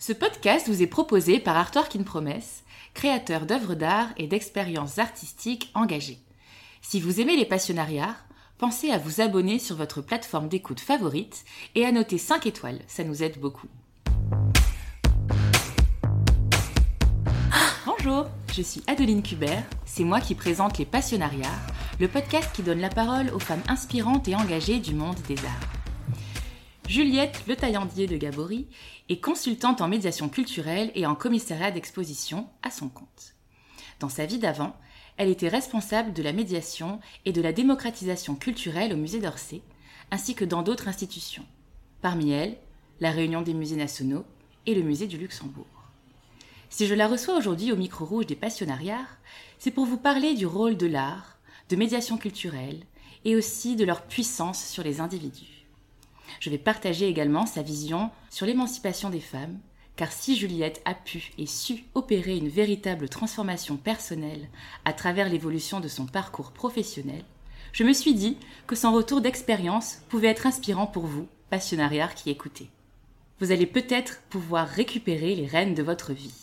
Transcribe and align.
Ce 0.00 0.12
podcast 0.12 0.68
vous 0.68 0.80
est 0.80 0.86
proposé 0.86 1.40
par 1.40 1.56
Arthur 1.56 1.88
Kin 1.88 2.04
Promesse, 2.04 2.62
créateur 2.94 3.46
d'œuvres 3.46 3.74
d'art 3.74 4.06
et 4.16 4.28
d'expériences 4.28 5.00
artistiques 5.00 5.72
engagées. 5.74 6.20
Si 6.82 7.00
vous 7.00 7.20
aimez 7.20 7.36
les 7.36 7.44
passionnariats, 7.44 8.14
pensez 8.58 8.92
à 8.92 8.98
vous 8.98 9.20
abonner 9.20 9.58
sur 9.58 9.74
votre 9.74 10.00
plateforme 10.00 10.48
d'écoute 10.48 10.78
favorite 10.78 11.44
et 11.74 11.84
à 11.84 11.90
noter 11.90 12.16
5 12.16 12.46
étoiles, 12.46 12.78
ça 12.86 13.02
nous 13.02 13.24
aide 13.24 13.40
beaucoup. 13.40 13.66
Bonjour, 17.84 18.26
je 18.54 18.62
suis 18.62 18.84
Adeline 18.86 19.24
Kubert, 19.24 19.64
c'est 19.84 20.04
moi 20.04 20.20
qui 20.20 20.36
présente 20.36 20.78
les 20.78 20.86
Passionnariats, 20.86 21.58
le 21.98 22.06
podcast 22.06 22.50
qui 22.54 22.62
donne 22.62 22.80
la 22.80 22.88
parole 22.88 23.30
aux 23.30 23.40
femmes 23.40 23.64
inspirantes 23.66 24.28
et 24.28 24.36
engagées 24.36 24.78
du 24.78 24.94
monde 24.94 25.18
des 25.26 25.38
arts. 25.44 25.77
Juliette 26.88 27.42
Le 27.46 27.54
Taillandier 27.54 28.06
de 28.06 28.16
Gabory 28.16 28.66
est 29.10 29.20
consultante 29.20 29.82
en 29.82 29.88
médiation 29.88 30.30
culturelle 30.30 30.90
et 30.94 31.04
en 31.04 31.14
commissariat 31.14 31.70
d'exposition 31.70 32.48
à 32.62 32.70
son 32.70 32.88
compte. 32.88 33.34
Dans 34.00 34.08
sa 34.08 34.24
vie 34.24 34.38
d'avant, 34.38 34.74
elle 35.18 35.28
était 35.28 35.48
responsable 35.48 36.14
de 36.14 36.22
la 36.22 36.32
médiation 36.32 36.98
et 37.26 37.32
de 37.32 37.42
la 37.42 37.52
démocratisation 37.52 38.36
culturelle 38.36 38.94
au 38.94 38.96
musée 38.96 39.20
d'Orsay, 39.20 39.60
ainsi 40.10 40.34
que 40.34 40.46
dans 40.46 40.62
d'autres 40.62 40.88
institutions. 40.88 41.44
Parmi 42.00 42.30
elles, 42.30 42.56
la 43.00 43.10
Réunion 43.10 43.42
des 43.42 43.52
musées 43.52 43.76
nationaux 43.76 44.24
et 44.64 44.74
le 44.74 44.82
musée 44.82 45.08
du 45.08 45.18
Luxembourg. 45.18 45.66
Si 46.70 46.86
je 46.86 46.94
la 46.94 47.06
reçois 47.06 47.36
aujourd'hui 47.36 47.70
au 47.70 47.76
micro 47.76 48.06
rouge 48.06 48.26
des 48.26 48.34
passionnariats, 48.34 49.06
c'est 49.58 49.72
pour 49.72 49.84
vous 49.84 49.98
parler 49.98 50.32
du 50.32 50.46
rôle 50.46 50.78
de 50.78 50.86
l'art, 50.86 51.36
de 51.68 51.76
médiation 51.76 52.16
culturelle 52.16 52.80
et 53.26 53.36
aussi 53.36 53.76
de 53.76 53.84
leur 53.84 54.04
puissance 54.04 54.64
sur 54.64 54.82
les 54.82 55.02
individus. 55.02 55.57
Je 56.40 56.50
vais 56.50 56.58
partager 56.58 57.08
également 57.08 57.46
sa 57.46 57.62
vision 57.62 58.10
sur 58.30 58.46
l'émancipation 58.46 59.10
des 59.10 59.20
femmes, 59.20 59.58
car 59.96 60.12
si 60.12 60.36
Juliette 60.36 60.80
a 60.84 60.94
pu 60.94 61.32
et 61.38 61.46
su 61.46 61.84
opérer 61.94 62.36
une 62.36 62.48
véritable 62.48 63.08
transformation 63.08 63.76
personnelle 63.76 64.48
à 64.84 64.92
travers 64.92 65.28
l'évolution 65.28 65.80
de 65.80 65.88
son 65.88 66.06
parcours 66.06 66.52
professionnel, 66.52 67.24
je 67.72 67.84
me 67.84 67.92
suis 67.92 68.14
dit 68.14 68.36
que 68.66 68.76
son 68.76 68.92
retour 68.92 69.20
d'expérience 69.20 69.98
pouvait 70.08 70.28
être 70.28 70.46
inspirant 70.46 70.86
pour 70.86 71.06
vous, 71.06 71.26
passionnariats 71.50 72.08
qui 72.08 72.30
écoutez. 72.30 72.70
Vous 73.40 73.52
allez 73.52 73.66
peut-être 73.66 74.20
pouvoir 74.30 74.68
récupérer 74.68 75.34
les 75.34 75.46
rênes 75.46 75.74
de 75.74 75.82
votre 75.82 76.12
vie. 76.12 76.34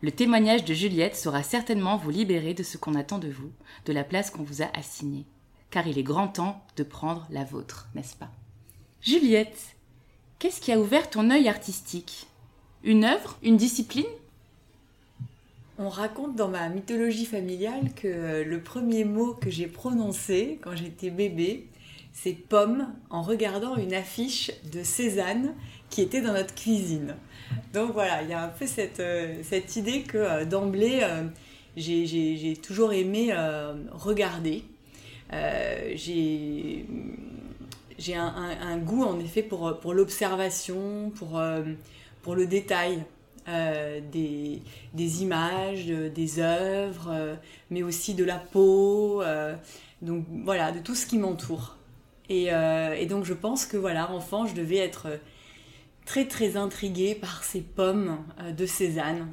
Le 0.00 0.10
témoignage 0.10 0.64
de 0.64 0.74
Juliette 0.74 1.16
saura 1.16 1.42
certainement 1.42 1.96
vous 1.96 2.10
libérer 2.10 2.54
de 2.54 2.62
ce 2.62 2.76
qu'on 2.78 2.94
attend 2.94 3.18
de 3.18 3.28
vous, 3.28 3.52
de 3.84 3.92
la 3.92 4.02
place 4.02 4.30
qu'on 4.30 4.42
vous 4.42 4.62
a 4.62 4.70
assignée. 4.76 5.26
Car 5.70 5.86
il 5.86 5.98
est 5.98 6.02
grand 6.02 6.28
temps 6.28 6.64
de 6.76 6.82
prendre 6.82 7.26
la 7.30 7.44
vôtre, 7.44 7.88
n'est-ce 7.94 8.16
pas? 8.16 8.30
Juliette, 9.02 9.74
qu'est-ce 10.38 10.60
qui 10.60 10.70
a 10.70 10.78
ouvert 10.78 11.10
ton 11.10 11.28
œil 11.30 11.48
artistique? 11.48 12.28
Une 12.84 13.04
œuvre? 13.04 13.36
Une 13.42 13.56
discipline? 13.56 14.06
On 15.76 15.88
raconte 15.88 16.36
dans 16.36 16.46
ma 16.46 16.68
mythologie 16.68 17.26
familiale 17.26 17.92
que 17.96 18.44
le 18.44 18.60
premier 18.60 19.02
mot 19.02 19.34
que 19.34 19.50
j'ai 19.50 19.66
prononcé 19.66 20.60
quand 20.62 20.76
j'étais 20.76 21.10
bébé, 21.10 21.66
c'est 22.12 22.32
pomme 22.32 22.94
en 23.10 23.22
regardant 23.22 23.76
une 23.76 23.92
affiche 23.92 24.52
de 24.72 24.84
Cézanne 24.84 25.54
qui 25.90 26.00
était 26.02 26.20
dans 26.20 26.34
notre 26.34 26.54
cuisine. 26.54 27.16
Donc 27.74 27.94
voilà, 27.94 28.22
il 28.22 28.28
y 28.28 28.34
a 28.34 28.44
un 28.44 28.50
peu 28.50 28.68
cette, 28.68 29.00
euh, 29.00 29.42
idée 29.74 30.02
que 30.02 30.18
euh, 30.18 30.44
d'emblée, 30.44 31.00
euh, 31.02 31.24
j'ai 31.76 32.56
toujours 32.62 32.92
aimé 32.92 33.34
regarder. 33.90 34.62
j'ai 35.32 36.86
j'ai 37.98 38.14
un, 38.14 38.78
goût 38.78 39.04
en 39.04 39.18
effet 39.20 39.42
pour, 39.42 39.78
pour 39.80 39.94
l'observation, 39.94 41.10
pour, 41.14 41.38
euh, 41.38 41.62
pour 42.22 42.34
le 42.34 42.46
détail 42.46 43.04
euh, 43.48 44.00
des, 44.12 44.62
des, 44.94 45.22
images, 45.22 45.86
des 45.86 46.38
œuvres, 46.38 47.10
euh, 47.10 47.34
mais 47.70 47.82
aussi 47.82 48.14
de 48.14 48.24
la 48.24 48.38
peau, 48.38 49.22
donc 50.00 50.24
voilà, 50.44 50.72
de 50.72 50.80
tout 50.80 50.94
ce 50.94 51.06
qui 51.06 51.18
m'entoure. 51.18 51.76
Et, 52.28 52.46
et, 52.46 53.06
donc 53.06 53.24
je 53.24 53.34
pense 53.34 53.66
que 53.66 53.76
voilà, 53.76 54.10
enfant, 54.10 54.46
je 54.46 54.54
devais 54.54 54.78
être 54.78 55.08
très 56.06 56.26
très 56.26 56.56
intriguée 56.56 57.14
par 57.14 57.44
ces 57.44 57.60
pommes 57.60 58.18
de 58.56 58.66
Cézanne, 58.66 59.28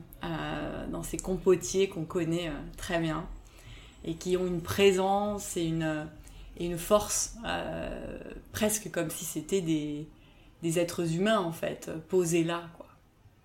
dans 0.92 1.04
ces 1.04 1.18
compotiers 1.18 1.88
qu'on 1.88 2.04
connaît 2.04 2.52
très 2.78 3.00
bien, 3.00 3.26
et 4.04 4.16
qui 4.16 4.38
ont 4.38 4.46
une 4.46 4.62
présence 4.62 5.56
et 5.56 5.64
une 5.64 6.08
et 6.60 6.66
une 6.66 6.78
force 6.78 7.36
euh, 7.46 8.20
presque 8.52 8.92
comme 8.92 9.10
si 9.10 9.26
c'était 9.26 9.62
des, 9.62 10.08
des, 10.62 10.80
êtres 10.80 11.16
humains 11.16 11.40
en 11.40 11.52
fait 11.52 11.90
posés 12.10 12.44
là 12.44 12.70
quoi. 12.78 12.86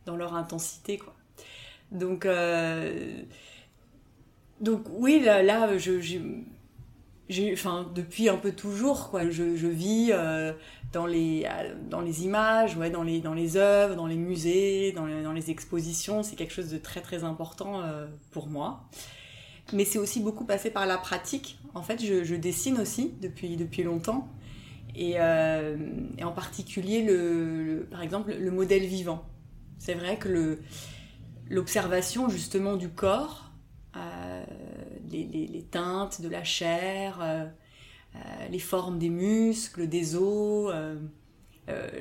Dans 0.06 0.16
leur 0.16 0.34
intensité 0.34 0.98
quoi. 0.98 1.14
Donc 1.92 2.26
euh, 2.26 3.22
donc 4.60 4.82
oui 4.90 5.20
là, 5.24 5.42
là 5.42 5.78
je 5.78 6.00
j'ai 7.28 7.52
enfin 7.52 7.90
depuis 7.94 8.28
un 8.28 8.36
peu 8.36 8.52
toujours 8.52 9.10
quoi 9.10 9.30
je, 9.30 9.56
je 9.56 9.66
vis 9.66 10.10
euh, 10.12 10.52
dans 10.92 11.06
les 11.06 11.48
dans 11.88 12.02
les 12.02 12.24
images 12.24 12.76
ouais 12.76 12.90
dans 12.90 13.02
les 13.02 13.20
dans 13.20 13.32
les 13.32 13.56
œuvres 13.56 13.94
dans 13.94 14.06
les 14.06 14.16
musées 14.16 14.92
dans 14.92 15.06
les, 15.06 15.22
dans 15.22 15.32
les 15.32 15.50
expositions. 15.50 16.22
C'est 16.22 16.36
quelque 16.36 16.52
chose 16.52 16.70
de 16.70 16.78
très 16.78 17.00
très 17.00 17.24
important 17.24 17.82
pour 18.32 18.48
moi 18.48 18.84
mais 19.72 19.84
c'est 19.84 19.98
aussi 19.98 20.20
beaucoup 20.20 20.44
passé 20.44 20.70
par 20.70 20.86
la 20.86 20.98
pratique. 20.98 21.58
En 21.74 21.82
fait, 21.82 22.04
je, 22.04 22.34
dessine 22.34 22.78
aussi 22.80 23.14
depuis, 23.20 23.56
depuis 23.56 23.82
longtemps. 23.82 24.28
Et, 24.94 25.14
euh, 25.16 25.76
en 26.22 26.32
particulier, 26.32 27.02
le, 27.02 27.86
par 27.90 28.02
exemple, 28.02 28.32
le 28.32 28.50
modèle 28.50 28.84
vivant. 28.84 29.26
C'est 29.78 29.94
vrai 29.94 30.18
que 30.18 30.58
l'observation 31.50 32.28
justement 32.28 32.76
du 32.76 32.88
corps, 32.88 33.50
euh, 33.96 34.44
les, 35.10 35.66
teintes 35.70 36.20
de 36.20 36.28
la 36.28 36.44
chair, 36.44 37.18
euh, 37.20 37.46
les 38.50 38.58
formes 38.58 38.98
des 38.98 39.10
muscles, 39.10 39.88
des 39.88 40.14
os, 40.14 40.72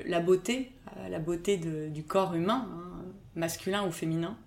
la 0.06 0.20
beauté, 0.20 0.72
la 1.10 1.20
beauté 1.20 1.58
du 1.58 2.04
corps 2.04 2.36
humain, 2.36 2.68
hein, 2.72 3.06
masculin 3.36 3.88
ou 3.88 3.92
féminin. 3.92 4.38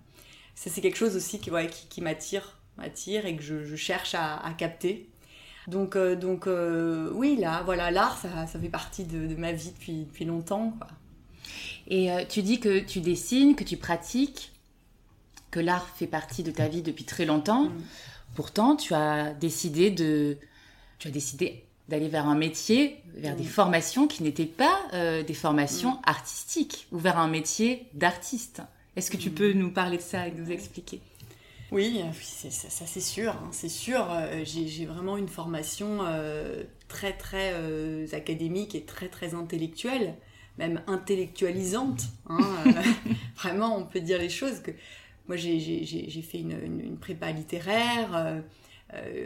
Ça, 0.55 0.69
c'est 0.71 0.81
quelque 0.81 0.97
chose 0.97 1.15
aussi 1.15 1.39
qui, 1.39 1.51
qui 1.89 2.01
m'attire 2.01 2.56
m'attire 2.77 3.25
et 3.25 3.35
que 3.35 3.43
je, 3.43 3.75
cherche 3.75 4.15
à, 4.15 4.53
capter. 4.57 5.07
Donc, 5.67 5.95
euh, 5.95 6.15
donc 6.15 6.47
euh, 6.47 7.11
oui, 7.13 7.35
là, 7.37 7.61
voilà, 7.65 7.91
l'art, 7.91 8.17
ça, 8.17 8.47
ça, 8.47 8.59
fait 8.59 8.69
partie 8.69 9.03
de, 9.03 9.35
ma 9.35 9.51
vie 9.51 9.71
depuis, 9.71 10.05
depuis 10.05 10.25
longtemps. 10.25 10.73
Et 11.87 12.11
euh, 12.11 12.23
tu 12.27 12.41
dis 12.41 12.59
que 12.59 12.79
tu 12.79 13.01
dessines, 13.01 13.55
que 13.55 13.63
tu 13.63 13.77
pratiques, 13.77 14.53
que 15.51 15.59
l'art 15.59 15.87
fait 15.89 16.07
partie 16.07 16.43
de 16.43 16.51
ta 16.51 16.67
vie 16.67 16.81
depuis 16.81 17.03
très 17.03 17.25
longtemps. 17.25 17.65
Mm. 17.65 17.83
Pourtant, 18.35 18.75
tu 18.75 18.93
as 18.93 19.33
décidé 19.33 19.91
de, 19.91 20.37
tu 20.99 21.07
as 21.07 21.11
décidé 21.11 21.63
d'aller 21.89 22.07
vers 22.07 22.27
un 22.27 22.35
métier, 22.35 23.01
vers 23.15 23.35
des 23.35 23.43
mm. 23.43 23.47
formations 23.47 24.07
qui 24.07 24.23
n'étaient 24.23 24.45
pas 24.45 24.77
des 24.91 25.33
formations 25.33 25.91
mm. 25.91 26.01
artistiques, 26.05 26.87
ou 26.91 26.97
vers 26.97 27.17
un 27.17 27.27
métier 27.27 27.87
d'artiste. 27.93 28.61
Est-ce 28.95 29.11
que 29.11 29.17
tu 29.17 29.29
peux 29.29 29.53
nous 29.53 29.71
parler 29.71 29.97
de 29.97 30.01
ça 30.01 30.27
et 30.27 30.31
nous 30.31 30.49
expliquer? 30.49 31.01
Oui, 31.71 32.01
ça, 32.21 32.85
c'est 32.85 33.01
sûr, 33.01 33.31
hein, 33.31 33.49
c'est 33.51 33.69
sûr. 33.69 34.07
Euh, 34.09 34.43
j'ai 34.45 34.85
vraiment 34.85 35.17
une 35.17 35.27
formation 35.27 35.99
euh, 36.01 36.63
très 36.87 37.13
très 37.13 37.51
euh, 37.53 38.07
académique 38.13 38.73
et 38.73 38.83
très 38.83 39.09
très 39.09 39.33
intellectuelle, 39.33 40.15
même 40.57 40.81
intellectualisante. 40.87 42.03
Hein, 42.29 42.39
vraiment, 43.35 43.77
on 43.77 43.83
peut 43.83 43.99
dire 43.99 44.17
les 44.17 44.29
choses 44.29 44.61
que 44.61 44.71
moi 45.27 45.35
j'ai 45.35 46.21
fait 46.25 46.39
une, 46.39 46.97
prépa 47.01 47.31
littéraire. 47.31 48.41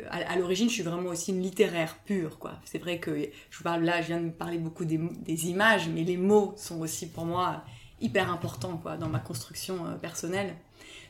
à, 0.10 0.36
l'origine, 0.38 0.68
je 0.68 0.74
suis 0.74 0.84
vraiment 0.84 1.10
aussi 1.10 1.32
une 1.32 1.44
littéraire 1.44 1.96
pure, 2.06 2.40
quoi. 2.40 2.54
C'est 2.66 2.80
vrai 2.80 2.98
que 2.98 3.30
je 3.52 3.58
vous 3.58 3.64
parle 3.64 3.84
là, 3.84 4.02
je 4.02 4.08
viens 4.08 4.22
de 4.22 4.32
parler 4.32 4.58
beaucoup 4.58 4.86
des, 4.86 4.98
des, 4.98 5.48
images, 5.48 5.90
mais 5.90 6.04
les 6.04 6.18
mots 6.18 6.56
sont 6.58 6.80
aussi 6.82 7.08
pour 7.08 7.26
moi 7.26 7.64
hyper 8.00 8.32
importants, 8.32 8.78
quoi, 8.78 8.98
dans 8.98 9.10
ma 9.10 9.20
construction 9.20 9.78
personnelle. 10.02 10.56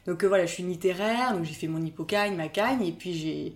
Donc 0.05 0.23
euh, 0.23 0.27
voilà, 0.27 0.45
je 0.45 0.53
suis 0.53 0.63
littéraire, 0.63 1.33
donc 1.33 1.43
j'ai 1.43 1.53
fait 1.53 1.67
mon 1.67 1.81
hippocagne, 1.81 2.35
ma 2.35 2.47
cagne, 2.47 2.85
et 2.85 2.91
puis 2.91 3.13
j'ai 3.13 3.53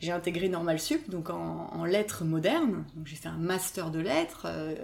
j'ai 0.00 0.12
intégré 0.12 0.48
Normal 0.48 0.80
Sup, 0.80 1.10
donc 1.10 1.28
en, 1.28 1.84
lettres 1.84 2.24
modernes. 2.24 2.84
Donc 2.96 3.06
j'ai 3.06 3.16
fait 3.16 3.28
un 3.28 3.36
master 3.36 3.90
de 3.90 3.98
lettres 3.98 4.46
euh, 4.46 4.74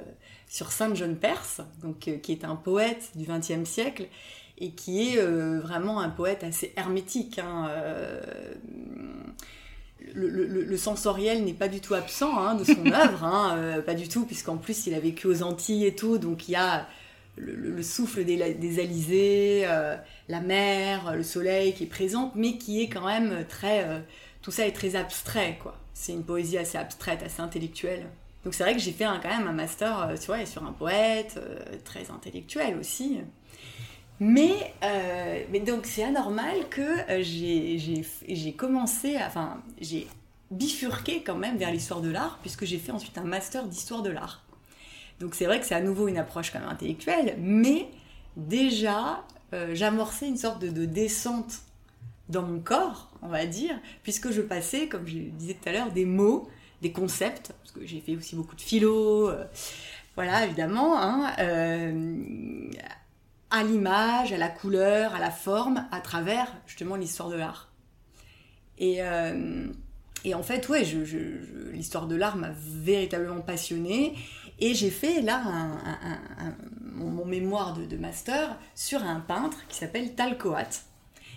sur 0.46 0.72
Sainte 0.72 0.94
Jeanne 0.94 1.16
Perse, 1.16 1.62
donc 1.82 2.06
euh, 2.06 2.18
qui 2.18 2.32
est 2.32 2.44
un 2.44 2.54
poète 2.54 3.12
du 3.14 3.24
XXe 3.24 3.64
siècle 3.64 4.08
et 4.58 4.72
qui 4.72 5.08
est 5.08 5.22
vraiment 5.60 6.00
un 6.00 6.08
poète 6.08 6.42
assez 6.42 6.72
hermétique. 6.76 7.38
Hein, 7.38 7.70
le, 10.14 10.76
sensoriel 10.78 11.44
n'est 11.44 11.52
pas 11.52 11.68
du 11.68 11.80
tout 11.80 11.92
absent 11.92 12.38
hein, 12.38 12.54
de 12.54 12.64
son 12.64 12.86
œuvre, 12.92 13.22
hein, 13.22 13.82
pas 13.84 13.92
du 13.92 14.08
tout, 14.08 14.24
puisqu'en 14.24 14.56
plus 14.56 14.86
il 14.86 14.94
a 14.94 15.00
vécu 15.00 15.26
aux 15.26 15.42
Antilles 15.42 15.84
et 15.84 15.94
tout, 15.94 16.16
donc 16.16 16.48
il 16.48 16.52
y 16.52 16.56
a 16.56 16.86
le, 17.36 17.82
souffle 17.82 18.24
des, 18.24 18.54
des 18.54 18.78
alizés, 18.80 19.62
euh, 19.66 19.96
la 20.28 20.40
mer, 20.40 21.14
le 21.14 21.22
soleil 21.22 21.74
qui 21.74 21.84
est 21.84 21.88
présente, 21.88 22.32
mais 22.34 22.56
qui 22.58 22.82
est 22.82 22.88
quand 22.88 23.06
même 23.06 23.44
très... 23.48 23.84
Euh, 23.84 24.00
tout 24.42 24.50
ça 24.50 24.66
est 24.66 24.72
très 24.72 24.96
abstrait, 24.96 25.58
quoi. 25.60 25.76
C'est 25.92 26.12
une 26.12 26.24
poésie 26.24 26.58
assez 26.58 26.78
abstraite, 26.78 27.22
assez 27.22 27.40
intellectuelle. 27.40 28.06
Donc 28.44 28.54
c'est 28.54 28.62
vrai 28.62 28.74
que 28.74 28.80
j'ai 28.80 28.92
fait 28.92 29.04
quand 29.04 29.28
même 29.28 29.48
un 29.48 29.52
master 29.52 30.10
euh, 30.10 30.16
sur 30.16 30.64
un 30.64 30.72
poète, 30.72 31.40
très 31.84 32.10
intellectuel 32.10 32.78
aussi. 32.78 33.18
Mais, 34.18 34.72
euh, 34.82 35.64
donc 35.64 35.84
c'est 35.84 36.04
anormal 36.04 36.68
que 36.70 36.80
euh, 37.10 37.22
j'ai 37.22 38.52
commencé, 38.54 39.16
enfin 39.20 39.60
j'ai 39.80 40.06
bifurqué 40.50 41.22
quand 41.22 41.36
même 41.36 41.58
vers 41.58 41.70
l'histoire 41.70 42.00
de 42.00 42.08
l'art 42.08 42.38
puisque 42.40 42.64
j'ai 42.64 42.78
fait 42.78 42.92
ensuite 42.92 43.18
un 43.18 43.24
master 43.24 43.66
d'histoire 43.66 44.02
de 44.02 44.10
l'art. 44.10 44.42
Donc 45.20 45.34
c'est 45.34 45.46
vrai 45.46 45.60
que 45.60 45.66
c'est 45.66 45.74
à 45.74 45.80
nouveau 45.80 46.08
une 46.08 46.18
approche 46.18 46.52
quand 46.52 46.60
même 46.60 46.68
intellectuelle, 46.68 47.36
mais 47.38 47.88
déjà 48.36 49.24
euh, 49.54 49.74
j'amorçais 49.74 50.28
une 50.28 50.36
sorte 50.36 50.60
de, 50.60 50.84
descente 50.84 51.60
dans 52.28 52.42
mon 52.42 52.58
corps, 52.58 53.10
on 53.22 53.28
va 53.28 53.46
dire, 53.46 53.78
puisque 54.02 54.30
je 54.30 54.42
passais, 54.42 54.88
comme 54.88 55.06
je 55.06 55.18
disais 55.18 55.54
tout 55.54 55.68
à 55.68 55.72
l'heure, 55.72 55.92
des 55.92 56.04
mots, 56.04 56.48
des 56.82 56.92
concepts, 56.92 57.52
parce 57.62 57.72
que 57.72 57.86
j'ai 57.86 58.00
fait 58.00 58.16
aussi 58.16 58.36
beaucoup 58.36 58.56
de 58.56 58.60
philo, 58.60 59.30
voilà 60.16 60.44
évidemment, 60.44 61.00
hein, 61.00 61.32
à 63.50 63.62
l'image, 63.62 64.32
à 64.32 64.38
la 64.38 64.48
couleur, 64.48 65.14
à 65.14 65.20
la 65.20 65.30
forme, 65.30 65.86
à 65.92 66.00
travers 66.00 66.52
justement 66.66 66.96
l'histoire 66.96 67.28
de 67.28 67.36
l'art. 67.36 67.70
Et, 68.78 69.02
euh, 69.02 69.68
et, 70.24 70.34
en 70.34 70.42
fait, 70.42 70.68
ouais, 70.68 70.84
je, 70.84 70.98
l'histoire 71.72 72.06
de 72.06 72.16
l'art 72.16 72.36
m'a 72.36 72.50
véritablement 72.58 73.40
passionnée. 73.40 74.14
Et 74.58 74.74
j'ai 74.74 74.90
fait 74.90 75.20
là 75.20 75.42
mon, 76.80 77.24
mémoire 77.24 77.76
de, 77.76 77.96
master 77.96 78.56
sur 78.74 79.02
un 79.02 79.20
peintre 79.20 79.58
qui 79.68 79.76
s'appelle 79.76 80.14
Talcoat, 80.14 80.70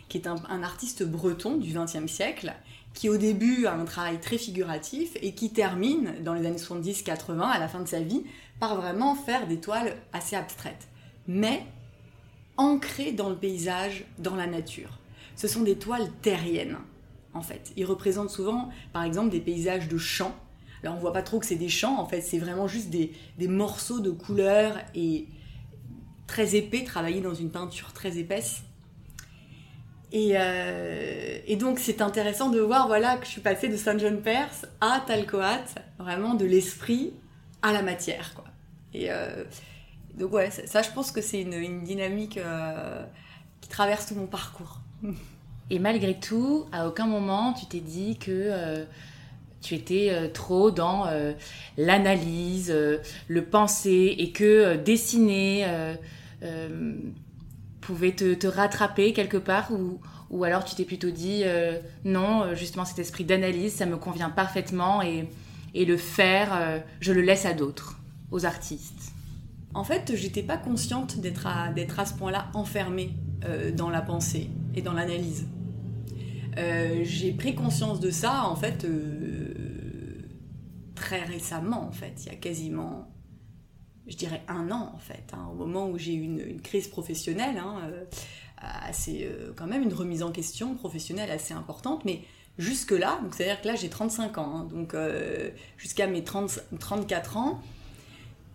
qui 0.08 0.18
est 0.18 0.28
un, 0.28 0.64
artiste 0.64 1.04
breton 1.04 1.58
du 1.58 1.74
XXe 1.74 2.12
siècle, 2.12 2.54
qui 2.94 3.10
au 3.10 3.18
début 3.18 3.66
a 3.66 3.74
un 3.74 3.86
travail 3.86 4.20
très 4.20 4.38
figuratif 4.38 5.12
et 5.22 5.34
qui 5.34 5.52
termine 5.52 6.16
dans 6.24 6.34
les 6.34 6.46
années 6.48 6.58
70-80, 6.58 7.42
à 7.42 7.60
la 7.60 7.68
fin 7.68 7.82
de 7.82 7.88
sa 7.88 8.00
vie, 8.00 8.24
par 8.60 8.76
vraiment 8.76 9.16
faire 9.16 9.48
des 9.48 9.60
toiles 9.60 9.96
assez 10.14 10.36
abstraites. 10.36 10.88
Mais 11.28 11.66
ancrés 12.58 13.12
dans 13.12 13.30
le 13.30 13.36
paysage, 13.36 14.06
dans 14.18 14.36
la 14.36 14.48
nature. 14.48 14.98
Ce 15.36 15.48
sont 15.48 15.62
des 15.62 15.78
toiles 15.78 16.10
terriennes, 16.22 16.78
en 17.40 17.42
fait. 17.42 17.72
Ils 17.78 17.86
représentent 17.86 18.30
souvent, 18.30 18.70
par 18.94 19.04
exemple, 19.04 19.30
des 19.30 19.40
paysages 19.40 19.88
de 19.88 19.98
champs. 19.98 20.36
Alors 20.84 20.96
on 20.96 21.00
voit 21.00 21.14
pas 21.14 21.24
trop 21.24 21.40
que 21.40 21.46
c'est 21.46 21.56
des 21.56 21.70
champs, 21.70 22.00
en 22.00 22.06
fait, 22.06 22.22
c'est 22.22 22.38
vraiment 22.38 22.68
juste 22.68 22.90
des, 22.90 23.12
morceaux 23.48 24.00
de 24.00 24.12
couleurs 24.12 24.78
et 24.94 25.28
très 26.28 26.56
épais, 26.56 26.84
travaillés 26.84 27.22
dans 27.22 27.34
une 27.34 27.50
peinture 27.50 27.92
très 27.94 28.18
épaisse. 28.18 28.62
Et, 30.12 30.32
euh, 30.36 31.40
donc 31.60 31.80
c'est 31.80 32.02
intéressant 32.02 32.50
de 32.50 32.60
voir 32.60 32.88
voilà 32.88 33.18
que 33.18 33.26
je 33.26 33.32
suis 33.32 33.42
passée 33.42 33.68
de 33.68 33.78
Saint 33.78 33.98
John 33.98 34.22
Perse 34.22 34.66
à 34.82 35.04
Talcoat, 35.06 35.66
vraiment 35.98 36.34
de 36.34 36.46
l'esprit 36.46 37.14
à 37.62 37.74
la 37.74 37.82
matière. 37.82 38.34
Quoi. 38.36 38.46
Et, 38.94 39.12
euh, 39.12 39.44
donc 40.16 40.34
ouais, 40.34 40.50
ça, 40.52 40.82
je 40.82 40.90
pense 40.92 41.12
que 41.12 41.22
c'est 41.22 41.42
une, 41.42 41.84
dynamique 41.84 42.38
euh, 42.38 43.04
qui 43.62 43.70
traverse 43.70 44.08
tout 44.08 44.16
mon 44.16 44.28
parcours. 44.28 44.80
Et 45.70 45.80
malgré 45.80 46.20
tout, 46.20 46.66
à 46.72 46.88
aucun 46.88 47.06
moment 47.06 47.54
tu 47.54 47.66
t'es 47.66 47.80
dit 47.80 48.18
que 48.18 48.32
euh, 48.32 48.84
tu 49.62 49.76
étais 49.76 50.10
euh, 50.10 50.28
trop 50.28 50.72
dans 50.72 51.06
l'analyse, 51.78 52.74
le 53.28 53.46
penser 53.46 54.16
et 54.18 54.32
que 54.32 54.76
dessiner 54.78 55.66
pouvait 57.82 58.14
te, 58.14 58.48
rattraper 58.48 59.14
quelque 59.14 59.38
part 59.38 59.72
ou, 59.72 60.00
ou 60.30 60.44
alors 60.44 60.64
tu 60.64 60.76
t'es 60.76 60.86
plutôt 60.86 61.12
dit 61.12 61.44
non, 62.06 62.56
justement 62.56 62.86
cet 62.86 63.00
esprit 63.00 63.26
d'analyse, 63.26 63.74
ça 63.74 63.86
me 63.86 63.98
convient 63.98 64.30
parfaitement 64.30 65.02
et, 65.02 65.30
et 65.74 65.86
le 65.86 65.98
faire, 65.98 66.82
je 67.02 67.12
le 67.12 67.22
laisse 67.22 67.46
à 67.46 67.54
d'autres, 67.54 68.00
aux 68.32 68.46
artistes. 68.46 69.14
En 69.74 69.84
fait, 69.84 70.14
j'étais 70.16 70.42
pas 70.42 70.58
consciente 70.58 71.20
d'être 71.20 71.46
à, 71.46 71.68
à 71.68 72.06
ce 72.06 72.14
point-là 72.16 72.48
enfermée 72.54 73.14
euh, 73.46 73.72
dans 73.72 73.90
la 73.90 74.02
pensée 74.02 74.50
et 74.76 74.82
dans 74.82 74.94
l'analyse. 74.94 75.48
Euh, 76.60 77.02
j'ai 77.04 77.32
pris 77.32 77.56
conscience 77.56 78.00
de 78.00 78.12
ça, 78.12 78.46
en 78.46 78.56
fait, 78.56 78.86
euh, 78.86 79.54
très 80.96 81.24
récemment, 81.24 81.82
en 81.82 81.92
fait, 81.92 82.14
il 82.26 82.32
y 82.32 82.36
a 82.36 82.36
quasiment, 82.36 83.08
je 84.08 84.16
dirais 84.16 84.44
un 84.48 84.70
an, 84.72 84.92
en 84.94 85.00
fait, 85.00 85.24
hein, 85.34 85.50
au 85.52 85.56
moment 85.56 85.90
où 85.90 85.98
j'ai 85.98 86.14
eu 86.14 86.24
une, 86.24 86.62
crise 86.62 86.88
professionnelle, 86.88 87.58
hein, 87.58 87.90
assez, 88.58 89.30
quand 89.56 89.68
même 89.68 89.84
une 89.84 89.94
remise 89.94 90.22
en 90.22 90.32
question 90.32 90.76
professionnelle 90.76 91.32
assez 91.32 91.54
importante, 91.54 92.04
mais 92.04 92.22
jusque-là, 92.58 93.22
c'est-à-dire 93.32 93.62
que 93.62 93.68
là 93.68 93.76
j'ai 93.76 93.88
35 93.88 94.38
ans, 94.38 94.56
hein, 94.58 94.64
donc 94.66 94.94
jusqu'à 95.78 96.08
mes 96.08 96.26
30, 96.26 96.60
34 96.78 97.38
ans, 97.38 97.62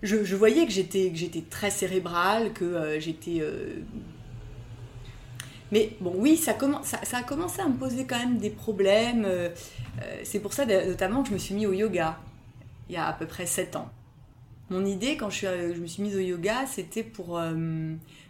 je, 0.05 0.37
voyais 0.37 0.67
que 0.67 0.73
j'étais 0.73 1.45
très 1.49 1.71
cérébrale, 1.71 2.53
que 2.53 2.65
euh, 2.65 3.01
j'étais. 3.01 3.41
Euh, 3.41 3.81
mais 5.75 5.91
bon, 6.01 6.15
oui, 6.17 6.37
ça, 6.37 6.53
a 6.53 7.23
commencé 7.25 7.61
à 7.61 7.67
me 7.67 7.75
poser 7.77 8.07
quand 8.07 8.17
même 8.17 8.39
des 8.39 8.51
problèmes. 8.51 9.25
Euh, 9.25 9.49
c'est 10.23 10.39
pour 10.39 10.53
ça 10.53 10.67
notamment 10.67 11.25
que 11.25 11.31
je 11.31 11.35
me 11.35 11.39
suis 11.39 11.53
mis 11.53 11.67
au 11.67 11.73
yoga 11.73 12.17
il 12.89 12.95
y 12.95 12.97
a 12.97 13.09
à 13.09 13.13
peu 13.13 13.27
près 13.27 13.45
7 13.45 13.75
ans. 13.75 13.91
Mon 14.71 14.87
idée 14.87 15.17
quand 15.17 15.31
je, 15.31 15.37
suis, 15.39 15.47
je 15.47 15.81
me 15.81 15.87
suis 15.87 16.05
mise 16.05 16.15
au 16.15 16.21
yoga, 16.21 16.65
c'était 16.67 17.03
pour, 17.03 17.43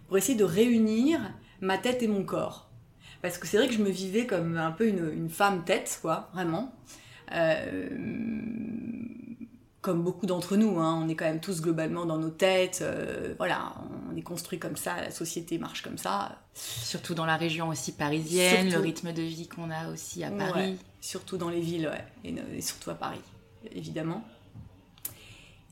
pour 0.09 0.17
essayer 0.17 0.39
de 0.39 0.45
réunir 0.45 1.21
ma 1.61 1.77
tête 1.77 2.03
et 2.03 2.09
mon 2.09 2.25
corps. 2.25 2.71
Parce 3.21 3.37
que 3.37 3.47
c'est 3.47 3.59
vrai 3.59 3.69
que 3.69 3.75
je 3.75 3.83
me 3.83 3.91
vivais 3.91 4.27
comme 4.27 4.57
un 4.57 4.71
peu 4.71 4.89
une, 4.89 5.13
une 5.13 5.29
femme 5.29 5.65
tête, 5.65 5.99
quoi, 6.01 6.31
vraiment 6.33 6.73
comme 9.85 10.03
beaucoup 10.03 10.25
d'entre 10.25 10.57
nous, 10.57 10.81
hein, 10.81 10.99
on 11.05 11.11
est 11.11 11.15
quand 11.15 11.27
même 11.27 11.41
tous 11.41 11.61
globalement 11.61 12.07
dans 12.07 12.17
nos 12.17 12.31
têtes, 12.31 12.79
euh, 12.81 13.35
voilà, 13.37 13.75
on 14.11 14.17
est 14.17 14.23
construit 14.23 14.59
comme 14.59 14.77
ça, 14.77 14.97
la 14.97 15.11
société 15.11 15.59
marche 15.59 15.83
comme 15.83 15.99
ça. 15.99 16.39
Surtout 16.55 17.13
dans 17.13 17.27
la 17.27 17.37
région 17.37 17.69
aussi 17.69 17.93
parisienne, 17.93 18.73
le 18.73 18.79
rythme 18.79 19.13
de 19.13 19.21
vie 19.21 19.47
qu'on 19.47 19.71
a 19.71 19.91
aussi 19.93 20.25
à 20.25 20.31
Paris. 20.31 20.79
surtout 21.03 21.37
dans 21.37 21.51
les 21.51 21.61
villes, 21.61 21.91
ouais, 21.91 22.35
et, 22.57 22.63
surtout 22.63 22.89
à 22.89 22.95
Paris, 22.95 23.21
évidemment. 23.73 24.25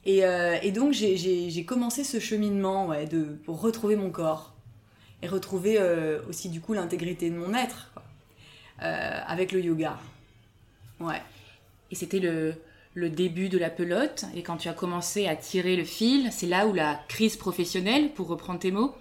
Et, 0.04 0.26
euh, 0.26 0.58
donc 0.72 0.92
j'ai 0.92 1.64
commencé 1.64 2.04
ce 2.04 2.20
cheminement 2.20 2.88
ouais, 2.88 3.06
de, 3.06 3.22
pour 3.46 3.62
retrouver 3.62 3.96
mon 3.96 4.10
corps 4.10 4.52
et 5.22 5.26
retrouver 5.26 5.76
euh, 5.78 6.20
aussi 6.28 6.50
du 6.50 6.60
coup 6.60 6.74
l'intégrité 6.74 7.30
de 7.30 7.36
mon 7.36 7.54
être 7.54 7.90
avec 8.78 9.52
le 9.52 9.60
yoga. 9.62 9.98
Ouais. 11.00 11.22
Et 11.90 11.94
c'était 11.94 12.18
le, 12.18 12.56
le 12.94 13.08
début 13.08 13.48
de 13.48 13.58
la 13.58 13.70
pelote 13.70 14.24
et 14.34 14.42
quand 14.42 14.56
tu 14.56 14.68
as 14.68 14.74
commencé 14.74 15.26
à 15.26 15.36
tirer 15.36 15.76
le 15.76 15.84
fil, 15.84 16.30
c'est 16.30 16.46
là 16.46 16.66
où 16.66 16.74
la 16.74 17.00
crise 17.08 17.36
professionnelle, 17.36 18.12
pour 18.12 18.28
reprendre 18.28 18.58
tes 18.58 18.70
mots, 18.70 18.94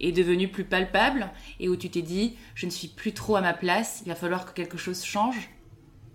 est 0.00 0.12
devenue 0.12 0.48
plus 0.48 0.64
palpable 0.64 1.30
et 1.60 1.68
où 1.68 1.76
tu 1.76 1.88
t'es 1.88 2.02
dit 2.02 2.36
je 2.54 2.66
ne 2.66 2.70
suis 2.70 2.88
plus 2.88 3.12
trop 3.12 3.36
à 3.36 3.40
ma 3.40 3.54
place, 3.54 4.02
il 4.04 4.08
va 4.08 4.14
falloir 4.14 4.44
que 4.44 4.52
quelque 4.52 4.76
chose 4.76 5.04
change. 5.04 5.50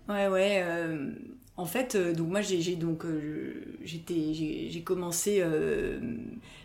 Ouais 0.08 0.28
ouais. 0.28 0.60
Euh, 0.62 1.10
en 1.56 1.64
fait, 1.64 1.94
euh, 1.94 2.12
donc 2.14 2.28
moi 2.28 2.40
j'ai 2.42 2.76
donc 2.76 3.04
euh, 3.04 3.76
j'étais 3.84 4.34
j'ai 4.34 4.82
commencé 4.82 5.42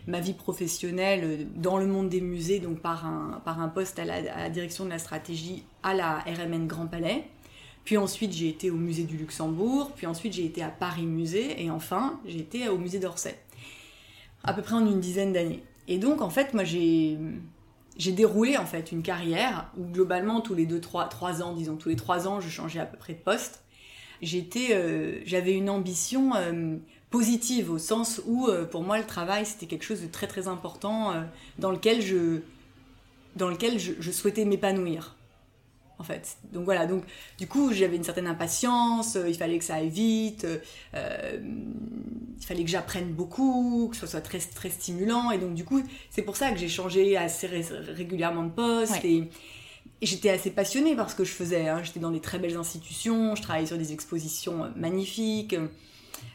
ma 0.06 0.20
vie 0.20 0.32
professionnelle 0.34 1.46
dans 1.56 1.78
le 1.78 1.86
monde 1.86 2.08
des 2.08 2.20
musées 2.20 2.58
donc 2.58 2.80
par 2.80 3.06
un 3.06 3.40
par 3.44 3.60
un 3.60 3.68
poste 3.68 3.98
à 3.98 4.04
la 4.04 4.48
direction 4.50 4.84
de 4.84 4.90
la 4.90 4.98
stratégie 4.98 5.64
à 5.82 5.94
la 5.94 6.18
RMN 6.20 6.66
Grand 6.66 6.86
Palais. 6.86 7.24
Puis 7.88 7.96
ensuite, 7.96 8.34
j'ai 8.34 8.50
été 8.50 8.70
au 8.70 8.76
musée 8.76 9.04
du 9.04 9.16
Luxembourg, 9.16 9.92
puis 9.96 10.06
ensuite, 10.06 10.34
j'ai 10.34 10.44
été 10.44 10.62
à 10.62 10.68
Paris 10.68 11.06
Musée, 11.06 11.64
et 11.64 11.70
enfin, 11.70 12.20
j'ai 12.26 12.40
été 12.40 12.68
au 12.68 12.76
musée 12.76 12.98
d'Orsay. 12.98 13.40
À 14.44 14.52
peu 14.52 14.60
près 14.60 14.74
en 14.74 14.86
une 14.86 15.00
dizaine 15.00 15.32
d'années. 15.32 15.62
Et 15.86 15.96
donc, 15.96 16.20
en 16.20 16.28
fait, 16.28 16.52
moi, 16.52 16.64
j'ai 16.64 17.16
déroulé 18.12 18.58
en 18.58 18.66
fait 18.66 18.92
une 18.92 19.00
carrière 19.00 19.72
où 19.78 19.84
globalement 19.84 20.42
tous 20.42 20.54
les 20.54 20.66
2 20.66 20.82
3 20.82 21.08
3 21.08 21.42
ans 21.42 21.54
disons 21.54 21.76
tous 21.76 21.88
les 21.88 21.96
3 21.96 22.28
ans 22.28 22.42
je 22.42 22.50
changeais 22.50 22.78
à 22.78 22.84
peu 22.84 22.98
près 22.98 23.14
de 23.14 23.20
poste. 23.20 23.62
J'étais 24.20 24.74
euh, 24.74 25.20
j'avais 25.24 25.54
une 25.54 25.70
ambition 25.70 26.34
euh, 26.36 26.76
positive 27.08 27.70
au 27.70 27.78
sens 27.78 28.20
où 28.26 28.48
euh, 28.48 28.66
pour 28.66 28.82
moi 28.82 28.98
le 28.98 29.06
travail 29.06 29.46
c'était 29.46 29.64
quelque 29.64 29.84
chose 29.86 30.02
de 30.02 30.08
très 30.08 30.26
très 30.26 30.46
important 30.46 31.14
dans 31.58 31.70
lequel 31.70 32.02
je 32.02 32.40
dans 33.34 33.48
lequel 33.48 33.78
je 33.78 34.10
souhaitais 34.10 34.44
m'épanouir 34.44 35.14
en 35.98 36.04
fait. 36.04 36.38
Donc 36.52 36.64
voilà, 36.64 36.86
donc 36.86 37.02
du 37.38 37.46
coup 37.46 37.72
j'avais 37.72 37.96
une 37.96 38.04
certaine 38.04 38.26
impatience, 38.26 39.16
euh, 39.16 39.28
il 39.28 39.34
fallait 39.34 39.58
que 39.58 39.64
ça 39.64 39.76
aille 39.76 39.88
vite, 39.88 40.46
euh, 40.94 41.38
il 42.38 42.46
fallait 42.46 42.64
que 42.64 42.70
j'apprenne 42.70 43.12
beaucoup, 43.12 43.88
que 43.90 43.96
ce 43.96 44.06
soit 44.06 44.20
très, 44.20 44.38
très 44.38 44.70
stimulant, 44.70 45.30
et 45.30 45.38
donc 45.38 45.54
du 45.54 45.64
coup 45.64 45.82
c'est 46.10 46.22
pour 46.22 46.36
ça 46.36 46.52
que 46.52 46.58
j'ai 46.58 46.68
changé 46.68 47.16
assez 47.16 47.46
régulièrement 47.46 48.44
de 48.44 48.50
poste, 48.50 49.04
et, 49.04 49.28
j'étais 50.00 50.30
assez 50.30 50.50
passionnée 50.50 50.94
par 50.94 51.10
ce 51.10 51.16
que 51.16 51.24
je 51.24 51.32
faisais, 51.32 51.68
hein. 51.68 51.82
j'étais 51.82 51.98
dans 51.98 52.12
des 52.12 52.20
très 52.20 52.38
belles 52.38 52.56
institutions, 52.56 53.34
je 53.34 53.42
travaillais 53.42 53.66
sur 53.66 53.78
des 53.78 53.92
expositions 53.92 54.64
euh, 54.64 54.68
magnifiques, 54.76 55.56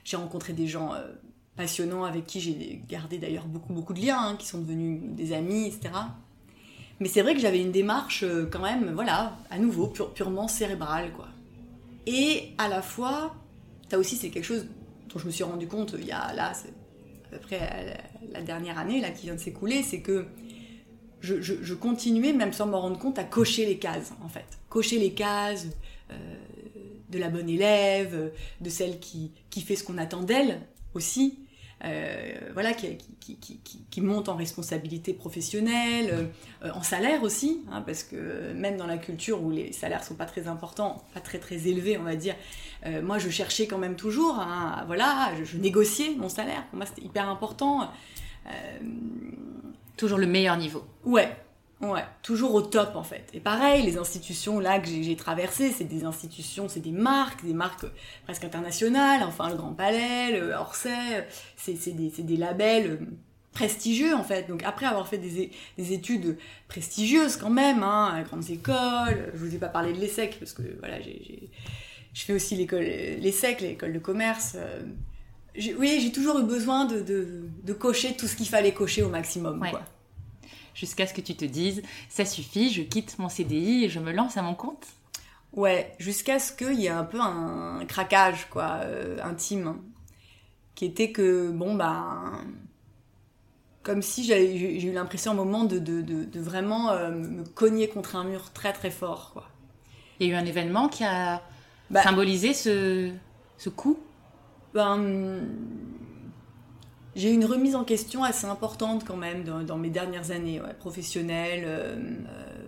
j'ai 0.03 0.17
rencontré 0.17 0.51
des 0.51 0.67
gens 0.67 0.91
passionnants 1.55 2.03
avec 2.03 2.25
qui 2.25 2.41
j'ai 2.41 2.81
gardé 2.89 3.17
d'ailleurs 3.19 3.45
beaucoup 3.45 3.71
beaucoup 3.71 3.93
de 3.93 4.01
liens, 4.01 4.19
hein, 4.19 4.35
qui 4.37 4.47
sont 4.47 4.59
devenus 4.59 4.99
des 5.15 5.31
amis, 5.31 5.67
etc. 5.67 5.93
Mais 7.03 7.09
c'est 7.09 7.21
vrai 7.21 7.33
que 7.33 7.41
j'avais 7.41 7.59
une 7.59 7.73
démarche 7.73 8.23
euh, 8.23 8.47
quand 8.49 8.61
même, 8.61 8.93
voilà, 8.93 9.37
à 9.49 9.59
nouveau, 9.59 9.87
purement 9.87 10.47
cérébrale, 10.47 11.11
quoi. 11.11 11.27
Et 12.07 12.53
à 12.57 12.69
la 12.69 12.81
fois, 12.81 13.35
ça 13.91 13.99
aussi 13.99 14.15
c'est 14.15 14.29
quelque 14.29 14.45
chose 14.45 14.67
dont 15.09 15.19
je 15.19 15.25
me 15.25 15.31
suis 15.31 15.43
rendu 15.43 15.67
compte 15.67 15.95
il 15.99 16.05
y 16.05 16.13
a 16.13 16.31
là, 16.33 16.53
à 16.53 17.29
peu 17.29 17.39
près 17.39 17.97
la 18.31 18.41
dernière 18.41 18.79
année 18.79 19.01
là, 19.01 19.09
qui 19.09 19.23
vient 19.23 19.35
de 19.35 19.39
s'écouler, 19.41 19.83
c'est 19.83 19.99
que 19.99 20.27
je, 21.19 21.73
continuais, 21.73 22.31
même 22.31 22.53
sans 22.53 22.67
m'en 22.67 22.79
rendre 22.79 22.97
compte, 22.97 23.19
à 23.19 23.25
cocher 23.25 23.65
les 23.65 23.79
cases, 23.79 24.13
en 24.23 24.29
fait. 24.29 24.45
Cocher 24.69 24.97
les 24.97 25.11
cases 25.11 25.67
euh, 26.09 26.15
de 27.09 27.19
la 27.19 27.27
bonne 27.27 27.49
élève, 27.49 28.31
de 28.61 28.69
celle 28.69 28.99
qui, 28.99 29.31
qui 29.49 29.59
fait 29.59 29.75
ce 29.75 29.83
qu'on 29.83 29.97
attend 29.97 30.21
d'elle 30.21 30.61
aussi. 30.93 31.39
Euh, 31.85 32.33
voilà, 32.53 32.73
qui, 32.73 32.97
qui, 33.19 33.35
qui, 33.35 33.59
qui, 33.89 34.01
monte 34.01 34.29
en 34.29 34.35
responsabilité 34.35 35.13
professionnelle, 35.13 36.29
euh, 36.63 36.71
en 36.73 36.81
salaire 36.81 37.23
aussi, 37.23 37.61
hein, 37.71 37.81
parce 37.81 38.03
que 38.03 38.53
même 38.53 38.77
dans 38.77 38.87
la 38.87 38.97
culture 38.97 39.43
où 39.43 39.51
les 39.51 39.73
salaires 39.73 40.03
sont 40.03 40.15
pas 40.15 40.25
très 40.25 40.47
importants, 40.47 41.03
pas 41.13 41.19
très 41.19 41.39
très 41.39 41.67
élevés, 41.67 41.97
on 41.97 42.03
va 42.03 42.15
dire, 42.15 42.35
moi 43.01 43.17
je 43.17 43.29
cherchais 43.29 43.67
quand 43.67 43.77
même 43.77 43.95
toujours, 43.95 44.39
hein, 44.39 44.83
voilà, 44.87 45.31
je, 45.39 45.43
je, 45.43 45.57
négociais 45.57 46.15
mon 46.17 46.29
salaire, 46.29 46.65
pour 46.67 46.77
moi 46.77 46.85
c'était 46.85 47.03
hyper 47.03 47.29
important. 47.29 47.89
Toujours 49.97 50.17
le 50.17 50.27
meilleur 50.27 50.57
niveau. 50.57 50.85
Ouais, 51.05 51.35
ouais, 51.91 52.05
toujours 52.21 52.53
au 52.53 52.61
top 52.61 52.95
en 52.95 53.03
fait. 53.03 53.29
Et 53.33 53.39
pareil, 53.39 53.83
les 53.83 53.97
institutions 53.97 54.59
là 54.59 54.79
que 54.79 54.87
j'ai 54.87 55.15
traversées, 55.15 55.71
c'est 55.71 55.83
des 55.83 56.05
institutions, 56.05 56.67
c'est 56.69 56.79
des 56.79 56.91
marques, 56.91 57.43
des 57.45 57.53
marques 57.53 57.85
presque 58.23 58.43
internationales, 58.43 59.21
enfin 59.23 59.49
le 59.49 59.55
Grand 59.55 59.73
Palais, 59.73 60.39
le 60.39 60.53
Orsay, 60.53 61.27
c'est 61.55 61.91
des, 61.91 62.09
des, 62.09 62.37
labels 62.37 62.91
euh, 62.91 63.05
prestigieux 63.51 64.15
en 64.15 64.23
fait. 64.23 64.47
Donc 64.47 64.63
après 64.63 64.85
avoir 64.85 65.07
fait 65.07 65.17
des, 65.17 65.51
des 65.77 65.93
études 65.93 66.37
prestigieuses 66.67 67.37
quand 67.37 67.49
même, 67.49 67.83
hein, 67.83 68.13
à 68.15 68.23
grandes 68.23 68.49
écoles, 68.49 69.31
je 69.33 69.39
vous 69.39 69.53
ai 69.55 69.59
pas 69.59 69.69
parlé 69.69 69.93
de 69.93 69.99
l'ESSEC 69.99 70.37
parce 70.39 70.53
que 70.53 70.63
voilà, 70.79 71.01
j'ai 71.01 71.49
je 72.13 72.21
fais 72.25 72.33
aussi 72.33 72.55
l'école 72.55 72.83
l'ESSEC, 72.83 73.61
l'école 73.61 73.93
de 73.93 73.99
commerce. 73.99 74.53
Euh, 74.55 74.81
oui, 75.77 75.99
j'ai 76.01 76.11
toujours 76.11 76.39
eu 76.39 76.43
besoin 76.43 76.85
de, 76.85 77.01
de, 77.01 77.73
cocher 77.73 78.15
tout 78.15 78.27
ce 78.27 78.35
qu'il 78.35 78.47
fallait 78.47 78.73
cocher 78.73 79.03
au 79.03 79.09
maximum. 79.09 79.63
Jusqu'à 80.73 81.05
ce 81.05 81.13
que 81.13 81.21
tu 81.21 81.35
te 81.35 81.45
dises, 81.45 81.83
ça 82.09 82.25
suffit, 82.25 82.71
je 82.71 82.81
quitte 82.81 83.19
mon 83.19 83.29
CDI 83.29 83.85
et 83.85 83.89
je 83.89 83.99
me 83.99 84.11
lance 84.11 84.37
à 84.37 84.41
mon 84.41 84.55
compte 84.55 84.87
Ouais, 85.53 85.93
jusqu'à 85.99 86.39
ce 86.39 86.51
qu'il 86.51 86.79
y 86.79 86.87
ait 86.87 86.89
un 86.89 87.03
peu 87.03 87.19
un 87.21 87.85
craquage, 87.85 88.47
quoi, 88.49 88.79
euh, 88.81 89.19
intime. 89.23 89.77
Qui 90.73 90.85
était 90.85 91.11
que, 91.11 91.51
bon, 91.51 91.75
bah. 91.75 92.31
Comme 93.83 94.01
si 94.01 94.23
j'ai 94.23 94.87
eu 94.87 94.93
l'impression 94.93 95.31
un 95.31 95.35
moment 95.35 95.65
de, 95.65 95.77
de 95.77 96.39
vraiment 96.39 96.89
euh, 96.91 97.11
me 97.11 97.43
cogner 97.43 97.89
contre 97.89 98.15
un 98.15 98.23
mur 98.23 98.51
très 98.53 98.71
très 98.73 98.89
fort, 98.89 99.31
quoi. 99.33 99.49
Il 100.19 100.27
y 100.27 100.31
a 100.31 100.33
eu 100.33 100.37
un 100.37 100.45
événement 100.45 100.87
qui 100.87 101.03
a 101.03 101.41
bah 101.89 102.01
symbolisé 102.01 102.53
ce, 102.53 103.11
ce 103.57 103.69
coup? 103.69 103.99
Ben, 104.73 105.41
j'ai 107.15 107.29
eu 107.31 107.33
une 107.33 107.45
remise 107.45 107.75
en 107.75 107.83
question 107.83 108.23
assez 108.23 108.45
importante 108.45 109.03
quand 109.05 109.17
même 109.17 109.43
dans, 109.43 109.77
mes 109.77 109.89
dernières 109.89 110.31
années 110.31 110.61
professionnelles. 110.79 111.63
Euh, 111.65 111.95
euh. 111.95 112.67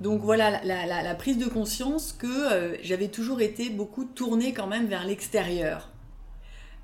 donc 0.00 0.22
voilà, 0.22 0.62
la, 0.64 1.14
prise 1.14 1.36
de 1.36 1.46
conscience 1.46 2.12
que 2.12 2.26
euh, 2.26 2.76
j'avais 2.82 3.08
toujours 3.08 3.40
été 3.40 3.68
beaucoup 3.68 4.04
tournée 4.04 4.54
quand 4.54 4.66
même 4.66 4.86
vers 4.86 5.04
l'extérieur. 5.04 5.90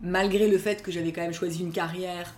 Malgré 0.01 0.49
le 0.49 0.59
fait 0.59 0.83
que 0.83 0.91
j'avais 0.91 1.13
quand 1.13 1.23
même 1.23 1.33
choisi 1.33 1.63
une 1.63 1.73
carrière 1.73 2.35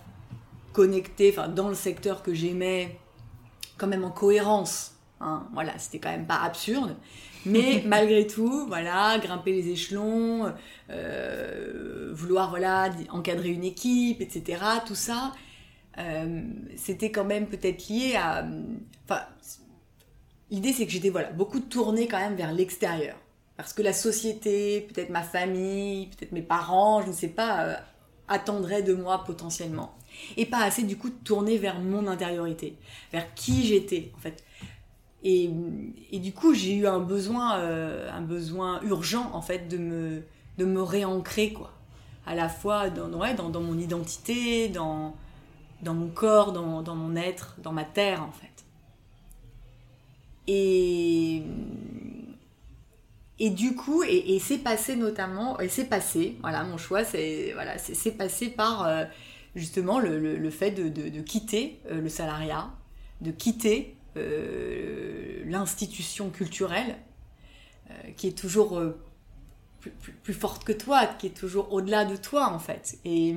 connectée, 0.71 1.33
enfin 1.35 1.47
dans 1.47 1.67
le 1.67 1.75
secteur 1.75 2.23
que 2.23 2.33
j'aimais, 2.33 2.97
quand 3.77 3.87
même 3.87 4.05
en 4.05 4.11
cohérence. 4.11 4.93
Hein, 5.19 5.47
voilà, 5.53 5.77
c'était 5.77 5.99
quand 5.99 6.11
même 6.11 6.27
pas 6.27 6.41
absurde. 6.41 6.95
Mais 7.45 7.83
malgré 7.85 8.27
tout, 8.27 8.65
voilà, 8.67 9.17
grimper 9.19 9.51
les 9.51 9.69
échelons, 9.69 10.51
euh, 10.89 12.11
vouloir 12.13 12.49
voilà 12.49 12.89
encadrer 13.09 13.49
une 13.49 13.63
équipe, 13.63 14.21
etc. 14.21 14.61
Tout 14.85 14.95
ça, 14.95 15.33
euh, 15.97 16.41
c'était 16.75 17.11
quand 17.11 17.25
même 17.25 17.47
peut-être 17.47 17.87
lié 17.87 18.15
à. 18.15 18.45
Enfin, 19.05 19.21
l'idée 20.51 20.73
c'est 20.73 20.85
que 20.85 20.91
j'étais 20.91 21.09
voilà 21.09 21.31
beaucoup 21.31 21.59
tournée 21.59 22.07
quand 22.07 22.19
même 22.19 22.35
vers 22.35 22.53
l'extérieur, 22.53 23.15
parce 23.57 23.73
que 23.73 23.81
la 23.81 23.93
société, 23.93 24.81
peut-être 24.81 25.09
ma 25.09 25.23
famille, 25.23 26.07
peut-être 26.07 26.31
mes 26.31 26.41
parents, 26.41 27.01
je 27.01 27.07
ne 27.07 27.13
sais 27.13 27.29
pas, 27.29 27.65
euh, 27.65 27.75
attendraient 28.27 28.83
de 28.83 28.93
moi 28.93 29.23
potentiellement, 29.23 29.95
et 30.37 30.45
pas 30.45 30.63
assez 30.63 30.83
du 30.83 30.97
coup 30.97 31.09
tournée 31.09 31.57
vers 31.57 31.79
mon 31.79 32.07
intériorité, 32.07 32.75
vers 33.11 33.33
qui 33.35 33.65
j'étais 33.65 34.11
en 34.15 34.19
fait. 34.19 34.43
Et, 35.27 35.49
du 36.13 36.33
coup, 36.33 36.53
j'ai 36.53 36.75
eu 36.75 36.85
un 36.85 36.99
besoin, 36.99 37.53
un 37.53 38.21
besoin 38.21 38.79
urgent 38.83 39.31
en 39.33 39.41
fait 39.41 39.67
de 39.67 39.77
me, 39.77 40.23
de 40.59 40.65
me 40.65 40.83
réancrer, 40.83 41.51
quoi. 41.51 41.71
À 42.27 42.35
la 42.35 42.47
fois 42.47 42.91
dans, 42.91 43.07
dans, 43.07 43.49
dans 43.49 43.61
mon 43.61 43.77
identité, 43.77 44.69
dans, 44.69 45.15
dans 45.81 45.95
mon 45.95 46.09
corps, 46.09 46.51
dans, 46.51 46.83
dans, 46.83 46.95
mon 46.95 47.15
être, 47.15 47.55
dans 47.63 47.71
ma 47.71 47.85
terre, 47.85 48.21
en 48.23 48.31
fait. 48.31 48.65
Et, 50.47 51.41
et 53.39 53.49
du 53.49 53.75
coup, 53.75 54.03
et, 54.03 54.39
c'est 54.39 54.59
passé 54.59 54.95
notamment, 54.95 55.59
et 55.59 55.69
c'est 55.69 55.85
passé, 55.85 56.37
voilà, 56.41 56.63
mon 56.63 56.77
choix, 56.77 57.03
c'est 57.03 57.51
voilà, 57.53 57.75
passé 58.17 58.49
par 58.49 58.85
euh, 58.85 59.05
justement 59.55 59.99
le, 59.99 60.19
le, 60.19 60.49
fait 60.49 60.71
de, 60.71 60.87
de, 60.87 61.21
quitter 61.21 61.79
euh, 61.91 61.99
le 62.01 62.09
salariat, 62.09 62.69
de 63.21 63.31
quitter 63.31 63.94
euh, 63.94 63.94
l'institution 64.15 66.29
culturelle, 66.29 66.97
qui 68.17 68.27
est 68.27 68.37
toujours 68.37 68.81
plus, 70.23 70.33
forte 70.33 70.63
que 70.63 70.73
toi, 70.73 71.05
qui 71.05 71.27
est 71.27 71.37
toujours 71.37 71.71
au-delà 71.73 72.05
de 72.05 72.15
toi 72.15 72.51
en 72.51 72.59
fait. 72.59 72.97
Et 73.05 73.35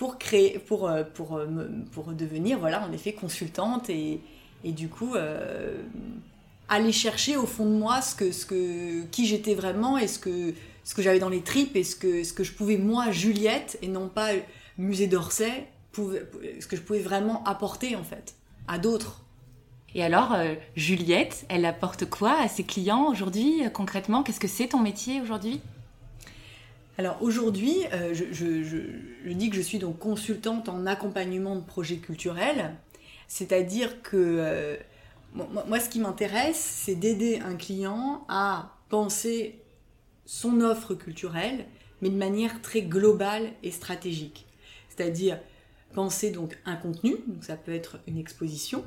pour 0.00 0.18
créer, 0.18 0.58
pour, 0.58 0.88
euh, 0.88 1.04
pour, 1.04 1.36
euh, 1.36 1.46
pour 1.92 2.12
devenir, 2.12 2.58
voilà, 2.58 2.82
en 2.82 2.90
effet, 2.90 3.12
consultante 3.12 3.90
et, 3.90 4.22
et 4.64 4.72
du 4.72 4.88
coup, 4.88 5.14
euh, 5.14 5.76
aller 6.70 6.92
chercher 6.92 7.36
au 7.36 7.44
fond 7.44 7.66
de 7.66 7.76
moi 7.76 8.00
ce 8.00 8.14
que, 8.14 8.32
ce 8.32 8.46
que, 8.46 9.02
qui 9.10 9.26
j'étais 9.26 9.54
vraiment 9.54 9.98
et 9.98 10.08
ce 10.08 10.18
que, 10.18 10.54
ce 10.84 10.94
que 10.94 11.02
j'avais 11.02 11.18
dans 11.18 11.28
les 11.28 11.42
tripes 11.42 11.76
et 11.76 11.84
ce 11.84 11.96
que, 11.96 12.24
ce 12.24 12.32
que 12.32 12.44
je 12.44 12.52
pouvais, 12.52 12.78
moi, 12.78 13.10
Juliette, 13.10 13.78
et 13.82 13.88
non 13.88 14.08
pas 14.08 14.30
musée 14.78 15.06
d'Orsay, 15.06 15.68
ce 15.94 16.66
que 16.66 16.76
je 16.76 16.80
pouvais 16.80 17.00
vraiment 17.00 17.44
apporter 17.44 17.94
en 17.94 18.04
fait 18.04 18.36
à 18.68 18.78
d'autres. 18.78 19.22
Et 19.94 20.04
alors, 20.04 20.36
Juliette, 20.76 21.44
elle 21.48 21.64
apporte 21.64 22.08
quoi 22.08 22.38
à 22.40 22.48
ses 22.48 22.62
clients 22.64 23.10
aujourd'hui 23.10 23.62
Concrètement, 23.74 24.22
qu'est-ce 24.22 24.38
que 24.38 24.48
c'est 24.48 24.68
ton 24.68 24.78
métier 24.78 25.20
aujourd'hui? 25.20 25.60
Alors 27.00 27.22
aujourd'hui, 27.22 27.78
euh, 27.94 28.12
je, 28.12 29.32
dis 29.32 29.48
que 29.48 29.56
je 29.56 29.62
suis 29.62 29.78
donc 29.78 29.98
consultante 29.98 30.68
en 30.68 30.84
accompagnement 30.84 31.56
de 31.56 31.62
projets 31.62 31.96
culturels, 31.96 32.74
c'est-à-dire 33.26 34.02
que 34.02 34.18
euh, 34.18 34.76
moi, 35.34 35.80
ce 35.80 35.88
qui 35.88 35.98
m'intéresse, 35.98 36.58
c'est 36.58 36.96
d'aider 36.96 37.40
un 37.42 37.56
client 37.56 38.26
à 38.28 38.76
penser 38.90 39.62
son 40.26 40.60
offre 40.60 40.94
culturelle, 40.94 41.64
mais 42.02 42.10
de 42.10 42.18
manière 42.18 42.60
très 42.60 42.82
globale 42.82 43.50
et 43.62 43.70
stratégique. 43.70 44.46
C'est-à-dire 44.90 45.38
penser 45.94 46.30
donc 46.30 46.58
un 46.66 46.76
contenu, 46.76 47.16
donc 47.28 47.44
ça 47.44 47.56
peut 47.56 47.72
être 47.72 47.98
une 48.08 48.18
exposition, 48.18 48.84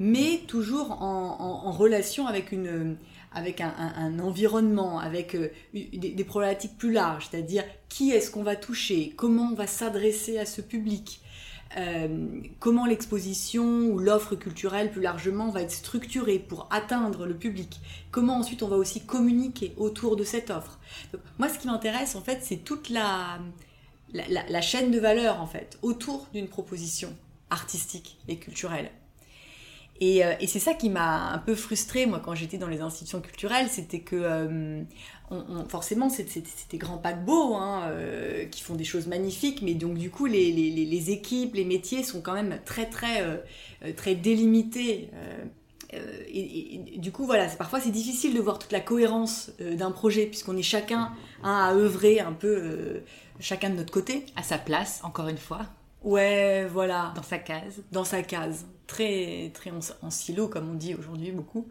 mais 0.00 0.42
toujours 0.46 1.02
en 1.02 1.70
relation 1.72 2.26
avec 2.26 2.52
une 2.52 2.96
avec 3.32 3.60
un, 3.60 4.18
environnement, 4.18 4.98
avec 4.98 5.34
euh, 5.34 5.50
des, 5.72 6.24
problématiques 6.24 6.76
plus 6.78 6.92
larges, 6.92 7.28
c'est-à-dire 7.30 7.64
qui 7.88 8.10
est-ce 8.10 8.30
qu'on 8.30 8.42
va 8.42 8.56
toucher, 8.56 9.12
comment 9.16 9.50
on 9.52 9.54
va 9.54 9.66
s'adresser 9.66 10.38
à 10.38 10.46
ce 10.46 10.60
public, 10.60 11.20
euh, 11.76 12.40
comment 12.58 12.86
l'exposition 12.86 13.64
ou 13.64 13.98
l'offre 13.98 14.34
culturelle 14.34 14.90
plus 14.90 15.02
largement 15.02 15.50
va 15.50 15.60
être 15.62 15.72
structurée 15.72 16.38
pour 16.38 16.68
atteindre 16.70 17.26
le 17.26 17.36
public, 17.36 17.80
comment 18.10 18.36
ensuite 18.36 18.62
on 18.62 18.68
va 18.68 18.76
aussi 18.76 19.04
communiquer 19.04 19.74
autour 19.76 20.16
de 20.16 20.24
cette 20.24 20.50
offre. 20.50 20.78
moi, 21.38 21.48
ce 21.48 21.58
qui 21.58 21.66
m'intéresse 21.66 22.16
en 22.16 22.22
fait, 22.22 22.38
c'est 22.42 22.64
toute 22.64 22.88
la, 22.88 23.38
la 24.14 24.60
chaîne 24.62 24.90
de 24.90 24.98
valeur 24.98 25.40
en 25.40 25.46
fait 25.46 25.78
autour 25.82 26.28
d'une 26.32 26.48
proposition 26.48 27.14
artistique 27.50 28.18
et 28.28 28.38
culturelle. 28.38 28.90
Euh, 30.00 30.34
et, 30.40 30.46
c'est 30.46 30.58
ça 30.58 30.74
qui 30.74 30.90
m'a 30.90 31.32
un 31.32 31.38
peu 31.38 31.54
frustrée, 31.54 32.06
moi, 32.06 32.20
quand 32.24 32.34
j'étais 32.34 32.58
dans 32.58 32.68
les 32.68 32.80
institutions 32.80 33.20
culturelles, 33.20 33.68
c'était 33.68 34.00
que 34.00 34.16
euh, 34.16 34.82
forcément, 35.68 36.08
c'était 36.08 36.42
des 36.70 36.78
grands 36.78 36.98
paquebots 36.98 37.54
hein, 37.56 37.82
euh, 37.88 38.46
qui 38.46 38.62
font 38.62 38.74
des 38.74 38.84
choses 38.84 39.06
magnifiques, 39.06 39.60
mais 39.62 39.74
donc 39.74 39.94
du 39.94 40.10
coup, 40.10 40.26
les, 40.26 40.52
les, 40.52 41.10
équipes, 41.10 41.54
les 41.54 41.64
métiers 41.64 42.02
sont 42.02 42.20
quand 42.20 42.34
même 42.34 42.60
très, 42.64 42.86
très, 42.86 43.42
très 43.96 44.14
délimités. 44.14 45.10
Et, 46.30 46.98
du 46.98 47.10
coup, 47.10 47.24
voilà, 47.24 47.46
parfois 47.46 47.80
c'est 47.80 47.90
difficile 47.90 48.34
de 48.34 48.40
voir 48.40 48.58
toute 48.58 48.72
la 48.72 48.80
cohérence 48.80 49.50
d'un 49.58 49.90
projet, 49.90 50.26
puisqu'on 50.26 50.56
est 50.56 50.62
chacun 50.62 51.12
à 51.42 51.72
œuvrer 51.74 52.20
un 52.20 52.32
peu, 52.32 53.02
chacun 53.40 53.70
de 53.70 53.76
notre 53.76 53.92
côté. 53.92 54.26
À 54.36 54.42
sa 54.42 54.58
place, 54.58 55.00
encore 55.02 55.28
une 55.28 55.38
fois. 55.38 55.62
Ouais, 56.04 56.66
voilà. 56.66 57.12
Dans 57.16 57.22
sa 57.22 57.38
case. 57.38 57.82
Dans 57.90 58.04
sa 58.04 58.22
case. 58.22 58.64
Très, 58.88 59.52
très 59.54 59.70
en, 60.02 60.10
silo, 60.10 60.48
comme 60.48 60.70
on 60.70 60.74
dit 60.74 60.94
aujourd'hui 60.96 61.30
beaucoup. 61.30 61.68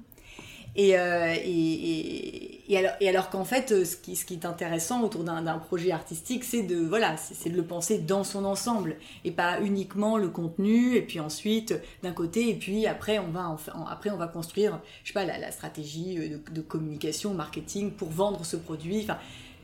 Et, 0.77 0.95
euh, 0.95 1.33
et, 1.36 2.71
et, 2.71 2.77
alors, 2.77 2.91
et 3.01 3.09
alors 3.09 3.31
qu'en 3.31 3.43
fait, 3.43 3.71
euh, 3.71 3.83
ce 3.83 3.95
qui, 3.95 4.15
ce 4.15 4.24
qui 4.24 4.36
est 4.36 4.45
intéressant 4.45 5.01
autour 5.01 5.24
d'un 5.24 5.57
projet 5.57 5.91
artistique, 5.91 6.43
c'est 6.43 6.62
de, 6.62 6.77
voilà, 6.77 7.17
c'est 7.17 7.50
de 7.50 7.57
le 7.57 7.63
penser 7.63 7.97
dans 7.97 8.24
son 8.24 8.45
ensemble 8.45 8.97
et 9.25 9.31
pas 9.31 9.59
uniquement 9.62 10.17
le 10.17 10.29
contenu 10.29 10.95
et 10.95 11.01
puis 11.01 11.19
ensuite 11.19 11.74
d'un 12.03 12.12
côté 12.12 12.50
et 12.51 12.53
puis 12.53 12.86
après 12.86 13.17
on 13.17 13.29
va, 13.29 13.57
après 13.89 14.12
on 14.12 14.17
va 14.17 14.27
construire, 14.27 14.79
je 15.03 15.07
sais 15.07 15.13
pas, 15.13 15.25
la, 15.25 15.39
la 15.39 15.51
stratégie 15.51 16.19
euh, 16.19 16.38
de, 16.51 16.62
communication, 16.62 17.33
marketing 17.33 17.89
pour 17.89 18.09
vendre 18.09 18.45
ce 18.45 18.55
produit. 18.55 19.01
Enfin, 19.01 19.17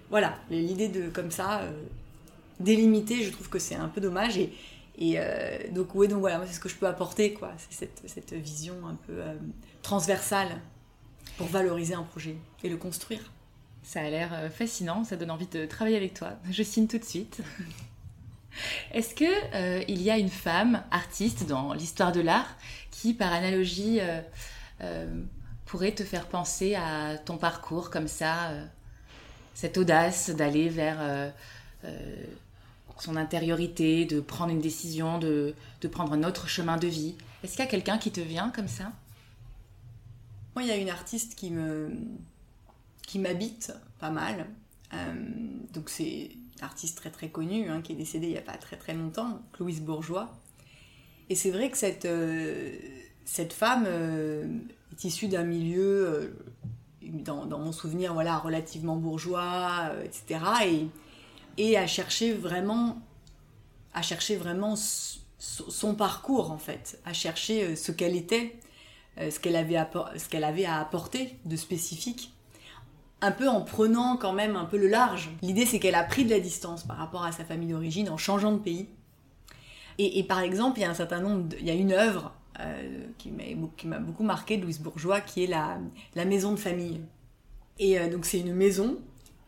voilà, 0.09 0.33
l'idée 0.49 0.87
de 0.87 1.09
comme 1.09 1.29
ça 1.29 1.61
délimiter, 2.59 3.23
je 3.23 3.31
trouve 3.31 3.49
que 3.49 3.59
c'est 3.59 3.75
un 3.75 3.87
peu 3.87 4.01
dommage 4.01 4.37
et 4.97 5.15
euh, 5.17 5.57
donc, 5.71 5.95
ouais, 5.95 6.07
donc 6.07 6.19
voilà, 6.19 6.41
c'est 6.45 6.53
ce 6.53 6.59
que 6.59 6.69
je 6.69 6.75
peux 6.75 6.87
apporter, 6.87 7.33
quoi. 7.33 7.51
C'est 7.57 7.85
cette, 7.85 8.01
cette, 8.05 8.33
vision 8.33 8.75
un 8.85 8.95
peu 9.07 9.13
euh, 9.13 9.33
transversale 9.81 10.59
pour 11.37 11.47
valoriser 11.47 11.95
un 11.95 12.03
projet 12.03 12.35
et 12.63 12.69
le 12.69 12.77
construire. 12.77 13.31
Ça 13.81 14.01
a 14.01 14.09
l'air 14.09 14.33
euh, 14.33 14.49
fascinant, 14.49 15.03
ça 15.03 15.15
donne 15.15 15.31
envie 15.31 15.47
de 15.47 15.65
travailler 15.65 15.97
avec 15.97 16.13
toi. 16.13 16.33
Je 16.49 16.61
signe 16.61 16.87
tout 16.87 16.99
de 16.99 17.03
suite. 17.03 17.41
Est-ce 18.93 19.15
que 19.15 19.25
euh, 19.55 19.83
il 19.87 20.01
y 20.03 20.11
a 20.11 20.17
une 20.17 20.29
femme 20.29 20.83
artiste 20.91 21.47
dans 21.47 21.73
l'histoire 21.73 22.11
de 22.11 22.21
l'art 22.21 22.55
qui, 22.91 23.15
par 23.15 23.33
analogie, 23.33 23.99
pourrait 25.65 25.93
te 25.93 26.03
faire 26.03 26.27
penser 26.27 26.75
à 26.75 27.17
ton 27.17 27.37
parcours 27.37 27.89
comme 27.89 28.07
ça, 28.07 28.51
cette 29.55 29.77
audace 29.77 30.29
d'aller 30.29 30.69
vers 30.69 31.31
son 33.03 33.15
intériorité, 33.15 34.05
de 34.05 34.19
prendre 34.19 34.51
une 34.51 34.61
décision, 34.61 35.19
de, 35.19 35.53
de 35.81 35.87
prendre 35.87 36.13
un 36.13 36.23
autre 36.23 36.47
chemin 36.47 36.77
de 36.77 36.87
vie. 36.87 37.15
Est-ce 37.43 37.53
qu'il 37.53 37.65
y 37.65 37.67
a 37.67 37.71
quelqu'un 37.71 37.97
qui 37.97 38.11
te 38.11 38.21
vient 38.21 38.49
comme 38.49 38.67
ça? 38.67 38.91
Moi, 40.55 40.63
il 40.63 40.69
y 40.69 40.71
a 40.71 40.77
une 40.77 40.89
artiste 40.89 41.35
qui 41.35 41.51
me 41.51 41.91
qui 43.05 43.19
m'habite 43.19 43.73
pas 43.99 44.09
mal. 44.09 44.47
Euh, 44.93 45.13
donc 45.73 45.89
c'est 45.89 46.31
une 46.31 46.63
artiste 46.63 46.97
très 46.97 47.09
très 47.09 47.29
connue 47.29 47.69
hein, 47.69 47.81
qui 47.81 47.91
est 47.91 47.95
décédée 47.95 48.27
il 48.27 48.31
n'y 48.33 48.37
a 48.37 48.41
pas 48.41 48.57
très 48.57 48.77
très 48.77 48.93
longtemps, 48.93 49.41
Louise 49.59 49.81
Bourgeois. 49.81 50.33
Et 51.29 51.35
c'est 51.35 51.51
vrai 51.51 51.69
que 51.69 51.77
cette, 51.77 52.05
euh, 52.05 52.75
cette 53.25 53.53
femme 53.53 53.85
euh, 53.87 54.45
est 54.91 55.03
issue 55.03 55.27
d'un 55.27 55.43
milieu, 55.43 56.35
dans, 57.01 57.45
mon 57.45 57.71
souvenir, 57.71 58.13
voilà, 58.13 58.37
relativement 58.37 58.97
bourgeois, 58.97 59.91
etc. 60.03 60.39
Et 60.65 60.87
et 61.57 61.77
à 61.77 61.87
chercher 61.87 62.33
vraiment, 62.33 62.97
à 63.93 64.01
chercher 64.01 64.35
vraiment 64.35 64.75
son 65.37 65.95
parcours 65.95 66.51
en 66.51 66.57
fait, 66.57 66.99
à 67.05 67.13
chercher 67.13 67.63
euh, 67.63 67.75
ce 67.75 67.91
qu'elle 67.91 68.15
était, 68.15 68.55
euh, 69.19 69.29
ce 69.29 69.39
qu'elle 69.39 69.55
avait, 69.55 69.77
qu'elle 70.29 70.43
avait 70.43 70.65
à 70.65 70.79
apporter 70.79 71.37
de 71.45 71.55
spécifique, 71.55 72.33
un 73.21 73.31
peu 73.31 73.47
en 73.47 73.61
prenant 73.61 74.17
quand 74.17 74.33
même 74.33 74.55
un 74.55 74.65
peu 74.65 74.77
le 74.77 74.87
large. 74.87 75.29
L'idée 75.41 75.65
c'est 75.65 75.79
qu'elle 75.79 75.95
a 75.95 76.03
pris 76.03 76.25
de 76.25 76.29
la 76.29 76.39
distance 76.39 76.83
par 76.83 76.97
rapport 76.97 77.23
à 77.23 77.31
sa 77.31 77.45
famille 77.45 77.69
d'origine 77.69 78.09
en 78.09 78.17
changeant 78.17 78.51
de 78.51 78.59
pays. 78.59 78.87
Et, 79.99 80.23
par 80.23 80.39
exemple, 80.39 80.79
il 80.79 80.81
y 80.81 80.85
a 80.85 80.89
un 80.89 80.95
certain 80.95 81.19
nombre, 81.19 81.55
il 81.59 81.67
y 81.67 81.69
a 81.69 81.75
une 81.75 81.91
œuvre 81.91 82.33
euh, 82.59 83.05
qui 83.19 83.29
m'a 83.85 83.99
beaucoup 83.99 84.23
marqué 84.23 84.57
de 84.57 84.63
Louise 84.63 84.79
Bourgeois, 84.79 85.21
qui 85.21 85.43
est 85.43 85.47
la, 85.47 85.77
la 86.15 86.25
maison 86.25 86.51
de 86.51 86.57
famille. 86.57 86.99
Et 87.77 87.99
donc 88.09 88.25
c'est 88.25 88.39
une 88.39 88.55
maison 88.55 88.97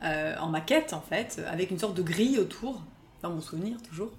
euh, 0.04 0.36
en 0.40 0.50
maquette 0.50 0.92
en 0.94 1.02
fait, 1.02 1.42
avec 1.48 1.72
une 1.72 1.80
sorte 1.80 1.96
de 1.96 2.02
grille 2.02 2.38
autour, 2.38 2.84
dans 3.22 3.30
mon 3.30 3.40
souvenir 3.42 3.82
toujours. 3.82 4.12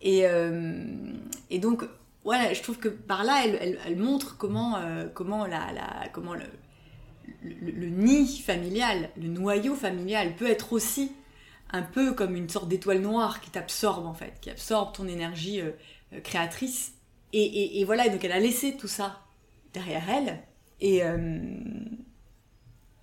Et, 0.00 0.26
euh, 0.26 0.84
et 1.50 1.58
donc, 1.58 1.84
voilà, 2.24 2.54
je 2.54 2.62
trouve 2.62 2.78
que 2.78 2.88
par 2.88 3.22
là, 3.22 3.42
elle, 3.44 3.78
elle, 3.84 3.96
montre 3.96 4.38
comment, 4.38 4.76
euh, 4.76 5.06
comment, 5.12 5.44
la, 5.46 5.72
la, 5.72 6.08
comment 6.12 6.34
le, 6.34 6.44
le, 7.42 7.88
nid 7.88 8.38
familial, 8.38 9.10
le 9.16 9.28
noyau 9.28 9.74
familial 9.74 10.34
peut 10.34 10.48
être 10.48 10.72
aussi 10.72 11.12
un 11.72 11.82
peu 11.82 12.12
comme 12.12 12.34
une 12.34 12.48
sorte 12.48 12.68
d'étoile 12.68 13.00
noire 13.00 13.40
qui 13.40 13.50
t'absorbe 13.50 14.06
en 14.06 14.14
fait, 14.14 14.34
qui 14.40 14.50
absorbe 14.50 14.94
ton 14.94 15.06
énergie 15.06 15.60
créatrice. 16.24 16.94
Et, 17.32 17.42
et, 17.42 17.80
et, 17.80 17.84
voilà, 17.84 18.08
donc 18.08 18.24
elle 18.24 18.32
a 18.32 18.40
laissé 18.40 18.76
tout 18.76 18.88
ça 18.88 19.20
derrière 19.74 20.08
elle. 20.08 20.38
Et 20.80 21.02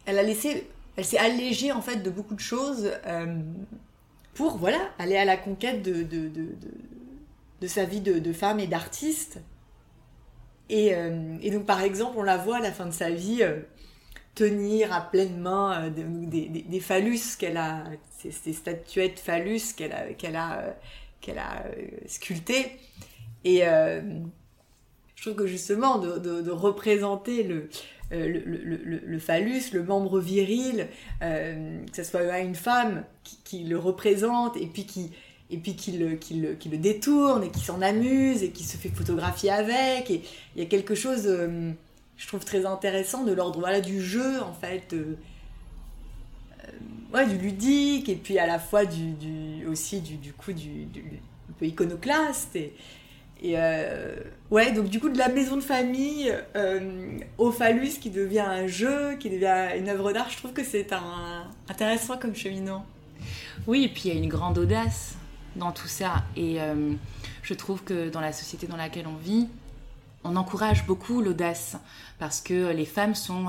elle 0.05 0.17
a 0.19 0.23
laissé 0.23 0.67
elle 0.95 1.05
s'est 1.05 1.17
allégée 1.17 1.71
en 1.71 1.81
fait 1.81 1.97
de 1.97 2.09
beaucoup 2.09 2.35
de 2.35 2.39
choses 2.39 2.91
euh, 3.05 3.39
pour 4.33 4.57
voilà 4.57 4.79
aller 4.99 5.17
à 5.17 5.25
la 5.25 5.37
conquête 5.37 5.81
de, 5.81 6.03
de, 6.03 6.27
de, 6.29 6.55
de 7.61 7.67
sa 7.67 7.85
vie 7.85 8.01
de, 8.01 8.33
femme 8.33 8.59
et 8.59 8.67
d'artiste. 8.67 9.41
Et, 10.69 10.95
euh, 10.95 11.37
et, 11.41 11.51
donc 11.51 11.65
par 11.65 11.81
exemple, 11.81 12.15
on 12.17 12.23
la 12.23 12.37
voit 12.37 12.57
à 12.57 12.61
la 12.61 12.71
fin 12.71 12.85
de 12.85 12.91
sa 12.91 13.09
vie 13.09 13.39
euh, 13.41 13.59
tenir 14.33 14.93
à 14.93 15.01
pleine 15.01 15.39
main 15.39 15.89
des, 15.89 16.47
des, 16.47 16.79
phallus 16.79 17.35
qu'elle 17.37 17.57
a, 17.57 17.83
ces, 18.19 18.53
statuettes 18.53 19.19
phallus 19.19 19.73
qu'elle 19.75 19.91
a, 19.91 20.13
qu'elle 20.13 20.35
a, 20.35 20.75
qu'elle 21.21 21.37
a 21.37 21.65
sculptées. 22.07 22.71
Et 23.43 23.61
je 23.61 25.21
trouve 25.21 25.35
que 25.35 25.45
justement 25.45 25.99
de 25.99 26.49
représenter 26.49 27.43
le, 27.43 27.69
euh, 28.13 28.41
le, 29.05 29.19
phallus, 29.19 29.71
le 29.73 29.83
membre 29.83 30.19
viril, 30.19 30.87
euh, 31.21 31.79
que 31.89 31.95
ce 31.95 32.03
soit 32.03 32.39
une 32.39 32.55
femme 32.55 33.03
qui, 33.43 33.63
le 33.63 33.77
représente 33.77 34.55
et 34.57 34.67
puis 34.67 34.85
qui 34.85 35.11
et 35.49 35.57
puis 35.57 35.75
qui 35.75 35.93
le, 35.93 36.15
qui 36.15 36.35
le, 36.35 36.53
qui 36.53 36.69
le 36.69 36.77
détourne 36.77 37.43
et 37.43 37.49
qui 37.49 37.59
s'en 37.59 37.81
amuse 37.81 38.43
et 38.43 38.49
qui 38.51 38.63
se 38.63 38.77
fait 38.77 38.89
photographier 38.89 39.51
avec. 39.51 40.09
Et 40.09 40.21
il 40.55 40.63
y 40.63 40.65
a 40.65 40.67
quelque 40.67 40.95
chose, 40.95 41.23
euh, 41.25 41.71
je 42.17 42.27
trouve, 42.27 42.43
très 42.43 42.65
intéressant 42.65 43.23
de 43.23 43.33
l'ordre 43.33 43.59
voilà, 43.59 43.81
du 43.81 44.01
jeu, 44.01 44.41
en 44.41 44.53
fait, 44.53 44.95
ouais, 47.13 47.27
du 47.27 47.37
ludique, 47.37 48.09
et 48.09 48.15
puis 48.15 48.39
à 48.39 48.47
la 48.47 48.57
fois 48.57 48.85
du, 48.85 49.65
aussi 49.67 50.01
du, 50.01 50.33
coup 50.33 50.53
du, 50.53 50.87
un 51.49 51.53
peu 51.59 51.65
iconoclaste. 51.65 52.57
Et 53.41 53.55
euh, 53.57 54.15
ouais, 54.51 54.71
donc 54.71 54.87
du 54.87 55.01
coup, 55.01 55.09
de 55.09 55.17
la 55.17 55.27
maison 55.27 55.57
de 55.57 55.61
famille 55.61 56.33
euh, 56.55 57.19
au 57.37 57.51
phallus 57.51 57.99
qui 57.99 58.09
devient 58.09 58.39
un 58.39 58.67
jeu, 58.67 59.15
qui 59.19 59.29
devient 59.29 59.77
une 59.77 59.89
œuvre 59.89 60.13
d'art, 60.13 60.29
je 60.29 60.37
trouve 60.37 60.53
que 60.53 60.63
c'est 60.63 60.93
un, 60.93 61.45
intéressant 61.69 62.17
comme 62.17 62.35
cheminant. 62.35 62.85
Oui, 63.67 63.83
et 63.83 63.89
puis 63.89 64.03
il 64.05 64.13
y 64.13 64.17
a 64.17 64.21
une 64.21 64.29
grande 64.29 64.57
audace 64.57 65.15
dans 65.57 65.73
tout 65.73 65.89
ça. 65.89 66.23
Et 66.37 66.61
euh, 66.61 66.93
je 67.41 67.53
trouve 67.53 67.83
que 67.83 68.09
dans 68.09 68.21
la 68.21 68.31
société 68.31 68.65
dans 68.65 68.77
laquelle 68.77 69.07
on 69.07 69.17
vit, 69.17 69.49
on 70.23 70.37
encourage 70.37 70.85
beaucoup 70.85 71.21
l'audace 71.21 71.75
parce 72.19 72.39
que 72.39 72.71
les 72.71 72.85
femmes 72.85 73.13
sont 73.13 73.47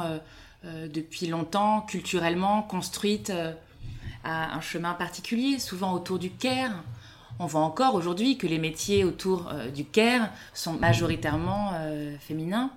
depuis 0.64 1.28
longtemps 1.28 1.82
culturellement 1.82 2.62
construites 2.62 3.32
à 4.24 4.56
un 4.56 4.60
chemin 4.60 4.94
particulier, 4.94 5.60
souvent 5.60 5.92
autour 5.92 6.18
du 6.18 6.30
care 6.30 6.82
on 7.38 7.46
voit 7.46 7.62
encore 7.62 7.94
aujourd'hui 7.94 8.38
que 8.38 8.46
les 8.46 8.58
métiers 8.58 9.04
autour 9.04 9.48
euh, 9.48 9.70
du 9.70 9.84
care 9.84 10.30
sont 10.52 10.74
majoritairement 10.74 11.72
euh, 11.74 12.16
féminins. 12.18 12.70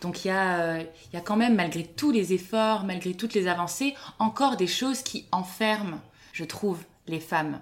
Donc 0.00 0.24
il 0.24 0.28
y, 0.28 0.30
euh, 0.30 0.82
y 1.12 1.16
a 1.16 1.20
quand 1.20 1.36
même, 1.36 1.54
malgré 1.54 1.84
tous 1.84 2.10
les 2.10 2.32
efforts, 2.32 2.84
malgré 2.84 3.14
toutes 3.14 3.34
les 3.34 3.48
avancées, 3.48 3.94
encore 4.18 4.56
des 4.56 4.66
choses 4.66 5.02
qui 5.02 5.26
enferment, 5.32 6.00
je 6.32 6.44
trouve, 6.44 6.78
les 7.06 7.20
femmes. 7.20 7.60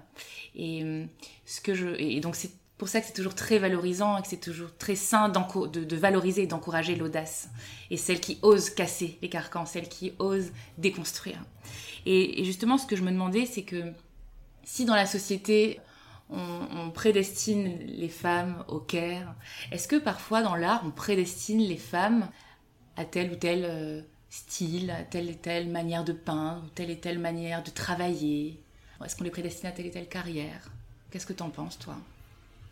Et, 0.55 1.07
ce 1.45 1.59
que 1.59 1.73
je, 1.73 1.87
et 1.99 2.19
donc 2.21 2.35
c'est 2.35 2.51
pour 2.77 2.87
ça 2.87 3.01
que 3.01 3.07
c'est 3.07 3.13
toujours 3.13 3.35
très 3.35 3.59
valorisant 3.59 4.17
et 4.17 4.21
que 4.21 4.27
c'est 4.27 4.37
toujours 4.37 4.75
très 4.77 4.95
sain 4.95 5.29
de, 5.29 5.83
de 5.83 5.95
valoriser 5.95 6.43
et 6.43 6.47
d'encourager 6.47 6.95
l'audace. 6.95 7.49
Et 7.89 7.97
celles 7.97 8.19
qui 8.19 8.39
osent 8.41 8.69
casser 8.69 9.17
les 9.21 9.29
carcans, 9.29 9.65
celles 9.65 9.89
qui 9.89 10.13
osent 10.19 10.51
déconstruire. 10.77 11.39
Et 12.05 12.43
justement, 12.43 12.77
ce 12.77 12.85
que 12.85 12.95
je 12.95 13.03
me 13.03 13.11
demandais, 13.11 13.45
c'est 13.45 13.63
que 13.63 13.93
si 14.63 14.85
dans 14.85 14.95
la 14.95 15.05
société, 15.05 15.79
on, 16.33 16.89
prédestine 16.91 17.77
les 17.85 18.09
femmes 18.09 18.63
au 18.67 18.79
care. 18.79 19.35
Est-ce 19.71 19.87
que 19.87 19.95
parfois 19.95 20.41
dans 20.41 20.55
l'art, 20.55 20.83
on 20.85 20.91
prédestine 20.91 21.59
les 21.59 21.77
femmes 21.77 22.29
à 22.97 23.05
tel 23.05 23.31
ou 23.31 23.35
tel 23.35 23.65
euh, 23.65 24.01
style, 24.29 24.91
à 24.91 25.03
telle 25.03 25.29
et 25.29 25.35
telle 25.35 25.69
manière 25.69 26.03
de 26.03 26.13
peindre, 26.13 26.63
telle 26.75 26.89
et 26.89 26.99
telle 26.99 27.19
manière 27.19 27.63
de 27.63 27.69
travailler? 27.69 28.59
Est-ce 29.03 29.15
qu'on 29.15 29.23
les 29.23 29.31
prédestine 29.31 29.69
à 29.69 29.71
telle 29.71 29.87
et 29.87 29.91
telle 29.91 30.07
carrière? 30.07 30.71
Qu'est-ce 31.11 31.25
que 31.25 31.33
tu 31.33 31.43
en 31.43 31.49
penses, 31.49 31.77
toi? 31.79 31.95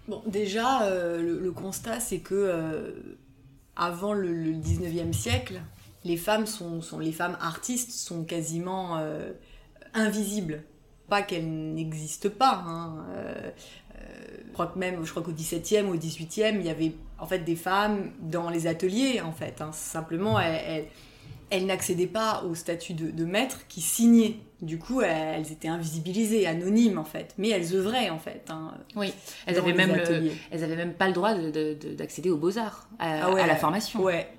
Bon, 0.08 0.24
déjà, 0.26 0.84
euh, 0.84 1.39
le, 1.41 1.52
constat, 1.52 2.00
c'est 2.00 2.19
que 2.19 2.36
euh, 2.36 2.91
avant 3.76 4.13
le, 4.13 4.54
19e 4.54 5.13
siècle, 5.13 5.62
les 6.04 6.17
femmes 6.17 6.47
sont, 6.47 6.82
les 7.00 7.12
femmes 7.12 7.38
artistes 7.41 7.91
sont 7.91 8.24
quasiment 8.24 9.00
invisibles 9.93 10.63
pas 11.12 11.21
qu'elle 11.24 11.74
n'existe 11.74 12.30
pas. 12.30 12.63
Hein. 12.65 13.06
Euh, 13.10 13.52
euh, 13.97 14.02
je 14.47 14.54
crois 14.54 14.67
que 14.67 14.80
même, 14.80 15.04
je 15.04 15.12
crois 15.12 15.21
qu'au 15.21 15.34
17e 15.34 15.84
ou 15.88 15.91
au 15.91 15.97
18e, 15.97 16.56
il 16.56 16.65
y 16.65 16.69
avait 16.69 16.93
en 17.19 17.26
fait 17.26 17.39
des 17.39 17.58
femmes 17.58 18.12
dans 18.21 18.50
les 18.50 18.65
ateliers, 18.65 19.19
en 19.19 19.34
fait. 19.34 19.60
Hein. 19.60 19.71
Simplement, 19.74 20.39
elles, 20.39 20.86
elles, 21.50 21.65
n'accédaient 21.65 22.08
pas 22.08 22.43
au 22.50 22.56
statut 22.56 22.93
de, 22.93 23.26
maître 23.26 23.67
qui 23.67 23.82
signait. 23.82 24.38
Du 24.62 24.80
coup, 24.80 25.02
elles 25.02 25.52
étaient 25.52 25.67
invisibilisées, 25.67 26.47
anonymes 26.47 26.97
en 26.97 27.04
fait, 27.04 27.34
mais 27.38 27.50
elles 27.50 27.76
œuvraient 27.76 28.10
en 28.10 28.19
fait. 28.19 28.45
Hein, 28.50 28.71
oui, 28.95 29.12
elles 29.47 29.58
avaient 29.58 29.74
même, 29.74 30.00
elles 30.52 30.63
avaient 30.63 30.76
même 30.78 30.93
pas 30.93 31.08
le 31.08 31.13
droit 31.13 31.34
d'accéder 31.34 32.30
aux 32.30 32.38
beaux 32.38 32.58
arts, 32.58 32.88
à, 33.00 33.26
ah 33.26 33.36
à, 33.36 33.47
la 33.47 33.56
formation. 33.56 34.02
Ouais, 34.02 34.30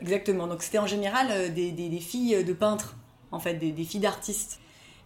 exactement. 0.00 0.46
Donc 0.46 0.62
c'était 0.62 0.78
en 0.78 0.86
général 0.86 1.52
des, 1.52 1.72
des, 1.72 2.00
filles 2.00 2.44
de 2.44 2.52
peintres, 2.52 2.94
en 3.32 3.40
fait, 3.40 3.54
des, 3.54 3.72
des 3.72 3.84
filles 3.84 4.00
d'artistes. 4.00 4.59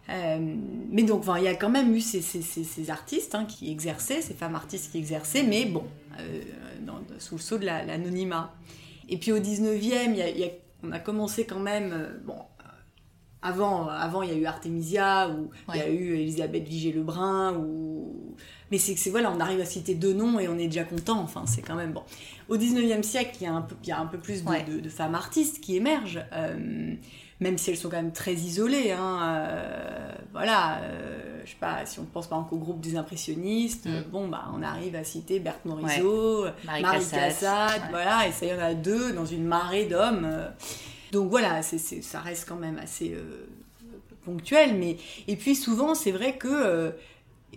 Mais 0.07 1.03
donc, 1.03 1.23
il 1.37 1.43
y 1.43 1.47
a 1.47 1.55
quand 1.55 1.69
même 1.69 1.93
eu 1.95 2.01
ces, 2.01 2.21
ces, 2.21 2.41
ces, 2.41 2.89
artistes 2.89 3.35
hein, 3.35 3.45
qui 3.45 3.71
exerçaient, 3.71 4.21
ces 4.21 4.33
femmes 4.33 4.55
artistes 4.55 4.91
qui 4.91 4.97
exerçaient, 4.97 5.43
mais 5.43 5.65
bon, 5.65 5.83
dans, 6.81 6.99
sous 7.19 7.35
le 7.35 7.41
sceau 7.41 7.57
de 7.57 7.65
l'anonymat. 7.65 8.53
Et 9.09 9.17
puis 9.17 9.31
au 9.31 9.39
19e, 9.39 10.13
y 10.15 10.21
a, 10.21 10.29
y 10.29 10.43
a, 10.43 10.47
on 10.83 10.91
a 10.91 10.99
commencé 10.99 11.45
quand 11.45 11.59
même, 11.59 12.19
bon, 12.25 12.37
avant, 13.45 13.87
avant, 13.89 14.23
il 14.23 14.29
y 14.31 14.33
a 14.33 14.37
eu 14.37 14.45
Artemisia, 14.45 15.29
ou 15.29 15.51
il 15.71 15.77
y 15.77 15.81
a 15.81 15.87
eu 15.87 16.15
Elisabeth 16.15 16.67
Vigée-Lebrun, 16.67 17.55
ou... 17.57 18.35
Mais 18.71 18.79
c'est 18.79 18.95
que 18.95 19.09
voilà, 19.11 19.31
on 19.31 19.39
arrive 19.39 19.61
à 19.61 19.65
citer 19.65 19.93
deux 19.93 20.13
noms 20.13 20.39
et 20.39 20.47
on 20.47 20.57
est 20.57 20.65
déjà 20.65 20.83
content, 20.83 21.19
enfin, 21.19 21.43
c'est 21.45 21.61
quand 21.61 21.75
même 21.75 21.91
bon. 21.91 22.01
Au 22.49 22.57
19e 22.57 23.03
siècle, 23.03 23.37
il 23.39 23.43
y 23.43 23.47
a 23.47 23.53
un 23.53 23.61
peu, 23.61 23.75
il 23.83 23.89
y 23.89 23.91
a 23.91 23.99
un 23.99 24.07
peu 24.07 24.17
plus 24.17 24.43
de, 24.43 24.89
femmes 24.89 25.13
artistes 25.13 25.61
qui 25.61 25.75
émergent, 25.75 26.25
euh, 26.33 26.95
même 27.39 27.57
si 27.57 27.69
elles 27.69 27.77
sont 27.77 27.89
quand 27.89 27.97
même 27.97 28.13
très 28.13 28.33
isolées. 28.33 28.91
Hein, 28.91 29.19
euh, 29.23 30.11
voilà, 30.31 30.79
euh, 30.83 31.41
je 31.43 31.51
sais 31.51 31.57
pas, 31.59 31.85
si 31.85 31.99
on 31.99 32.05
pense 32.05 32.27
par 32.27 32.39
exemple 32.39 32.55
au 32.55 32.57
groupe 32.57 32.79
des 32.81 32.95
impressionnistes, 32.95 33.87
mm. 33.87 34.03
bon, 34.11 34.27
bah, 34.27 34.45
on 34.53 34.61
arrive 34.61 34.95
à 34.95 35.03
citer 35.03 35.39
Berthe 35.39 35.65
Morisot, 35.65 36.45
Marie, 36.65 36.83
Cassatt, 36.83 37.81
voilà, 37.89 38.27
et 38.27 38.31
ça 38.31 38.45
y 38.45 38.53
en 38.53 38.59
a 38.59 38.73
deux 38.73 39.13
dans 39.13 39.25
une 39.25 39.45
marée 39.45 39.85
d'hommes. 39.85 40.27
Donc 41.15 41.29
voilà, 41.29 41.61
ça 41.61 42.19
reste 42.19 42.45
quand 42.45 42.57
même 42.57 42.77
assez 42.77 43.13
euh, 43.13 43.47
ponctuel. 44.25 44.77
Mais... 44.77 44.97
Et 45.29 45.37
puis 45.37 45.55
souvent, 45.55 45.95
c'est 45.95 46.11
vrai 46.11 46.37
que 46.37 46.49
euh, 46.49 46.91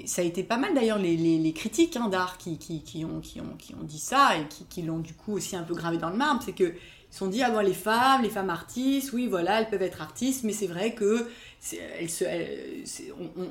ça 0.05 0.23
a 0.23 0.25
été 0.25 0.45
pas 0.45 0.59
mal 0.59 0.75
d'ailleurs 0.75 0.99
les, 0.99 1.53
critiques 1.53 1.97
hein, 1.97 2.09
d'art 2.09 2.39
qui, 2.39 2.59
qui, 2.59 3.05
ont, 3.05 3.19
qui, 3.21 3.41
ont, 3.41 3.57
qui 3.59 3.75
ont 3.75 3.83
dit 3.83 3.99
ça 3.99 4.37
et 4.37 4.47
qui, 4.69 4.83
l'ont 4.83 4.99
du 4.99 5.13
coup 5.15 5.33
aussi 5.33 5.57
un 5.57 5.65
peu 5.65 5.75
gravé 5.75 5.99
dans 5.99 6.11
le 6.11 6.17
marbre. 6.17 6.41
C'est 6.45 6.53
que 6.53 6.73
ils 7.11 7.17
sont 7.17 7.27
dit, 7.29 7.43
ah 7.43 7.63
les 7.63 7.73
femmes, 7.73 8.23
les 8.23 8.29
femmes 8.29 8.51
artistes, 8.51 9.13
oui, 9.13 9.27
voilà, 9.27 9.61
elles 9.61 9.71
peuvent 9.71 9.83
être 9.83 10.03
artistes, 10.03 10.45
mais 10.45 10.53
c'est 10.53 10.67
vrai 10.67 10.95
que 10.95 11.27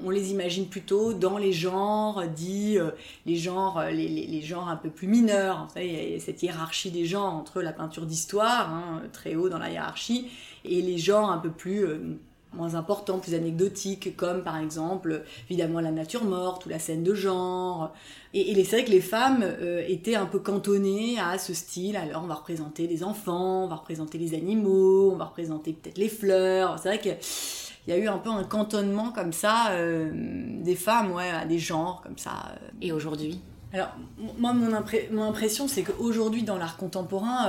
on, 0.05 0.09
les 0.09 0.31
imagine 0.31 0.67
plutôt 0.67 1.13
dans 1.13 1.37
les 1.37 1.51
genres 1.51 2.25
dits, 2.27 2.77
euh, 2.77 2.91
les 3.25 3.35
genres, 3.35 3.83
les, 3.91 4.07
les, 4.07 4.41
genres 4.41 4.69
un 4.69 4.77
peu 4.77 4.89
plus 4.89 5.07
mineurs. 5.07 5.67
Il 5.75 6.13
y 6.13 6.15
a 6.15 6.19
cette 6.19 6.41
hiérarchie 6.41 6.91
des 6.91 7.05
genres 7.05 7.33
entre 7.33 7.61
la 7.61 7.73
peinture 7.73 8.05
d'histoire, 8.05 8.73
hein, 8.73 9.01
très 9.11 9.35
haut 9.35 9.49
dans 9.49 9.59
la 9.59 9.69
hiérarchie, 9.69 10.29
et 10.63 10.81
les 10.81 10.97
genres 10.97 11.29
un 11.29 11.37
peu 11.37 11.49
plus 11.49 11.85
euh, 11.85 12.17
moins 12.53 12.75
importants, 12.75 13.19
plus 13.19 13.33
anecdotiques, 13.33 14.15
comme 14.15 14.43
par 14.43 14.57
exemple, 14.57 15.23
évidemment, 15.49 15.79
la 15.79 15.91
nature 15.91 16.23
morte 16.23 16.65
ou 16.65 16.69
la 16.69 16.79
scène 16.79 17.03
de 17.03 17.13
genre. 17.13 17.93
Et, 18.33 18.51
et 18.51 18.63
c'est 18.63 18.77
vrai 18.77 18.85
que 18.85 18.91
les 18.91 19.01
femmes 19.01 19.43
euh, 19.43 19.83
étaient 19.87 20.15
un 20.15 20.25
peu 20.25 20.39
cantonnées 20.39 21.19
à 21.19 21.37
ce 21.37 21.53
style. 21.53 21.95
Alors, 21.95 22.23
on 22.23 22.27
va 22.27 22.35
représenter 22.35 22.87
les 22.87 23.03
enfants, 23.03 23.65
on 23.65 23.67
va 23.67 23.75
représenter 23.75 24.17
les 24.17 24.33
animaux, 24.33 25.11
on 25.13 25.17
va 25.17 25.25
représenter 25.25 25.73
peut-être 25.73 25.97
les 25.97 26.09
fleurs. 26.09 26.79
C'est 26.79 26.89
vrai 26.89 26.99
que 26.99 27.09
il 27.87 27.91
y 27.91 27.93
a 27.93 27.97
eu 27.97 28.07
un 28.07 28.17
peu 28.17 28.29
un 28.29 28.43
cantonnement 28.43 29.11
comme 29.11 29.31
ça 29.31 29.71
euh, 29.71 30.11
des 30.61 30.75
femmes, 30.75 31.13
ouais, 31.13 31.29
à 31.29 31.45
des 31.45 31.59
genres 31.59 32.01
comme 32.03 32.17
ça. 32.17 32.51
Euh. 32.51 32.67
Et 32.81 32.91
aujourd'hui? 32.91 33.39
Alors, 33.71 33.89
moi, 34.39 34.53
mon, 34.53 34.69
mon 35.11 35.23
impression, 35.23 35.67
c'est 35.67 35.83
qu'aujourd'hui, 35.83 36.43
dans 36.43 36.57
l'art 36.57 36.77
contemporain, 36.77 37.47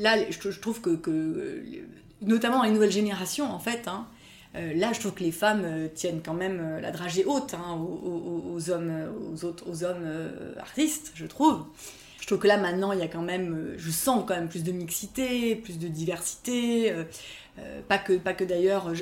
là, 0.00 0.16
je, 0.30 0.60
trouve 0.60 0.80
que, 0.80 0.90
que, 0.90 1.64
notamment 2.22 2.62
les 2.62 2.70
nouvelles 2.70 2.92
générations, 2.92 3.50
en 3.50 3.58
fait, 3.58 3.88
hein, 3.88 4.06
euh, 4.56 4.72
là, 4.74 4.92
je 4.92 5.00
trouve 5.00 5.12
que 5.12 5.22
les 5.22 5.32
femmes 5.32 5.62
euh, 5.64 5.88
tiennent 5.88 6.22
quand 6.24 6.34
même 6.34 6.58
euh, 6.60 6.80
la 6.80 6.90
dragée 6.90 7.24
haute 7.24 7.54
hein, 7.54 7.78
aux, 7.78 8.70
hommes, 8.70 8.92
aux, 9.32 9.44
autres, 9.44 9.64
aux 9.68 9.84
hommes 9.84 10.06
artistes, 10.58 11.12
je 11.14 11.26
trouve. 11.26 11.64
Je 12.20 12.26
trouve 12.26 12.38
que 12.38 12.48
là, 12.48 12.56
maintenant, 12.56 12.92
il 12.92 12.98
y 12.98 13.02
a 13.02 13.08
quand 13.08 13.22
même, 13.22 13.74
je 13.76 13.90
sens 13.90 14.24
quand 14.26 14.34
même 14.34 14.48
plus 14.48 14.64
de 14.64 14.72
mixité, 14.72 15.56
plus 15.56 15.78
de 15.78 15.88
diversité. 15.88 16.92
pas 17.88 17.96
que, 17.96 18.14
pas 18.14 18.34
que 18.34 18.44
d'ailleurs 18.44 18.92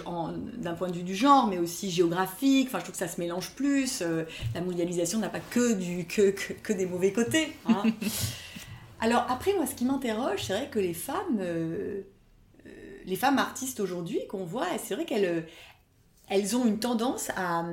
d'un 0.58 0.74
point 0.74 0.88
de 0.88 0.94
vue 0.94 1.02
du 1.02 1.16
genre, 1.16 1.48
mais 1.48 1.58
aussi 1.58 1.90
géographique. 1.90 2.68
Enfin, 2.68 2.78
je 2.78 2.84
trouve 2.84 2.92
que 2.92 2.98
ça 2.98 3.08
se 3.08 3.20
mélange 3.20 3.50
plus. 3.56 4.00
la 4.54 4.60
mondialisation 4.60 5.18
n'a 5.18 5.28
pas 5.28 5.40
que, 5.40 5.72
du, 5.72 6.04
que, 6.04 6.30
que, 6.30 6.72
des 6.72 6.86
mauvais 6.86 7.12
côtés. 7.12 7.52
Hein. 7.68 7.82
Alors 9.00 9.26
après, 9.28 9.54
moi, 9.54 9.66
ce 9.66 9.74
qui 9.74 9.86
m'interroge, 9.86 10.44
c'est 10.44 10.52
vrai 10.52 10.68
que 10.70 10.78
les 10.78 10.94
femmes 10.94 11.40
les 13.06 13.16
femmes 13.16 13.38
artistes 13.38 13.80
aujourd'hui 13.80 14.20
qu'on 14.28 14.44
voit, 14.44 14.66
c'est 14.78 14.94
vrai 14.94 15.04
qu'elles 15.04 15.46
euh, 16.30 16.56
ont 16.56 16.66
une 16.66 16.80
tendance 16.80 17.30
à, 17.36 17.64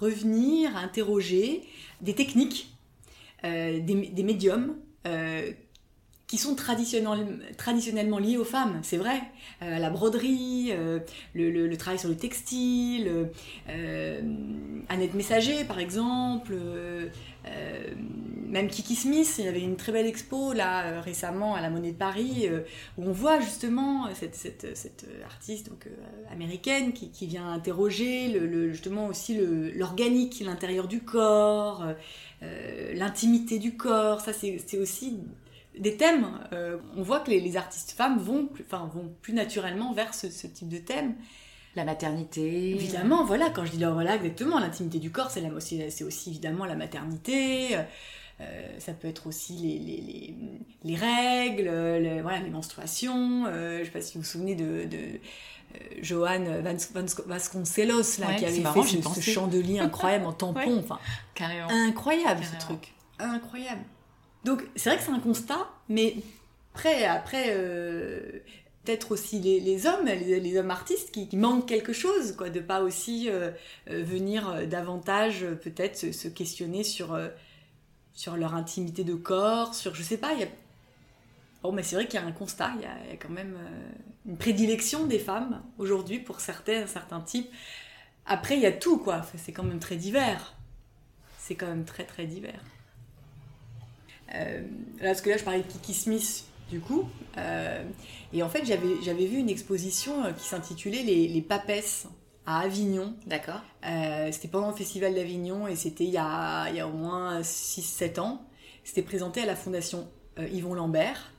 revenir, 0.00 0.76
à 0.76 0.80
interroger 0.80 1.62
des 2.00 2.14
techniques, 2.14 2.74
euh, 3.44 3.80
des, 3.80 4.22
médiums 4.22 4.76
euh, 5.06 5.52
qui 6.32 6.38
sont 6.38 6.54
traditionnellement, 6.54 7.28
traditionnellement 7.58 8.18
liés 8.18 8.38
aux 8.38 8.44
femmes, 8.44 8.80
c'est 8.82 8.96
vrai. 8.96 9.20
la 9.60 9.90
broderie, 9.90 10.72
le, 11.34 11.76
travail 11.76 11.98
sur 11.98 12.08
le 12.08 12.16
textile, 12.16 13.28
Annette 14.88 15.12
Messager 15.12 15.64
par 15.64 15.78
exemple, 15.78 16.54
euh, 17.48 17.94
même 18.46 18.68
Kiki 18.68 18.94
Smith, 18.94 19.34
il 19.38 19.46
y 19.46 19.48
avait 19.48 19.62
une 19.62 19.76
très 19.76 19.92
belle 19.92 20.06
expo 20.06 20.52
là 20.52 20.84
euh, 20.84 21.00
récemment 21.00 21.54
à 21.54 21.60
la 21.60 21.70
Monnaie 21.70 21.92
de 21.92 21.96
Paris 21.96 22.46
euh, 22.46 22.60
où 22.98 23.04
on 23.08 23.12
voit 23.12 23.40
justement 23.40 24.08
cette, 24.14 25.06
artiste 25.24 25.70
américaine 26.30 26.92
qui, 26.92 27.26
vient 27.26 27.50
interroger 27.50 28.38
justement 28.70 29.06
aussi 29.06 29.38
l'organique, 29.74 30.42
l'intérieur 30.44 30.86
du 30.86 31.00
corps, 31.00 31.84
l'intimité 32.94 33.58
du 33.58 33.76
corps. 33.76 34.20
Ça, 34.20 34.32
c'est 34.32 34.78
aussi 34.78 35.18
des 35.78 35.96
thèmes. 35.96 36.26
on 36.96 37.02
voit 37.02 37.20
que 37.20 37.30
les, 37.30 37.40
les, 37.40 37.56
artistes 37.56 37.92
femmes 37.92 38.18
vont 38.18 38.46
plus, 38.46 38.64
enfin, 38.64 38.90
vont 38.92 39.14
plus 39.22 39.32
naturellement 39.32 39.92
vers 39.92 40.14
ce, 40.14 40.30
ce 40.30 40.46
type 40.46 40.68
de 40.68 40.78
thème 40.78 41.14
la 41.74 41.84
maternité. 41.84 42.70
Évidemment, 42.70 43.24
voilà, 43.24 43.50
quand 43.50 43.64
je 43.64 43.72
dis 43.72 43.78
là, 43.78 43.90
voilà, 43.90 44.16
exactement, 44.16 44.58
l'intimité 44.58 44.98
du 44.98 45.10
corps, 45.10 45.30
c'est 45.30 45.48
aussi, 45.50 46.04
aussi 46.04 46.30
évidemment 46.30 46.64
la 46.66 46.76
maternité. 46.76 47.78
Euh, 48.40 48.78
ça 48.78 48.92
peut 48.92 49.08
être 49.08 49.26
aussi 49.26 49.54
les, 49.54 49.78
les, 49.78 50.34
les, 50.84 50.96
règles, 50.96 52.20
voilà, 52.22 52.40
les 52.40 52.50
menstruations. 52.50 53.46
Euh, 53.46 53.76
je 53.76 53.80
ne 53.80 53.84
sais 53.84 53.90
pas 53.90 54.00
si 54.00 54.14
vous 54.14 54.20
vous 54.20 54.26
souvenez 54.26 54.54
de, 54.54 54.84
de 54.84 54.96
euh, 54.96 55.78
Johan 56.00 56.44
Vasconcelos, 57.26 58.18
là, 58.18 58.34
qui 58.34 58.44
avait 58.44 58.62
fait 58.62 59.02
ce, 59.02 59.20
chandelier 59.20 59.78
incroyable 59.78 60.26
en 60.26 60.32
tampon. 60.32 60.78
Enfin, 60.78 60.98
incroyable 61.68 62.42
ce 62.44 62.58
truc. 62.58 62.94
Incroyable. 63.18 63.82
Donc, 64.44 64.62
c'est 64.76 64.90
vrai 64.90 64.98
que 64.98 65.04
c'est 65.04 65.12
un 65.12 65.20
constat, 65.20 65.68
mais 65.88 66.16
après, 66.74 67.04
après 67.04 67.54
peut-être 68.84 69.12
aussi 69.12 69.38
les, 69.38 69.86
hommes, 69.86 70.06
les, 70.06 70.58
hommes 70.58 70.70
artistes 70.70 71.12
qui, 71.12 71.36
manquent 71.36 71.66
quelque 71.66 71.92
chose, 71.92 72.32
quoi, 72.36 72.50
de 72.50 72.60
pas 72.60 72.82
aussi 72.82 73.28
euh, 73.28 73.50
euh, 73.90 74.02
venir 74.02 74.48
euh, 74.48 74.66
davantage 74.66 75.46
peut-être 75.62 76.12
se, 76.12 76.28
questionner 76.28 76.82
sur, 76.82 77.18
sur 78.12 78.36
leur 78.36 78.54
intimité 78.54 79.04
de 79.04 79.14
corps, 79.14 79.74
sur 79.74 79.94
je 79.94 80.02
sais 80.02 80.18
pas, 80.18 80.34
y 80.34 80.42
a... 80.44 80.48
Bon, 81.62 81.70
mais 81.70 81.84
c'est 81.84 81.94
vrai 81.94 82.08
qu'il 82.08 82.18
y 82.18 82.22
a 82.22 82.26
un 82.26 82.32
constat, 82.32 82.72
il 82.76 82.82
y 82.82 82.86
a, 82.86 83.16
quand 83.20 83.30
même 83.30 83.56
une 84.26 84.36
prédilection 84.36 85.06
des 85.06 85.20
femmes 85.20 85.62
aujourd'hui 85.78 86.18
pour 86.18 86.40
certains, 86.40 86.88
certains 86.88 87.20
types. 87.20 87.48
Après, 88.26 88.56
il 88.56 88.62
y 88.62 88.66
a 88.66 88.72
tout, 88.72 88.98
quoi. 88.98 89.22
c'est 89.36 89.52
quand 89.52 89.62
même 89.62 89.78
très 89.78 89.94
divers. 89.94 90.54
C'est 91.38 91.54
quand 91.54 91.68
même 91.68 91.84
très, 91.84 92.04
très 92.04 92.26
divers. 92.26 92.60
Là, 94.32 94.44
parce 95.00 95.20
que 95.20 95.30
là, 95.30 95.36
je 95.36 95.44
parlais 95.44 95.60
de 95.60 95.66
Kiki 95.66 95.94
Smith, 95.94 96.44
du 96.72 96.80
coup. 96.80 97.08
Euh, 97.38 97.84
et 98.32 98.42
en 98.42 98.48
fait, 98.48 98.64
j'avais 98.64 99.26
vu 99.26 99.36
une 99.36 99.50
exposition 99.50 100.24
euh, 100.24 100.32
qui 100.32 100.44
s'intitulait 100.44 101.02
les, 101.02 101.28
les 101.28 101.42
Papesses 101.42 102.06
à 102.46 102.60
Avignon. 102.60 103.14
D'accord. 103.26 103.60
Euh, 103.86 104.30
c'était 104.32 104.48
pendant 104.48 104.70
le 104.70 104.76
Festival 104.76 105.14
d'Avignon 105.14 105.68
et 105.68 105.76
c'était 105.76 106.04
il 106.04 106.10
y 106.10 106.18
a 106.18 106.88
au 106.88 106.92
moins 106.92 107.40
6-7 107.40 108.20
ans. 108.20 108.42
C'était 108.84 109.02
présenté 109.02 109.42
à 109.42 109.46
la 109.46 109.54
Fondation 109.54 110.08
Yvon 110.38 110.74
Lambert. 110.74 111.32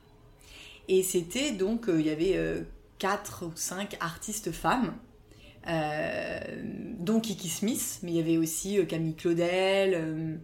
Et 0.88 1.02
c'était 1.02 1.50
donc, 1.50 1.86
il 1.88 2.06
y 2.06 2.10
avait 2.10 2.38
4 2.98 3.46
ou 3.46 3.52
5 3.54 3.96
artistes 4.00 4.50
femmes. 4.50 4.94
dont 7.00 7.20
Kiki 7.20 7.48
Smith, 7.48 7.98
mais 8.02 8.12
il 8.12 8.16
y 8.16 8.20
avait 8.20 8.38
aussi 8.38 8.78
Camille 8.86 9.14
Claudel, 9.14 10.40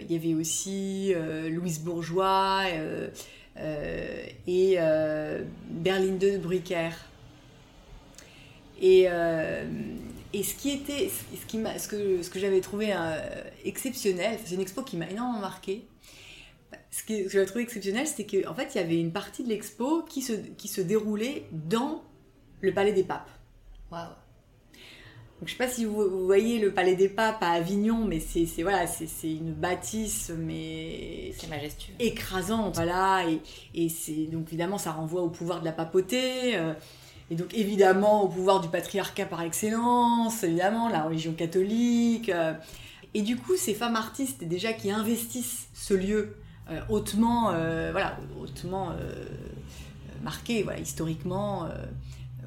il 0.00 0.10
y 0.10 0.16
avait 0.16 0.34
aussi 0.34 1.14
Louise 1.50 1.80
Bourgeois, 1.80 2.64
euh, 3.58 4.26
et 4.46 4.76
euh, 4.78 5.42
Berlin 5.68 6.16
de 6.16 6.38
Brucker. 6.38 6.90
Et, 8.80 9.04
euh, 9.08 9.64
ce 10.34 10.54
qui 10.54 10.70
était, 10.70 11.10
ce, 11.10 11.88
que, 11.88 12.38
j'avais 12.38 12.60
trouvé 12.60 12.94
exceptionnel, 13.64 14.38
c'est 14.44 14.54
une 14.54 14.62
expo 14.62 14.82
qui 14.82 14.96
m'a 14.96 15.08
énormément 15.08 15.40
marqué. 15.40 15.86
Ce 16.90 17.02
que, 17.04 17.28
j'avais 17.28 17.46
trouvé 17.46 17.64
exceptionnel, 17.64 18.06
c'était 18.06 18.42
qu'en 18.42 18.54
fait, 18.54 18.74
il 18.74 18.78
y 18.78 18.80
avait 18.80 18.98
une 18.98 19.12
partie 19.12 19.44
de 19.44 19.50
l'expo 19.50 20.02
qui 20.02 20.22
se, 20.22 20.32
qui 20.32 20.68
se 20.68 20.80
déroulait 20.80 21.44
dans 21.52 22.02
le 22.60 22.72
Palais 22.72 22.92
des 22.92 23.04
Papes. 23.04 23.30
Waouh! 23.90 24.21
Donc, 25.42 25.48
je 25.48 25.54
sais 25.54 25.58
pas 25.58 25.68
si 25.68 25.84
vous, 25.84 26.24
voyez 26.24 26.60
le 26.60 26.70
Palais 26.70 26.94
des 26.94 27.08
Papes 27.08 27.42
à 27.42 27.50
Avignon, 27.50 28.04
mais 28.04 28.20
c'est 28.20 28.46
voilà, 28.62 28.86
c'est 28.86 29.08
une 29.24 29.52
bâtisse, 29.52 30.30
mais 30.38 31.34
c'est 31.36 31.50
majestueux, 31.50 31.94
écrasante, 31.98 32.76
voilà. 32.76 33.24
Et, 33.28 33.40
et 33.74 33.88
c'est 33.88 34.26
donc 34.26 34.46
évidemment 34.50 34.78
ça 34.78 34.92
renvoie 34.92 35.20
au 35.20 35.30
pouvoir 35.30 35.58
de 35.58 35.64
la 35.64 35.72
papauté. 35.72 36.56
Euh, 36.56 36.74
et 37.28 37.34
donc 37.34 37.52
évidemment 37.54 38.22
au 38.22 38.28
pouvoir 38.28 38.60
du 38.60 38.68
patriarcat 38.68 39.26
par 39.26 39.42
excellence, 39.42 40.44
évidemment 40.44 40.88
la 40.88 41.02
religion 41.02 41.32
catholique. 41.32 42.28
Euh. 42.28 42.54
et 43.12 43.22
du 43.22 43.36
coup, 43.36 43.56
ces 43.56 43.74
femmes 43.74 43.96
artistes 43.96 44.44
déjà 44.44 44.72
qui 44.72 44.92
investissent 44.92 45.66
ce 45.74 45.94
lieu 45.94 46.36
euh, 46.70 46.80
hautement, 46.88 47.46
voilà, 47.90 48.16
hautement 48.40 48.90
marqué, 50.22 50.62
voilà, 50.62 50.78
historiquement, 50.78 51.66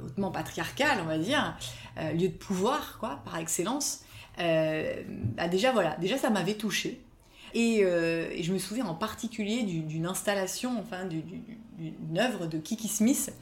hautement 0.02 0.32
patriarcal, 0.32 1.00
on 1.04 1.08
va 1.08 1.18
dire, 1.18 1.58
euh, 1.98 2.12
lieu 2.12 2.28
de 2.28 2.34
pouvoir, 2.34 2.98
quoi, 3.00 3.22
par 3.26 3.38
excellence, 3.38 4.04
euh, 4.40 5.04
bah 5.08 5.48
déjà, 5.48 5.72
voilà, 5.72 5.96
déjà 5.98 6.18
ça 6.18 6.30
m'avait 6.30 6.56
touchée. 6.56 7.02
Euh, 7.56 8.30
et, 8.32 8.44
je 8.44 8.52
me 8.52 8.58
souviens 8.58 8.86
en 8.86 8.96
particulier 8.96 9.64
d'une 9.64 10.06
installation, 10.06 10.78
enfin 10.78 11.06
d'une 11.06 12.18
œuvre 12.18 12.48
de 12.48 12.58
Kiki 12.58 12.90
Smith, 12.90 13.34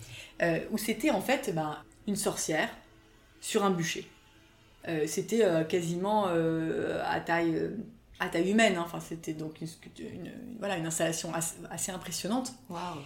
où 0.71 0.77
c'était 0.77 1.09
en 1.09 1.21
fait 1.21 1.51
bah, 1.55 1.83
une 2.07 2.15
sorcière 2.15 2.69
sur 3.41 3.63
un 3.63 3.71
bûcher. 3.71 4.07
c'était 5.07 5.43
quasiment 5.67 6.25
à 6.25 7.19
taille 7.21 7.71
à 8.19 8.29
taille 8.29 8.51
humaine. 8.51 8.75
Hein. 8.77 8.83
Enfin, 8.85 8.99
c'était 8.99 9.33
donc 9.33 9.61
une, 9.61 10.31
voilà, 10.59 10.77
une 10.77 10.85
installation 10.85 11.33
assez, 11.33 11.55
assez 11.69 11.91
impressionnante. 11.91 12.53
Waouh. 12.69 12.99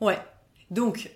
Ouais. 0.00 0.18
Donc, 0.70 1.10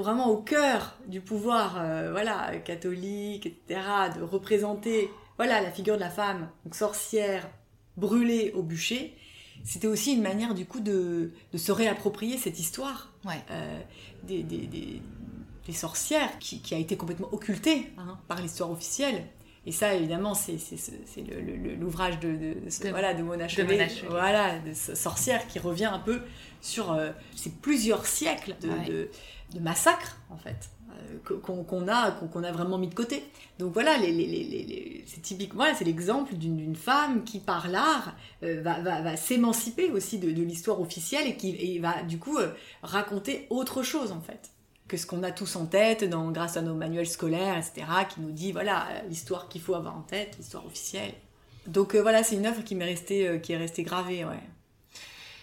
vraiment 0.00 0.28
au 0.28 0.38
cœur 0.38 0.96
du 1.06 1.20
pouvoir 1.20 1.76
euh, 1.78 2.10
voilà 2.10 2.56
catholique 2.58 3.46
etc 3.46 3.80
de 4.16 4.22
représenter 4.22 5.10
voilà 5.36 5.60
la 5.60 5.70
figure 5.70 5.96
de 5.96 6.00
la 6.00 6.10
femme 6.10 6.48
donc 6.64 6.74
sorcière 6.74 7.48
brûlée 7.96 8.52
au 8.54 8.62
bûcher 8.62 9.16
c'était 9.64 9.86
aussi 9.86 10.14
une 10.14 10.22
manière 10.22 10.54
du 10.54 10.66
coup 10.66 10.80
de, 10.80 11.32
de 11.52 11.58
se 11.58 11.72
réapproprier 11.72 12.38
cette 12.38 12.58
histoire 12.58 13.12
euh, 13.26 13.80
des, 14.24 14.42
des, 14.42 14.66
des, 14.66 15.02
des, 15.66 15.72
sorcières 15.72 16.38
qui, 16.38 16.60
qui, 16.60 16.74
a 16.74 16.78
été 16.78 16.96
complètement 16.96 17.28
occultée 17.32 17.92
hein, 17.98 18.18
par 18.26 18.40
l'histoire 18.40 18.70
officielle 18.70 19.24
et 19.66 19.72
ça, 19.72 19.94
évidemment, 19.94 20.32
c'est 20.34 20.56
l'ouvrage 21.78 22.18
de, 22.18 22.30
de, 22.30 22.88
voilà, 22.88 23.12
de 23.12 23.22
Mona 23.22 23.46
Chollet, 23.46 23.88
voilà, 24.08 24.58
de 24.58 24.72
sorcière 24.72 25.46
qui 25.48 25.58
revient 25.58 25.84
un 25.86 25.98
peu 25.98 26.22
sur 26.62 26.92
euh, 26.92 27.10
ces 27.36 27.50
plusieurs 27.50 28.06
siècles 28.06 28.56
de, 28.62 29.10
de 29.54 29.60
massacre, 29.60 30.16
en 30.30 30.38
fait, 30.38 30.70
euh, 30.90 31.38
qu'on 31.40 31.88
a, 31.88 32.10
qu'on 32.10 32.42
a 32.42 32.52
vraiment 32.52 32.78
mis 32.78 32.88
de 32.88 32.94
côté. 32.94 33.22
Donc 33.58 33.74
voilà, 33.74 33.98
les, 33.98 34.12
les, 34.12 34.26
les, 34.26 35.04
c'est 35.06 35.20
typiquement, 35.20 35.64
c'est 35.76 35.84
l'exemple 35.84 36.34
d'une 36.36 36.74
femme 36.74 37.22
qui, 37.24 37.38
par 37.38 37.68
l'art, 37.68 38.16
euh, 38.42 38.62
va, 38.62 38.80
va, 38.80 39.02
va 39.02 39.16
s'émanciper 39.18 39.90
aussi 39.90 40.18
de, 40.18 40.30
de 40.30 40.42
l'histoire 40.42 40.80
officielle 40.80 41.26
et 41.26 41.36
qui 41.36 41.54
et 41.54 41.78
va 41.80 42.02
du 42.02 42.18
coup 42.18 42.38
raconter 42.82 43.46
autre 43.50 43.82
chose, 43.82 44.10
en 44.10 44.22
fait 44.22 44.50
que 44.90 44.96
ce 44.96 45.06
qu'on 45.06 45.22
a 45.22 45.30
tous 45.30 45.54
en 45.54 45.66
tête 45.66 46.04
grâce 46.32 46.56
à 46.56 46.62
nos 46.62 46.74
manuels 46.74 47.06
scolaires, 47.06 47.56
etc., 47.56 47.86
qui 48.12 48.20
nous 48.20 48.32
dit, 48.32 48.50
voilà, 48.50 48.88
l'histoire 49.08 49.48
qu'il 49.48 49.60
faut 49.60 49.74
avoir 49.74 49.96
en 49.96 50.02
tête, 50.02 50.34
l'histoire 50.36 50.66
officielle. 50.66 51.14
Donc 51.66 51.94
voilà, 51.94 52.24
c'est 52.24 52.34
une 52.34 52.46
œuvre 52.46 52.64
qui 52.64 52.74
m'est 52.74 52.86
restée, 52.86 53.40
qui 53.40 53.52
est 53.52 53.56
restée 53.56 53.84
gravée. 53.84 54.26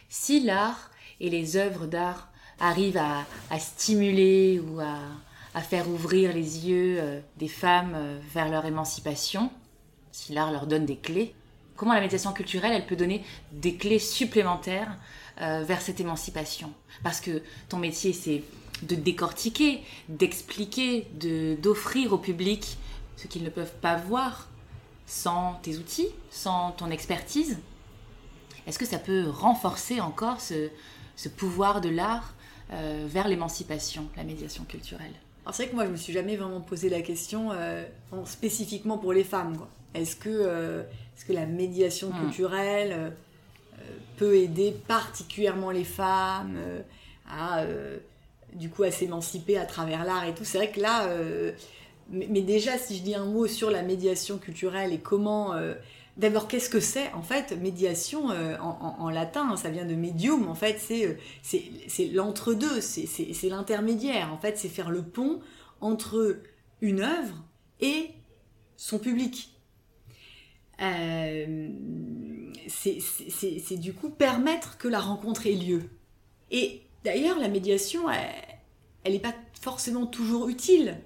Si 0.10 0.42
l'art 0.42 0.92
et 1.22 1.30
les 1.30 1.56
œuvres 1.56 1.86
d'art 1.86 2.30
arrive 2.60 2.98
à, 2.98 3.26
stimuler 3.60 4.60
ou 4.60 4.80
à, 4.80 5.62
faire 5.62 5.90
ouvrir 5.90 6.34
les 6.34 6.68
yeux 6.68 6.98
euh, 7.00 7.20
des 7.38 7.48
femmes 7.48 7.94
euh, 7.96 8.20
vers 8.32 8.48
leur 8.48 8.66
émancipation, 8.66 9.50
si 10.12 10.32
l'art 10.32 10.52
leur 10.52 10.68
donne 10.68 10.86
des 10.86 10.98
clés, 10.98 11.34
comment 11.76 11.94
la 11.94 12.00
médiation 12.00 12.32
culturelle, 12.32 12.74
elle 12.74 12.86
peut 12.86 12.96
donner 12.96 13.24
des 13.52 13.76
clés 13.76 13.98
supplémentaires 13.98 15.00
euh, 15.42 15.64
vers 15.64 15.82
cette 15.82 16.00
émancipation? 16.00 16.72
Parce 17.02 17.22
que 17.22 17.42
ton 17.70 17.78
métier, 17.78 18.14
c'est 18.14 18.44
de 18.84 18.96
décortiquer, 18.96 19.84
d'expliquer, 20.10 21.08
d'offrir 21.62 22.14
au 22.14 22.18
public 22.18 22.78
ce 23.16 23.28
qu'ils 23.28 23.44
ne 23.44 23.50
peuvent 23.50 23.74
pas 23.82 23.96
voir 23.96 24.48
sans 25.08 25.54
tes 25.64 25.78
outils, 25.78 26.10
sans 26.30 26.72
ton 26.72 26.92
expertise. 26.92 27.58
Est-ce 28.68 28.78
que 28.78 28.86
ça 28.86 29.00
peut 29.00 29.26
renforcer 29.30 30.02
encore 30.02 30.42
ce 30.42 31.30
pouvoir 31.30 31.82
de 31.82 31.90
l'art 31.90 32.34
euh, 32.72 33.06
vers 33.08 33.28
l'émancipation, 33.28 34.08
la 34.18 34.24
médiation 34.24 34.66
culturelle? 34.66 35.14
C'est 35.54 35.64
vrai 35.64 35.70
que 35.70 35.76
moi 35.76 35.86
je 35.86 35.92
me 35.92 35.96
suis 35.96 36.12
jamais 36.12 36.36
vraiment 36.36 36.60
posé 36.60 36.90
la 36.90 37.02
question 37.02 37.52
euh, 37.54 37.86
spécifiquement 38.26 38.98
pour 38.98 39.14
les 39.14 39.24
femmes. 39.24 39.58
Est-ce 39.94 40.18
que, 40.18 40.30
euh, 40.30 40.84
est 41.18 41.26
que 41.26 41.32
la 41.32 41.46
médiation 41.46 42.10
hmm. 42.10 42.20
culturelle 42.20 43.14
peut 44.18 44.36
aider 44.36 44.76
particulièrement 44.88 45.72
les 45.72 45.86
femmes 45.86 46.58
à 47.30 47.64
du 48.58 48.70
coup 48.70 48.84
à 48.84 48.92
s'émanciper 48.92 49.58
à 49.58 49.66
travers 49.66 50.04
l'art 50.04 50.26
et 50.28 50.34
tout 50.34 50.44
C'est 50.44 50.58
vrai 50.58 50.72
que 50.72 50.80
là, 50.80 51.08
mais, 52.10 52.42
déjà 52.42 52.78
si 52.78 52.98
je 52.98 53.04
dis 53.04 53.16
un 53.16 53.26
mot 53.26 53.48
sur 53.48 53.72
la 53.72 53.84
médiation 53.84 54.38
culturelle 54.38 54.92
et 54.94 55.00
comment 55.00 55.54
D'abord, 56.18 56.48
qu'est-ce 56.48 56.70
que 56.70 56.80
c'est 56.80 57.14
En 57.14 57.22
fait, 57.22 57.56
médiation, 57.62 58.32
euh, 58.32 58.58
en, 58.58 59.10
latin, 59.12 59.56
ça 59.56 59.70
vient 59.70 59.86
de 59.86 59.94
medium, 59.94 60.48
en 60.48 60.56
fait, 60.56 60.80
c'est, 60.80 61.06
euh, 61.06 61.14
c'est, 61.44 62.08
l'entre-deux, 62.08 62.82
c'est, 62.82 63.50
l'intermédiaire. 63.50 64.34
En 64.34 64.38
fait, 64.38 64.58
c'est 64.58 64.68
faire 64.68 64.90
le 64.90 65.04
pont 65.04 65.40
entre 65.80 66.42
une 66.82 67.02
œuvre 67.02 67.44
et 67.82 68.10
son 68.78 68.98
public. 68.98 69.54
Euh, 70.82 71.70
c'est, 72.68 73.78
du 73.78 73.94
coup 73.94 74.10
permettre 74.10 74.80
que 74.80 74.88
la 74.88 75.00
rencontre 75.00 75.46
ait 75.46 75.52
lieu. 75.52 75.84
Et 76.50 76.82
d'ailleurs, 77.08 77.40
la 77.40 77.48
médiation, 77.48 78.10
elle 79.04 79.14
n'est 79.14 79.20
pas 79.20 79.34
forcément 79.62 80.06
toujours 80.06 80.50
utile. 80.50 80.98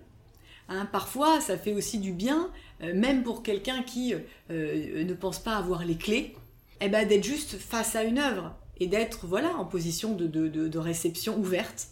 Hein. 0.67 0.87
parfois, 0.91 1.39
ça 1.41 1.57
fait 1.57 1.73
aussi 1.73 1.99
du 1.99 2.11
bien 2.11 2.49
euh, 2.83 2.93
même 2.95 3.23
pour 3.23 3.43
quelqu'un 3.43 3.83
qui 3.83 4.15
euh, 4.49 5.03
ne 5.03 5.13
pense 5.13 5.39
pas 5.39 5.55
avoir 5.55 5.85
les 5.85 5.95
clés, 5.95 6.35
eh 6.79 6.89
ben, 6.89 7.07
d'être 7.07 7.23
juste 7.23 7.57
face 7.57 7.95
à 7.95 8.03
une 8.03 8.17
œuvre 8.17 8.55
et 8.79 8.87
d'être 8.87 9.27
voilà 9.27 9.55
en 9.57 9.65
position 9.65 10.15
de, 10.15 10.77
réception 10.79 11.37
ouverte 11.37 11.89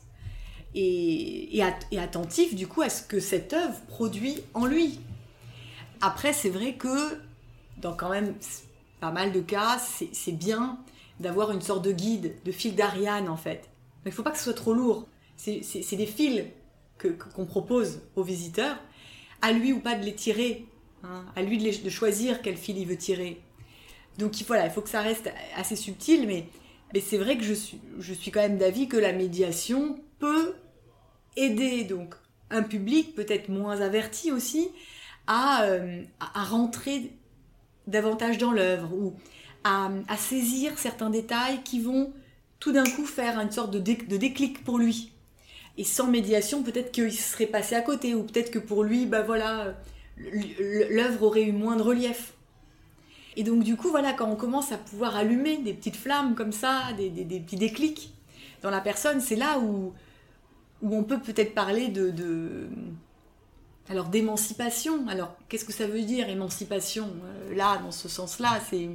et, 0.74 1.62
attentif 1.98 2.56
du 2.56 2.66
coup 2.66 2.82
à 2.82 2.90
ce 2.90 3.04
que 3.04 3.20
cette 3.20 3.54
œuvre 3.54 3.80
produit 3.88 4.38
en 4.56 4.66
lui. 4.66 5.00
Après, 6.02 6.34
c'est 6.34 6.50
vrai 6.50 6.74
que 6.74 7.20
dans 7.78 7.94
quand 7.94 8.10
même 8.10 8.34
pas 9.00 9.12
mal 9.12 9.32
de 9.32 9.42
cas, 9.42 9.78
c'est 9.80 10.32
bien 10.32 10.80
d'avoir 11.20 11.52
une 11.52 11.62
sorte 11.62 11.84
de 11.84 11.92
guide, 11.92 12.34
de 12.44 12.52
fil 12.52 12.76
d'Ariane 12.76 13.30
en 13.30 13.38
fait. 13.38 13.70
Il 14.06 14.10
ne 14.10 14.12
faut 14.12 14.24
pas 14.24 14.32
que 14.32 14.38
ce 14.38 14.46
soit 14.46 14.54
trop 14.54 14.74
lourd. 14.74 15.08
C'est 15.36 15.96
des 15.96 16.06
fils 16.06 16.46
qu'on 16.98 17.46
propose 17.46 18.02
aux 18.16 18.24
visiteurs, 18.24 18.78
à 19.42 19.52
lui 19.52 19.72
ou 19.72 19.80
pas 19.80 19.96
de 19.96 20.04
les 20.04 20.16
tirer 20.16 20.66
Hein, 21.04 21.26
à 21.38 21.42
lui 21.42 21.58
de, 21.58 21.90
choisir 21.90 22.42
quel 22.42 22.58
fil 22.58 22.78
il 22.78 22.86
veut 22.86 22.98
tirer. 22.98 23.42
Donc 24.18 24.34
voilà, 24.48 24.66
il 24.66 24.72
faut 24.72 24.82
que 24.82 24.90
ça 24.90 25.02
reste 25.02 25.32
assez 25.56 25.78
subtil, 25.78 26.28
mais, 26.28 26.46
mais 26.94 27.00
c'est 27.00 27.18
vrai 27.18 27.38
que 27.38 27.44
je 27.44 27.54
suis, 27.54 27.80
je 28.00 28.14
suis 28.14 28.32
quand 28.32 28.42
même 28.42 28.58
d'avis 28.58 28.90
que 28.90 28.98
la 28.98 29.14
médiation 29.14 29.98
peut 30.20 30.56
aider 31.38 31.86
donc 31.86 32.16
un 32.50 32.64
public 32.64 33.16
peut-être 33.16 33.48
moins 33.48 33.80
averti 33.80 34.32
aussi 34.32 34.68
à, 35.28 35.64
euh, 35.64 36.04
à, 36.20 36.44
rentrer 36.44 37.14
davantage 37.88 38.38
dans 38.38 38.52
l'œuvre 38.52 38.94
ou 38.94 39.14
à, 39.64 39.90
à, 40.10 40.18
saisir 40.18 40.78
certains 40.78 41.10
détails 41.10 41.62
qui 41.64 41.80
vont 41.80 42.12
tout 42.60 42.72
d'un 42.72 42.84
coup 42.84 43.06
faire 43.06 43.40
une 43.40 43.52
sorte 43.52 43.72
de, 43.72 43.80
de 43.80 44.18
déclic 44.18 44.64
pour 44.64 44.78
lui. 44.78 45.12
Et 45.78 45.84
sans 45.84 46.08
médiation, 46.08 46.62
peut-être 46.62 46.92
qu'il 46.92 47.14
serait 47.14 47.46
passé 47.46 47.76
à 47.76 47.82
côté, 47.82 48.14
ou 48.14 48.24
peut-être 48.24 48.52
que 48.52 48.60
pour 48.60 48.84
lui, 48.84 49.06
bah 49.06 49.22
voilà, 49.22 49.76
l'œuvre 50.18 51.24
aurait 51.24 51.44
eu 51.44 51.54
moins 51.54 51.78
de 51.78 51.82
relief. 51.82 52.34
Et 53.38 53.44
donc 53.44 53.64
du 53.64 53.78
coup, 53.78 53.90
voilà, 53.90 54.12
quand 54.14 54.30
on 54.30 54.36
commence 54.36 54.72
à 54.72 54.78
pouvoir 54.78 55.16
allumer 55.16 55.58
des 55.58 55.74
petites 55.74 55.96
flammes 55.96 56.36
comme 56.36 56.52
ça, 56.52 56.92
des, 56.98 57.10
petits 57.40 57.56
déclics 57.56 58.14
dans 58.62 58.70
la 58.70 58.82
personne, 58.82 59.22
c'est 59.22 59.38
là 59.38 59.60
où, 59.60 59.94
où 60.82 60.96
on 60.96 61.04
peut 61.04 61.20
peut-être 61.20 61.54
parler 61.54 61.88
de, 61.88 62.68
alors 63.90 64.10
d'émancipation. 64.10 65.08
Alors 65.08 65.36
qu'est-ce 65.48 65.64
que 65.64 65.72
ça 65.72 65.88
veut 65.88 66.02
dire 66.02 66.28
émancipation? 66.28 67.10
Euh, 67.24 67.56
Là, 67.56 67.78
dans 67.78 67.92
ce 67.92 68.10
sens-là, 68.10 68.60
c'est 68.70 68.90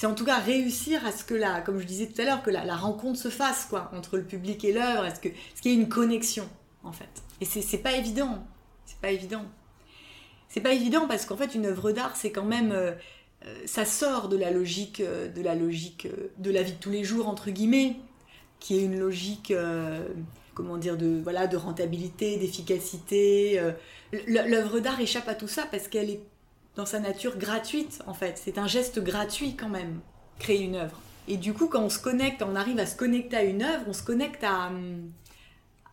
c'est 0.00 0.06
en 0.06 0.14
tout 0.14 0.24
cas 0.24 0.38
réussir 0.38 1.04
à 1.04 1.12
ce 1.12 1.24
que 1.24 1.34
la, 1.34 1.60
comme 1.60 1.78
je 1.78 1.84
disais 1.84 2.06
tout 2.06 2.18
à 2.22 2.24
l'heure, 2.24 2.42
que 2.42 2.48
la, 2.48 2.74
rencontre 2.74 3.18
se 3.18 3.28
fasse 3.28 3.66
quoi 3.66 3.90
entre 3.94 4.16
le 4.16 4.24
public 4.24 4.64
et 4.64 4.72
l'œuvre. 4.72 5.04
Est-ce 5.04 5.20
qu'il 5.20 5.34
y 5.66 5.68
ait 5.74 5.78
une 5.78 5.90
connexion 5.90 6.48
en 6.82 6.92
fait? 6.92 7.22
Et 7.42 7.44
c'est 7.44 7.78
pas 7.78 7.92
évident. 7.92 8.46
C'est 8.86 8.98
pas 8.98 9.10
évident 9.10 9.44
c'est 10.48 10.60
pas 10.60 10.72
évident 10.72 11.06
parce 11.06 11.26
qu'en 11.26 11.36
fait 11.36 11.54
une 11.54 11.66
œuvre 11.66 11.92
d'art 11.92 12.16
c'est 12.16 12.32
quand 12.32 12.44
même 12.44 12.72
euh, 12.72 12.92
euh, 13.46 13.54
ça 13.66 13.84
sort 13.84 14.28
de 14.28 14.38
la 14.38 14.50
logique 14.50 15.00
euh, 15.00 15.28
de 15.28 15.42
la 15.42 15.54
logique 15.54 16.08
de 16.38 16.50
la 16.50 16.62
vie 16.62 16.72
de 16.72 16.78
tous 16.78 16.90
les 16.90 17.04
jours 17.04 17.28
entre 17.28 17.50
guillemets 17.50 17.96
qui 18.58 18.78
est 18.78 18.82
une 18.82 18.98
logique, 18.98 19.54
comment 20.52 20.76
dire, 20.76 20.98
de, 20.98 21.18
voilà, 21.22 21.46
de 21.46 21.56
rentabilité, 21.56 22.36
d'efficacité. 22.36 23.58
L'œuvre 24.26 24.80
d'art 24.80 25.00
échappe 25.00 25.28
à 25.28 25.34
tout 25.34 25.48
ça 25.48 25.66
parce 25.70 25.88
qu'elle 25.88 26.10
est 26.10 26.20
dans 26.76 26.86
sa 26.86 27.00
nature 27.00 27.36
gratuite, 27.36 28.02
en 28.06 28.14
fait. 28.14 28.40
C'est 28.42 28.58
un 28.58 28.66
geste 28.66 29.00
gratuit 29.00 29.56
quand 29.56 29.68
même, 29.68 30.00
créer 30.38 30.62
une 30.62 30.76
œuvre. 30.76 31.00
Et 31.28 31.36
du 31.36 31.52
coup, 31.52 31.68
quand 31.68 31.82
on 31.82 31.90
se 31.90 31.98
connecte, 31.98 32.42
on 32.42 32.56
arrive 32.56 32.78
à 32.78 32.86
se 32.86 32.96
connecter 32.96 33.36
à 33.36 33.44
une 33.44 33.62
œuvre, 33.62 33.84
on 33.86 33.92
se 33.92 34.02
connecte 34.02 34.42
à, 34.42 34.70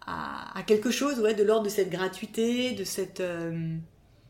à, 0.07 0.63
quelque 0.63 0.89
chose 0.89 1.19
ouais, 1.19 1.33
de 1.33 1.43
l'ordre 1.43 1.65
de 1.65 1.69
cette 1.69 1.89
gratuité, 1.89 2.71
de 2.73 2.83
cette... 2.83 3.19
Euh, 3.19 3.75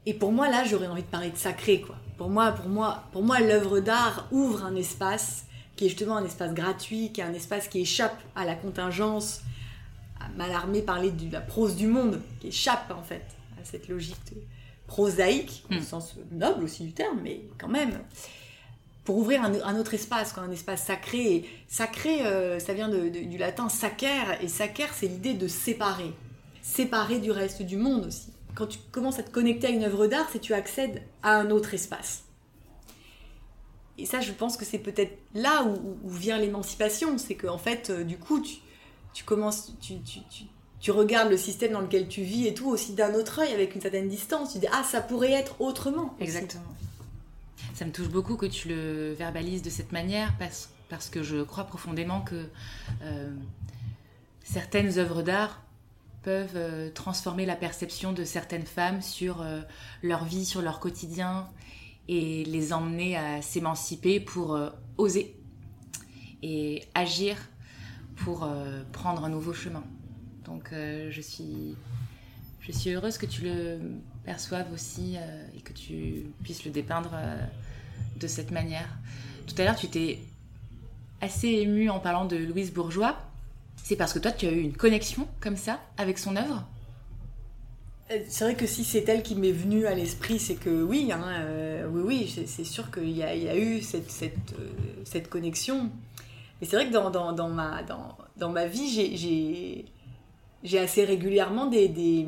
et 0.06 0.14
pour 0.14 0.32
moi, 0.32 0.50
là, 0.50 0.64
j'aurais 0.64 0.88
envie 0.88 1.04
de 1.04 1.08
parler 1.08 1.30
de 1.30 1.38
sacré, 1.38 1.82
quoi. 1.82 1.96
Pour 2.18 2.30
moi, 2.30 2.52
pour 2.52 2.68
moi, 2.68 3.04
pour 3.12 3.24
moi 3.24 3.40
l'œuvre 3.40 3.80
d'art 3.80 4.28
ouvre 4.32 4.66
un 4.66 4.76
espace 4.76 5.46
qui 5.76 5.86
est 5.86 5.90
justement 5.90 6.18
un 6.18 6.26
espace 6.26 6.54
gratuit, 6.54 7.12
qui 7.12 7.22
est 7.22 7.24
un 7.24 7.34
espace 7.34 7.68
qui 7.68 7.82
échappe 7.82 8.20
à 8.36 8.44
la 8.44 8.56
contingence. 8.56 9.42
Malarmé 10.36 10.82
parlait 10.82 11.12
de 11.12 11.32
la 11.32 11.42
prose 11.42 11.76
du 11.76 11.88
monde, 11.88 12.20
qui 12.40 12.48
échappe 12.48 12.92
en 12.92 13.04
fait 13.04 13.26
à 13.62 13.64
cette 13.64 13.88
logique 13.88 14.18
prosaïque, 14.88 15.66
au 15.70 15.76
hmm. 15.76 15.82
sens 15.82 16.16
noble 16.32 16.64
aussi 16.64 16.84
du 16.84 16.94
terme, 16.94 17.20
mais 17.22 17.42
quand 17.60 17.68
même, 17.68 18.00
pour 19.04 19.18
ouvrir 19.18 19.44
un, 19.44 19.80
autre 19.80 19.94
espace, 19.94 20.34
quoi, 20.34 20.44
un 20.44 20.52
espace 20.52 20.86
sacré. 20.86 21.46
sacré, 21.68 22.26
euh, 22.26 22.60
ça 22.60 22.74
vient 22.74 22.90
du 22.90 23.38
latin 23.38 23.70
sacer, 23.70 24.08
et 24.42 24.48
sacer, 24.48 24.88
c'est 24.94 25.08
l'idée 25.08 25.34
de 25.34 25.48
séparer, 25.48 26.12
séparer 26.62 27.20
du 27.20 27.32
reste 27.32 27.62
du 27.62 27.78
monde 27.78 28.08
aussi. 28.08 28.34
Quand 28.56 28.68
tu 28.68 28.80
commences 28.92 29.20
à 29.20 29.24
te 29.24 29.30
connecter 29.30 29.68
à 29.68 29.70
une 29.70 29.84
œuvre 29.84 30.08
d'art, 30.08 30.28
c'est 30.32 30.40
tu 30.40 30.54
accèdes 30.54 31.04
à 31.24 31.38
un 31.38 31.52
autre 31.52 31.74
espace. 31.74 32.24
Et 33.98 34.06
ça, 34.06 34.20
je 34.20 34.32
pense 34.32 34.58
que 34.58 34.66
c'est 34.66 34.80
peut-être 34.80 35.18
là 35.34 35.64
où, 35.64 36.10
vient 36.10 36.38
l'émancipation. 36.38 37.18
C'est 37.18 37.36
qu'en 37.36 37.58
fait, 37.58 37.90
euh, 37.90 38.04
du 38.04 38.18
coup, 38.18 38.42
tu, 38.42 39.24
commences, 39.24 39.74
tu, 39.80 39.96
regardes 40.92 41.30
le 41.30 41.38
système 41.38 41.74
dans 41.74 41.82
lequel 41.82 42.08
tu 42.08 42.22
vis 42.22 42.48
et 42.48 42.54
tout 42.54 42.70
aussi 42.70 42.94
d'un 42.94 43.14
autre 43.14 43.40
œil, 43.40 43.54
avec 43.54 43.76
une 43.76 43.82
certaine 43.82 44.10
distance. 44.10 44.54
Tu 44.54 44.60
dis, 44.60 44.68
ah, 44.72 44.84
ça 44.84 45.02
pourrait 45.02 45.32
être 45.32 45.60
autrement. 45.62 46.16
Exactement. 46.20 46.64
Ça 47.74 47.86
me 47.86 47.92
touche 47.92 48.10
beaucoup 48.10 48.38
que 48.38 48.46
tu 48.46 48.70
le 48.70 49.14
verbalises 49.14 49.62
de 49.62 49.70
cette 49.70 49.92
manière 49.92 50.34
parce, 50.40 50.70
parce 50.90 51.10
que 51.10 51.24
je 51.24 51.44
crois 51.44 51.66
profondément 51.66 52.22
que 52.22 52.46
euh, 53.04 53.30
certaines 54.44 54.98
œuvres 54.98 55.22
d'art 55.22 55.62
peuvent 56.24 56.56
euh, 56.56 56.90
transformer 56.92 57.46
la 57.46 57.56
perception 57.56 58.14
de 58.14 58.24
certaines 58.24 58.66
femmes 58.66 59.02
sur 59.02 59.46
leur 60.02 60.26
vie, 60.26 60.46
sur 60.46 60.62
leur 60.62 60.80
quotidien 60.80 61.48
et 62.08 62.46
les 62.46 62.74
emmener 62.74 63.18
à 63.18 63.42
s'émanciper 63.42 64.20
pour 64.20 64.56
euh, 64.56 64.70
oser 64.98 65.36
et 66.42 66.84
agir 66.94 67.36
pour 68.18 68.44
euh, 68.44 68.84
prendre 68.92 69.26
un 69.26 69.30
nouveau 69.30 69.54
chemin. 69.54 69.84
Donc 70.48 70.70
euh, 70.74 71.10
je, 71.12 71.22
suis, 71.22 71.76
je 72.62 72.72
suis 72.72 72.92
heureuse 72.92 73.18
que 73.18 73.26
tu 73.26 73.44
le 73.44 73.80
perçoives 74.26 74.72
aussi 74.74 75.16
et 75.56 75.62
que 75.62 75.74
tu 75.74 76.26
puisses 76.44 76.66
le 76.66 76.72
dépeindre 76.72 77.12
de 78.20 78.28
cette 78.28 78.52
manière. 78.52 78.90
Tout 79.46 79.56
à 79.60 79.64
l'heure, 79.64 79.76
tu 79.76 79.88
t'es 79.88 80.20
assez 81.22 81.48
émue 81.48 81.90
en 81.90 82.00
parlant 82.00 82.26
de 82.26 82.38
Louise 82.38 82.74
Bourgeois. 82.74 83.18
C'est 83.84 83.96
parce 83.96 84.14
que 84.14 84.20
toi, 84.20 84.32
tu 84.32 84.46
as 84.48 84.52
eu 84.52 84.60
une 84.60 84.76
connexion 84.76 85.28
comme 85.40 85.56
ça 85.56 85.80
avec 85.98 86.18
son 86.18 86.36
œuvre? 86.36 86.66
Euh, 88.12 88.20
c'est 88.28 88.44
vrai 88.46 88.56
que 88.56 88.66
si 88.66 88.84
c'est 88.84 89.08
elle 89.10 89.24
qui 89.24 89.36
m'est 89.36 89.52
venue 89.52 89.86
à 89.86 89.94
l'esprit, 89.94 90.40
c'est 90.40 90.56
que 90.56 90.84
oui, 90.84 91.12
euh, 91.12 91.88
oui, 91.90 92.02
oui, 92.06 92.46
c'est 92.46 92.64
sûr 92.64 92.92
qu'il 92.92 93.12
y, 93.12 93.24
a 93.24 93.58
eu 93.58 93.82
cette, 93.82 94.10
cette, 94.10 94.54
euh, 94.60 94.70
cette 95.04 95.30
connexion. 95.30 95.90
Mais 96.60 96.68
c'est 96.68 96.76
vrai 96.76 96.88
que 96.88 96.94
dans, 96.94 97.12
dans, 97.12 97.34
dans, 97.34 98.18
dans 98.38 98.50
ma 98.50 98.66
vie, 98.66 98.90
j'ai 98.90 99.86
assez 100.78 101.06
régulièrement 101.06 101.68
des, 101.68 101.88
des, 101.88 102.28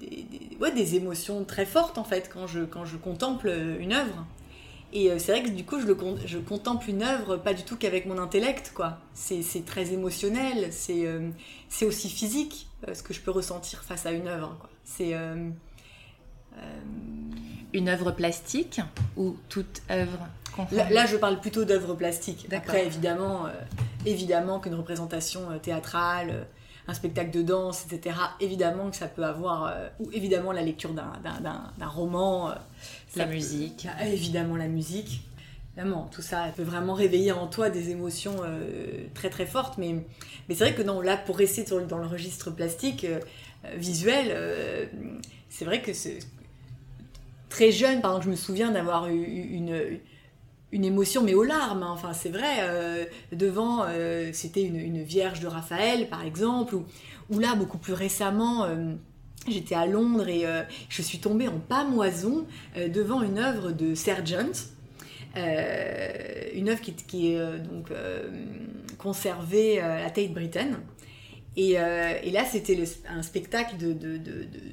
des, 0.00 0.26
ouais, 0.60 0.72
des 0.72 0.96
émotions 0.96 1.44
très 1.44 1.66
fortes 1.66 1.98
en 1.98 2.04
fait 2.04 2.30
quand 2.32 2.46
je, 2.46 2.60
quand 2.60 2.84
je 2.84 2.96
contemple 2.96 3.48
une 3.80 3.92
œuvre. 3.92 4.26
Et 4.92 5.10
c'est 5.18 5.32
vrai 5.32 5.42
que 5.42 5.48
du 5.48 5.64
coup, 5.64 5.80
je, 5.80 5.86
le, 5.86 5.96
je 6.24 6.38
contemple 6.38 6.88
une 6.88 7.02
œuvre 7.02 7.36
pas 7.36 7.52
du 7.52 7.64
tout 7.64 7.76
qu'avec 7.76 8.06
mon 8.06 8.16
intellect, 8.16 8.70
quoi. 8.72 8.98
C'est 9.12 9.64
très 9.66 9.92
émotionnel, 9.92 10.68
c'est 10.70 11.84
aussi 11.84 12.08
physique. 12.08 12.68
Euh, 12.88 12.94
ce 12.94 13.02
que 13.02 13.14
je 13.14 13.20
peux 13.20 13.30
ressentir 13.30 13.82
face 13.82 14.06
à 14.06 14.12
une 14.12 14.28
œuvre. 14.28 14.56
C'est 14.84 15.14
euh, 15.14 15.48
euh, 16.56 16.80
une 17.72 17.88
œuvre 17.88 18.10
plastique 18.12 18.80
ou 19.16 19.36
toute 19.48 19.82
œuvre 19.90 20.28
Là, 20.70 21.04
je 21.06 21.16
parle 21.16 21.40
plutôt 21.40 21.64
d'œuvre 21.64 21.94
plastique. 21.94 22.46
Après, 22.52 22.86
évidemment, 22.86 23.46
évidemment 24.06 24.60
qu'une 24.60 24.76
représentation 24.76 25.58
théâtrale, 25.58 26.46
un 26.86 26.94
spectacle 26.94 27.30
de 27.30 27.42
danse, 27.42 27.86
etc., 27.86 28.16
évidemment 28.40 28.90
que 28.90 28.96
ça 28.96 29.08
peut 29.08 29.24
avoir, 29.24 29.74
ou 30.00 30.10
évidemment 30.12 30.52
la 30.52 30.62
lecture 30.62 30.92
d'un 30.92 31.86
roman. 31.86 32.54
la 33.16 33.26
musique. 33.26 33.86
évidemment 34.04 34.56
la 34.56 34.68
musique. 34.68 35.22
Évidemment, 35.76 36.08
tout 36.12 36.22
ça 36.22 36.52
peut 36.54 36.62
vraiment 36.62 36.94
réveiller 36.94 37.32
en 37.32 37.46
toi 37.46 37.70
des 37.70 37.90
émotions 37.90 38.36
très 39.14 39.30
très 39.30 39.46
fortes, 39.46 39.78
mais 39.78 40.04
mais 40.48 40.54
c'est 40.54 40.64
vrai 40.64 40.74
que 40.74 40.82
non, 40.82 41.00
là, 41.00 41.16
pour 41.16 41.38
rester 41.38 41.64
dans 41.64 41.98
le 41.98 42.06
registre 42.06 42.50
plastique, 42.50 43.04
euh, 43.04 43.20
euh, 43.64 43.74
visuel, 43.76 44.26
euh, 44.30 44.86
c'est 45.48 45.64
vrai 45.64 45.80
que 45.80 45.92
très 47.48 47.72
jeune, 47.72 48.00
par 48.00 48.12
exemple, 48.12 48.26
je 48.26 48.30
me 48.30 48.36
souviens 48.36 48.70
d'avoir 48.70 49.08
eu 49.08 49.22
une, 49.22 49.74
une 49.74 50.00
émotion, 50.82 51.22
mais 51.22 51.34
aux 51.34 51.44
larmes. 51.44 51.82
Hein. 51.82 51.90
Enfin, 51.92 52.12
c'est 52.12 52.30
vrai, 52.30 53.08
devant, 53.32 53.84
c'était 54.32 54.62
une, 54.62 55.02
Vierge 55.02 55.40
de 55.40 55.46
Raphaël, 55.46 56.08
par 56.08 56.24
exemple, 56.24 56.76
ou, 57.30 57.38
là, 57.38 57.54
beaucoup 57.54 57.78
plus 57.78 57.92
récemment, 57.92 58.66
j'étais 59.46 59.74
à 59.74 59.86
Londres 59.86 60.28
et 60.28 60.44
je 60.88 61.02
suis 61.02 61.18
tombée 61.18 61.46
en 61.46 61.58
pamoison 61.58 62.46
devant 62.88 63.22
une 63.22 63.38
œuvre 63.38 63.70
de 63.70 63.94
Sergeant. 63.94 64.52
une 65.36 66.68
œuvre 66.68 66.80
qui, 66.80 67.34
est 67.34 67.58
donc 67.58 67.90
conservé 69.04 69.82
euh, 69.82 70.06
à 70.06 70.10
Tate 70.10 70.32
Britain. 70.32 70.80
Et, 71.56 71.78
euh, 71.78 72.14
là, 72.32 72.44
c'était 72.44 72.82
un 73.08 73.22
spectacle 73.22 73.76
de, 73.76 74.18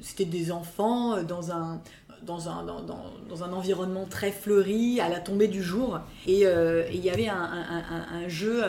c'était 0.00 0.24
des 0.24 0.50
enfants 0.50 1.14
euh, 1.14 1.22
dans 1.22 1.52
un 1.52 1.80
dans 2.24 2.48
un, 2.48 2.64
dans, 2.64 2.82
dans, 2.82 3.44
un 3.44 3.52
environnement 3.52 4.06
très 4.06 4.30
fleuri 4.30 5.00
à 5.00 5.08
la 5.08 5.20
tombée 5.20 5.48
du 5.48 5.62
jour. 5.62 6.00
Et 6.26 6.44
il 6.44 7.04
y 7.04 7.10
avait 7.10 7.28
un, 7.28 8.28
jeu 8.28 8.62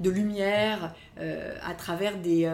de 0.00 0.10
lumière 0.10 0.94
à 1.16 1.74
travers 1.74 2.18
des, 2.18 2.50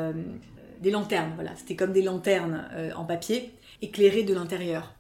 des 0.81 0.91
lanternes. 0.91 1.33
Voilà, 1.35 1.51
c'était 1.57 1.77
comme 1.77 1.93
des 1.93 2.03
lanternes 2.03 2.69
en 2.97 3.05
papier 3.05 3.53
éclairées 3.83 4.25
de 4.25 4.35
l'intérieur. 4.35 4.93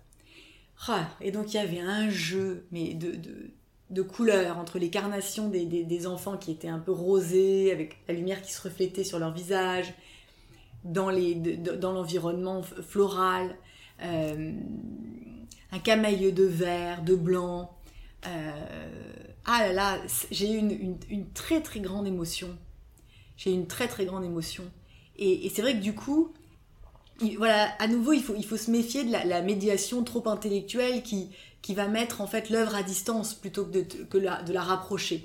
Ah, 0.88 1.06
et 1.20 1.30
donc 1.30 1.54
il 1.54 1.56
y 1.56 1.60
avait 1.60 1.80
un 1.80 2.10
jeu, 2.10 2.66
mais 2.70 2.94
de, 2.94 3.12
de 3.12 3.50
de 3.90 4.02
couleurs 4.02 4.58
entre 4.58 4.78
les 4.78 4.90
carnations 4.90 5.48
des, 5.48 6.06
enfants 6.06 6.36
qui 6.36 6.50
étaient 6.50 6.68
un 6.68 6.78
peu 6.78 6.92
rosés, 6.92 7.70
avec 7.72 7.98
la 8.08 8.14
lumière 8.14 8.42
qui 8.42 8.52
se 8.52 8.62
reflétait 8.62 9.04
sur 9.04 9.18
leur 9.18 9.32
visage, 9.32 9.92
dans, 10.84 11.10
l'environnement 11.10 12.62
floral, 12.62 13.56
euh, 14.02 14.52
un 15.72 15.78
camailleux 15.78 16.32
de 16.32 16.44
vert, 16.44 17.02
de 17.02 17.14
blanc. 17.14 17.76
Euh, 18.26 18.50
ah 19.44 19.66
là 19.66 19.72
là, 19.72 19.98
j'ai 20.30 20.52
eu 20.52 20.58
une, 20.58 21.30
très 21.32 21.60
très 21.60 21.80
grande 21.80 22.06
émotion. 22.06 22.56
J'ai 23.36 23.50
eu 23.50 23.54
une 23.54 23.66
très 23.66 23.88
très 23.88 24.04
grande 24.04 24.24
émotion. 24.24 24.64
Et, 25.18 25.50
c'est 25.54 25.62
vrai 25.62 25.74
que 25.74 25.82
du 25.82 25.94
coup, 25.94 26.32
voilà, 27.38 27.70
à 27.78 27.88
nouveau, 27.88 28.12
il 28.12 28.22
faut, 28.22 28.34
il 28.36 28.44
faut 28.44 28.56
se 28.56 28.70
méfier 28.70 29.04
de 29.04 29.12
la 29.12 29.42
médiation 29.42 30.04
trop 30.04 30.28
intellectuelle 30.28 31.02
qui, 31.02 31.30
qui 31.66 31.74
va 31.74 31.88
mettre 31.88 32.20
en 32.20 32.28
fait 32.28 32.48
l'œuvre 32.48 32.76
à 32.76 32.84
distance 32.84 33.34
plutôt 33.34 33.64
que 33.64 33.72
de, 33.72 33.80
que 33.82 34.18
de 34.18 34.52
la 34.52 34.62
rapprocher. 34.62 35.24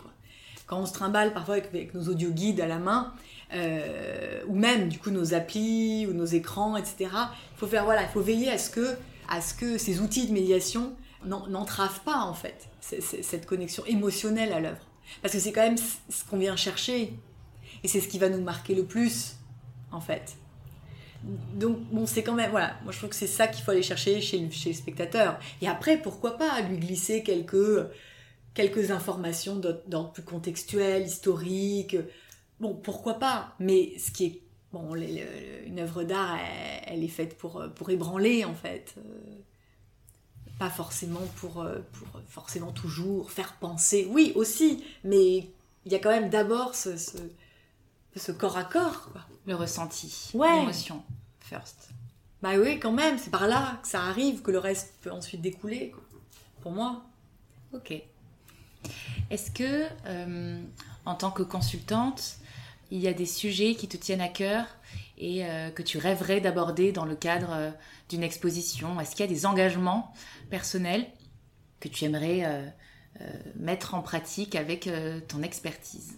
Quand 0.66 0.80
on 0.80 0.88
se 0.88 0.94
trimballe 0.94 1.34
parfois 1.34 1.56
avec, 1.56 1.94
nos 1.94 2.08
audio 2.08 2.32
guides 2.32 2.62
à 2.62 2.68
la 2.68 2.80
main, 2.80 3.14
euh, 3.54 4.42
ou 4.48 4.56
même 4.56 4.88
du 4.88 4.98
coup 4.98 5.12
nos 5.12 5.34
applis 5.34 6.08
ou 6.08 6.14
nos 6.14 6.26
écrans, 6.26 6.78
etc. 6.78 6.96
Il 7.00 7.58
faut 7.58 7.68
faire 7.68 7.84
voilà, 7.84 8.04
il 8.04 8.10
faut 8.10 8.22
veiller 8.22 8.50
à 8.50 8.58
ce 8.58 8.70
que, 8.70 8.96
à 9.30 9.42
ce 9.42 9.54
que 9.54 9.78
ces 9.78 10.00
outils 10.00 10.28
de 10.28 10.34
médiation 10.34 10.94
n'entravent 11.26 12.02
pas 12.02 12.22
en 12.22 12.34
fait 12.34 12.68
cette 12.80 13.46
connexion 13.46 13.86
émotionnelle 13.86 14.54
à 14.54 14.60
l'œuvre, 14.60 14.88
parce 15.22 15.34
que 15.34 15.40
c'est 15.40 15.52
quand 15.52 15.62
même 15.62 15.78
ce 15.78 16.24
qu'on 16.30 16.38
vient 16.38 16.56
chercher. 16.56 17.14
Et 17.84 17.88
c'est 17.88 18.00
ce 18.00 18.08
qui 18.08 18.20
va 18.20 18.30
nous 18.30 18.42
marquer 18.42 18.76
le 18.76 18.86
plus 18.86 19.36
en 19.92 20.02
fait. 20.02 20.36
Donc 21.24 21.80
bon 21.92 22.06
c'est 22.06 22.24
quand 22.24 22.34
même 22.34 22.50
voilà 22.50 22.78
moi 22.84 22.92
je 22.92 22.98
trouve 22.98 23.10
que 23.12 23.16
c'est 23.16 23.28
ça 23.28 23.48
qu'il 23.48 23.64
faut 23.64 23.72
aller 23.72 23.84
chercher 23.84 24.22
chez, 24.22 24.50
chez 24.50 24.70
le 24.70 24.76
spectateur. 24.76 25.40
Et 25.62 25.68
après 25.68 25.98
pourquoi 25.98 26.38
pas 26.38 26.62
lui 26.62 26.78
glisser 26.78 27.22
quelques 27.22 27.86
quelques 28.54 28.92
informations 28.92 29.56
d'ordre 29.56 30.12
plus 30.12 30.24
contextuel 30.24 31.04
historique 31.04 31.96
bon 32.62 32.74
pourquoi 32.74 33.16
pas 33.16 33.56
mais 33.60 33.98
ce 33.98 34.12
qui 34.12 34.26
est 34.26 34.42
bon 34.72 34.96
une 34.96 35.80
œuvre 35.80 36.04
d'art 36.04 36.38
elle, 36.86 37.04
est 37.04 37.08
faite 37.10 37.38
pour 37.38 37.64
pour 37.76 37.90
ébranler 37.90 38.46
en 38.46 38.56
fait 38.56 38.96
euh, 38.98 39.02
pas 40.60 40.70
forcément 40.70 41.26
pour 41.38 41.66
pour 41.92 42.22
forcément 42.30 42.72
toujours 42.72 43.32
faire 43.32 43.58
penser 43.60 44.08
oui 44.10 44.32
aussi 44.36 44.84
mais 45.04 45.50
il 45.86 45.92
y 45.92 45.96
a 45.96 46.00
quand 46.00 46.12
même 46.12 46.30
d'abord 46.30 46.76
ce, 46.76 46.96
ce 48.16 48.32
corps 48.32 48.58
à 48.58 48.64
corps. 48.64 49.10
Quoi. 49.12 49.22
Le 49.46 49.56
ressenti, 49.56 50.30
Ouais. 50.34 50.60
l'émotion, 50.60 51.04
first. 51.40 51.90
Bah 52.42 52.52
oui, 52.58 52.80
quand 52.80 52.92
même, 52.92 53.18
c'est 53.18 53.30
par 53.30 53.48
là 53.48 53.80
que 53.82 53.88
ça 53.88 54.04
arrive, 54.04 54.42
que 54.42 54.52
le 54.52 54.60
reste 54.60 54.96
peut 55.02 55.12
ensuite 55.12 55.42
découler, 55.42 55.92
quoi. 55.92 56.04
pour 56.62 56.72
moi. 56.72 57.04
Ok. 57.74 57.94
Est-ce 59.30 59.52
que, 59.52 59.88
euh, 60.06 60.62
en 61.06 61.16
tant 61.16 61.32
que 61.32 61.44
consultante, 61.44 62.38
il 62.92 63.00
y 63.00 63.08
a 63.08 63.14
des 63.14 63.26
sujets 63.26 63.76
qui 63.76 63.88
te 63.88 63.98
tiennent 63.98 64.22
à 64.22 64.28
cœur 64.28 64.66
et 65.18 65.46
euh, 65.46 65.70
que 65.70 65.82
tu 65.82 65.98
rêverais 65.98 66.42
d'aborder 66.42 66.92
dans 66.92 67.06
le 67.06 67.16
cadre 67.16 67.52
euh, 67.52 67.72
d'une 68.10 68.24
exposition 68.24 69.00
Est-ce 69.00 69.12
qu'il 69.16 69.26
y 69.26 69.30
a 69.30 69.32
des 69.32 69.46
engagements 69.46 70.14
personnels 70.50 71.06
que 71.80 71.88
tu 71.88 72.04
aimerais 72.04 72.44
euh, 72.44 73.26
mettre 73.56 73.96
en 73.96 74.02
pratique 74.02 74.56
avec 74.56 74.90
ton 75.28 75.42
expertise? 75.42 76.16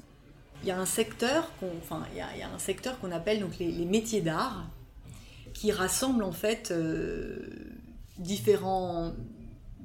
Il 0.63 0.69
y 0.69 0.71
a 0.71 0.79
un 0.79 0.85
secteur 0.85 1.51
qu'on, 1.57 1.71
il 2.11 2.17
y 2.17 2.21
a, 2.21 3.15
appelle 3.15 3.41
donc 3.41 3.59
les, 3.59 3.71
les 3.71 3.85
métiers 3.85 4.21
d'art, 4.21 4.65
qui 5.53 5.71
rassemble 5.71 6.23
en 6.23 6.31
fait 6.31 6.73
différents, 8.17 9.13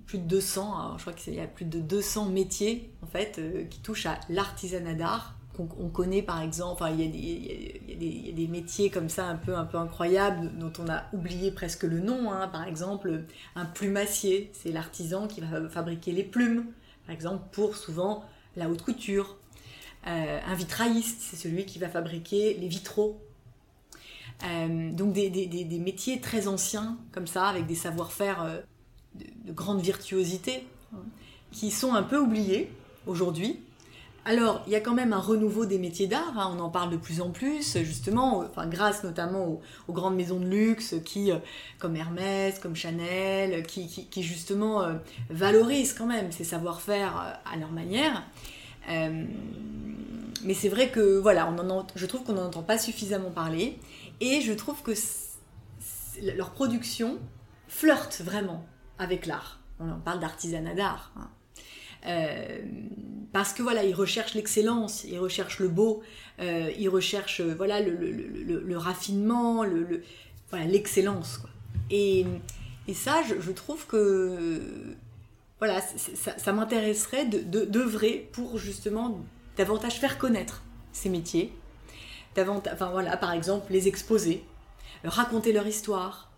plus 0.06 0.18
de 0.18 0.24
200, 0.24 0.78
alors 0.78 0.98
je 0.98 1.02
crois 1.02 1.12
qu'il 1.12 1.34
y 1.34 1.40
a 1.40 1.46
plus 1.46 1.64
de 1.64 1.80
200 1.80 2.26
métiers 2.26 2.92
en 3.02 3.06
fait 3.06 3.40
qui 3.68 3.80
touchent 3.80 4.06
à 4.06 4.18
l'artisanat 4.28 4.94
d'art. 4.94 5.37
Qu'on 5.58 5.84
on 5.84 5.88
connaît 5.88 6.22
par 6.22 6.40
exemple, 6.40 6.82
enfin, 6.82 6.90
il, 6.90 7.00
y 7.00 8.32
a 8.32 8.32
des, 8.32 8.46
métiers 8.46 8.90
comme 8.90 9.08
ça 9.08 9.26
un 9.26 9.36
peu, 9.36 9.56
un 9.56 9.64
peu 9.64 9.76
incroyables 9.76 10.56
dont 10.58 10.72
on 10.78 10.88
a 10.88 11.04
oublié 11.12 11.50
presque 11.50 11.82
le 11.82 11.98
nom. 11.98 12.32
hein. 12.32 12.48
Par 12.48 12.64
exemple, 12.64 13.24
un 13.56 13.64
plumassier, 13.64 14.50
c'est 14.52 14.70
l'artisan 14.70 15.26
qui 15.26 15.40
va 15.40 15.68
fabriquer 15.68 16.12
les 16.12 16.22
plumes, 16.22 16.66
par 17.06 17.14
exemple 17.14 17.42
pour 17.52 17.76
souvent 17.76 18.24
la 18.56 18.68
haute 18.68 18.82
couture. 18.82 19.36
Euh, 20.06 20.40
un 20.46 20.54
vitrailliste, 20.54 21.20
c'est 21.20 21.36
celui 21.36 21.66
qui 21.66 21.78
va 21.78 21.88
fabriquer 21.88 22.54
les 22.54 22.68
vitraux. 22.68 23.20
Euh, 24.44 24.92
donc 24.92 25.12
des, 25.12 25.80
métiers 25.80 26.20
très 26.20 26.46
anciens, 26.46 26.96
comme 27.12 27.26
ça, 27.26 27.48
avec 27.48 27.66
des 27.66 27.74
savoir-faire 27.74 28.42
euh, 28.42 28.60
de, 29.16 29.24
de 29.46 29.52
grande 29.52 29.80
virtuosité, 29.80 30.64
qui 31.50 31.70
sont 31.70 31.94
un 31.94 32.02
peu 32.02 32.18
oubliés 32.18 32.70
aujourd'hui. 33.06 33.60
Alors, 34.28 34.62
il 34.66 34.74
y 34.74 34.76
a 34.76 34.80
quand 34.80 34.92
même 34.92 35.14
un 35.14 35.18
renouveau 35.20 35.64
des 35.64 35.78
métiers 35.78 36.06
d'art, 36.06 36.38
hein, 36.38 36.54
on 36.54 36.60
en 36.60 36.68
parle 36.68 36.90
de 36.90 36.98
plus 36.98 37.22
en 37.22 37.30
plus, 37.30 37.78
justement, 37.78 38.42
euh, 38.42 38.66
grâce 38.66 39.02
notamment 39.02 39.58
aux, 39.88 39.92
grandes 39.94 40.16
maisons 40.16 40.38
de 40.38 40.44
luxe 40.46 40.96
qui, 41.02 41.32
euh, 41.32 41.38
comme 41.78 41.96
Hermès, 41.96 42.58
comme 42.58 42.76
Chanel, 42.76 43.62
qui, 43.66 43.88
qui- 43.88 44.22
justement 44.22 44.82
euh, 44.82 44.96
valorisent 45.30 45.94
quand 45.94 46.04
même 46.04 46.30
ces 46.30 46.44
savoir-faire 46.44 47.16
euh, 47.16 47.50
à 47.54 47.56
leur 47.56 47.72
manière. 47.72 48.22
Euh, 48.90 49.24
mais 50.44 50.52
c'est 50.52 50.68
vrai 50.68 50.90
que 50.90 51.16
voilà, 51.18 51.50
je 51.96 52.04
trouve 52.04 52.22
qu'on 52.22 52.34
n'en 52.34 52.48
entend 52.48 52.62
pas 52.62 52.76
suffisamment 52.76 53.30
parler, 53.30 53.78
et 54.20 54.42
je 54.42 54.52
trouve 54.52 54.82
que 54.82 54.92
leur 56.36 56.50
production 56.50 57.18
flirte 57.66 58.20
vraiment 58.22 58.66
avec 58.98 59.24
l'art. 59.24 59.58
On 59.80 59.98
parle 60.00 60.20
d'artisanat 60.20 60.74
d'art. 60.74 61.12
hein. 61.16 61.30
Euh, 62.06 62.60
parce 63.32 63.52
que 63.52 63.62
voilà, 63.62 63.84
ils 63.84 63.94
recherchent 63.94 64.34
l'excellence, 64.34 65.04
ils 65.04 65.18
recherchent 65.18 65.58
le 65.58 65.68
beau, 65.68 66.02
euh, 66.40 66.70
ils 66.78 66.88
recherchent 66.88 67.40
euh, 67.40 67.54
voilà 67.56 67.80
le, 67.80 68.76
raffinement, 68.76 69.64
l'excellence. 70.52 71.40
Et, 71.90 72.24
ça, 72.94 73.22
je, 73.22 73.50
trouve 73.52 73.86
que 73.86 74.60
voilà, 75.58 75.82
ça, 76.38 76.52
m'intéresserait 76.52 77.26
de- 77.26 77.64
d'œuvrer 77.66 78.28
pour 78.32 78.56
justement 78.56 79.20
davantage 79.58 80.00
faire 80.00 80.16
connaître 80.16 80.62
ces 80.92 81.10
métiers, 81.10 81.52
davantage, 82.34 82.72
enfin 82.72 82.90
voilà, 82.90 83.18
par 83.18 83.32
exemple 83.32 83.70
les 83.72 83.88
exposer, 83.88 84.42
raconter 85.04 85.52
leur 85.52 85.66
histoire, 85.66 86.30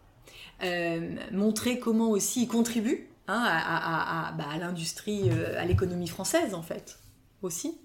montrer 1.31 1.79
comment 1.79 2.11
aussi 2.11 2.43
ils 2.43 2.49
contribuent 2.49 3.10
hein, 3.31 4.35
bah, 4.37 4.45
à 4.51 4.59
l'industrie, 4.59 5.31
euh, 5.31 5.61
à 5.61 5.65
l'économie 5.65 6.09
française 6.09 6.55
en 6.55 6.63
fait, 6.63 6.99
aussi, 7.43 7.79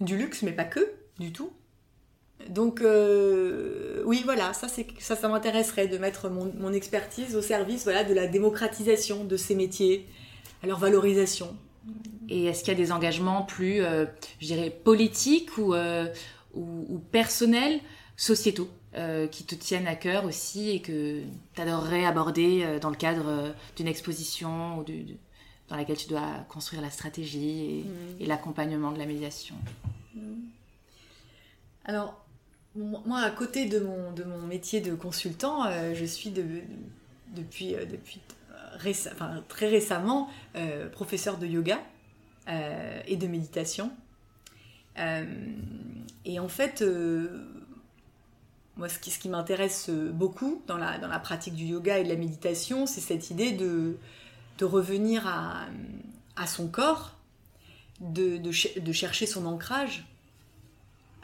du 0.00 0.16
luxe 0.16 0.42
mais 0.42 0.52
pas 0.52 0.64
que, 0.64 0.92
du 1.18 1.32
tout. 1.32 1.52
Donc 2.48 2.80
euh, 2.80 4.02
oui 4.06 4.22
voilà, 4.24 4.52
ça 4.52 4.68
ça, 4.68 5.16
ça 5.16 5.28
m'intéresserait 5.28 5.88
de 5.88 5.98
mettre 5.98 6.28
mon, 6.30 6.72
expertise 6.72 7.34
au 7.34 7.42
service 7.42 7.82
voilà 7.82 8.04
de 8.04 8.14
la 8.14 8.28
démocratisation 8.28 9.24
de 9.24 9.36
ces 9.36 9.54
métiers, 9.54 10.06
à 10.62 10.66
leur 10.66 10.78
valorisation. 10.78 11.56
Et 12.28 12.46
est-ce 12.46 12.62
qu'il 12.62 12.72
y 12.72 12.76
a 12.76 12.78
des 12.78 12.92
engagements 12.92 13.42
plus, 13.42 13.82
euh, 13.82 14.04
je 14.40 14.46
dirais, 14.46 14.70
politiques 14.70 15.56
ou, 15.56 15.74
ou, 15.74 16.86
ou 16.88 16.98
personnels, 17.10 17.80
sociétaux, 18.16 18.68
qui 19.28 19.44
te 19.44 19.54
tiennent 19.54 19.86
à 19.86 19.94
cœur 19.96 20.24
aussi 20.24 20.70
et 20.70 20.80
que 20.82 21.22
tu 21.54 21.60
adorerais 21.60 22.04
aborder 22.04 22.62
euh, 22.64 22.78
dans 22.78 22.90
le 22.90 22.96
cadre 22.96 23.28
euh, 23.28 23.52
d'une 23.76 23.86
exposition 23.88 24.78
ou 24.78 24.84
du- 24.84 25.02
du- 25.04 25.16
dans 25.68 25.76
laquelle 25.76 25.96
tu 25.98 26.08
dois 26.08 26.44
construire 26.48 26.80
la 26.82 26.90
stratégie 26.90 27.84
et, 28.18 28.24
et 28.24 28.26
l'accompagnement 28.26 28.90
de 28.92 28.98
la 28.98 29.06
médiation. 29.06 29.54
Alors, 31.84 32.24
mo- 32.76 33.02
moi, 33.06 33.20
à 33.20 33.30
côté 33.30 33.66
de 33.66 33.78
mon, 33.80 34.12
de 34.12 34.24
mon 34.24 34.38
métier 34.46 34.80
de 34.80 34.94
consultant, 34.94 35.64
euh, 35.66 35.94
je 35.94 36.04
suis 36.04 36.30
de- 36.30 36.62
depuis, 37.34 37.74
euh, 37.74 37.84
depuis 37.84 38.20
euh, 38.50 38.54
réce- 38.78 39.08
enfin, 39.12 39.42
très 39.48 39.68
récemment 39.68 40.28
euh, 40.56 40.88
professeur 40.88 41.38
de 41.38 41.46
yoga 41.46 41.80
euh, 42.48 43.00
et 43.06 43.16
de 43.16 43.26
méditation. 43.26 43.90
Euh, 44.98 45.24
et 46.24 46.38
en 46.40 46.48
fait, 46.48 46.82
euh, 46.82 47.46
moi, 48.78 48.88
ce 48.88 48.98
qui, 48.98 49.10
ce 49.10 49.18
qui 49.18 49.28
m'intéresse 49.28 49.90
beaucoup 49.90 50.62
dans 50.66 50.76
la, 50.78 50.98
dans 50.98 51.08
la 51.08 51.18
pratique 51.18 51.54
du 51.54 51.64
yoga 51.64 51.98
et 51.98 52.04
de 52.04 52.08
la 52.08 52.16
méditation, 52.16 52.86
c'est 52.86 53.00
cette 53.00 53.28
idée 53.30 53.52
de, 53.52 53.96
de 54.58 54.64
revenir 54.64 55.26
à, 55.26 55.66
à 56.36 56.46
son 56.46 56.68
corps, 56.68 57.14
de, 58.00 58.36
de 58.36 58.52
ch- 58.52 58.78
de 58.78 58.92
chercher 58.92 59.26
son 59.26 59.44
ancrage, 59.46 60.06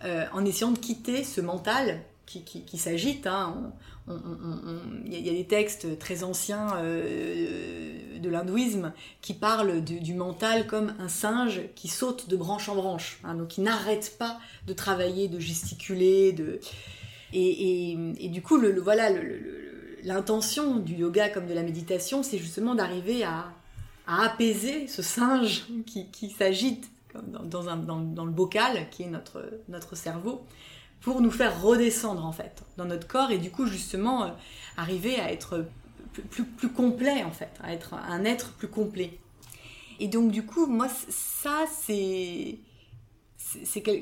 euh, 0.05 0.27
en 0.33 0.45
essayant 0.45 0.73
de 0.73 0.79
quitter 0.79 1.23
ce 1.25 1.41
mental 1.41 2.03
qui, 2.27 2.43
qui- 2.43 2.79
s'agite. 2.79 3.27
hein. 3.27 3.73
Il 4.09 5.13
y, 5.13 5.17
a- 5.17 5.19
il 5.19 5.27
y 5.27 5.31
a 5.31 5.33
des 5.33 5.47
textes 5.47 5.99
très 5.99 6.25
anciens 6.25 6.69
euh, 6.77 8.19
de 8.19 8.29
l'hindouisme 8.29 8.93
qui 9.23 9.33
parlent 9.33 9.83
du, 9.83 10.01
du 10.01 10.13
mental 10.15 10.67
comme 10.67 10.93
un 10.99 11.09
singe 11.09 11.63
qui 11.75 11.89
saute 11.89 12.29
de 12.29 12.37
branche 12.37 12.69
en 12.69 12.75
branche, 12.75 13.19
hein, 13.25 13.35
donc 13.35 13.49
qui 13.49 13.61
n'arrête 13.63 14.17
pas 14.19 14.39
de 14.67 14.73
travailler, 14.73 15.29
de 15.29 15.39
gesticuler, 15.39 16.33
de... 16.33 16.61
Et, 17.37 18.29
du 18.29 18.43
coup, 18.43 18.57
le, 18.57 18.81
voilà, 18.81 19.11
l'intention 20.05 20.77
du 20.77 20.95
yoga 20.95 21.29
comme 21.29 21.47
de 21.47 21.55
la 21.55 21.63
méditation, 21.63 22.23
c'est 22.23 22.39
justement 22.39 22.75
d'arriver 22.75 23.25
à, 23.25 23.53
apaiser 24.07 24.87
ce 24.87 25.03
singe 25.03 25.65
qui, 25.87 26.31
s'agite 26.31 26.91
dans, 27.15 28.25
le 28.25 28.31
bocal 28.31 28.89
qui 28.91 29.03
est 29.05 29.09
notre, 29.09 29.49
notre 29.69 29.97
cerveau 29.97 30.45
pour 31.01 31.21
nous 31.21 31.31
faire 31.31 31.63
redescendre 31.63 32.25
en 32.25 32.33
fait 32.33 32.63
dans 32.77 32.87
notre 32.87 33.07
corps 33.07 33.31
et 33.31 33.39
du 33.39 33.51
coup 33.51 33.67
justement 33.67 34.25
euh, 34.25 34.29
arriver 34.79 35.21
à 35.21 35.31
être 35.31 35.67
plus, 36.31 36.69
complet 36.71 37.23
en 37.25 37.31
fait, 37.31 37.51
à 37.63 37.73
être 37.73 37.95
un 37.95 38.25
être 38.25 38.53
plus 38.53 38.69
complet. 38.69 39.19
Et 40.01 40.09
donc 40.09 40.31
du 40.31 40.45
coup 40.45 40.67
moi 40.67 40.89
ça 40.89 41.65
c'est 41.71 42.59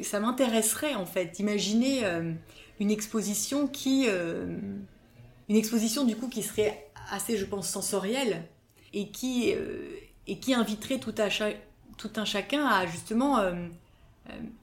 ça 0.03 0.21
m'intéresserait 0.21 0.95
en 0.95 1.05
fait 1.07 1.27
d'imaginer 1.27 2.05
euh, 2.05 2.33
une 2.81 2.91
exposition 2.91 3.67
qui 3.67 4.07
euh, 4.09 4.57
une 5.49 5.57
exposition 5.57 6.05
du 6.05 6.17
coup 6.17 6.29
qui 6.29 6.43
serait 6.43 6.91
assez 7.11 7.37
je 7.37 7.45
pense 7.45 7.69
sensorielle 7.69 8.45
et 8.93 9.09
qui 9.11 9.53
euh, 9.55 9.89
et 10.27 10.39
qui 10.39 10.55
inviterait 10.55 10.99
tout 10.99 11.15
un 11.19 12.25
chacun 12.25 12.67
à 12.67 12.87
justement 12.87 13.39
euh, 13.39 13.53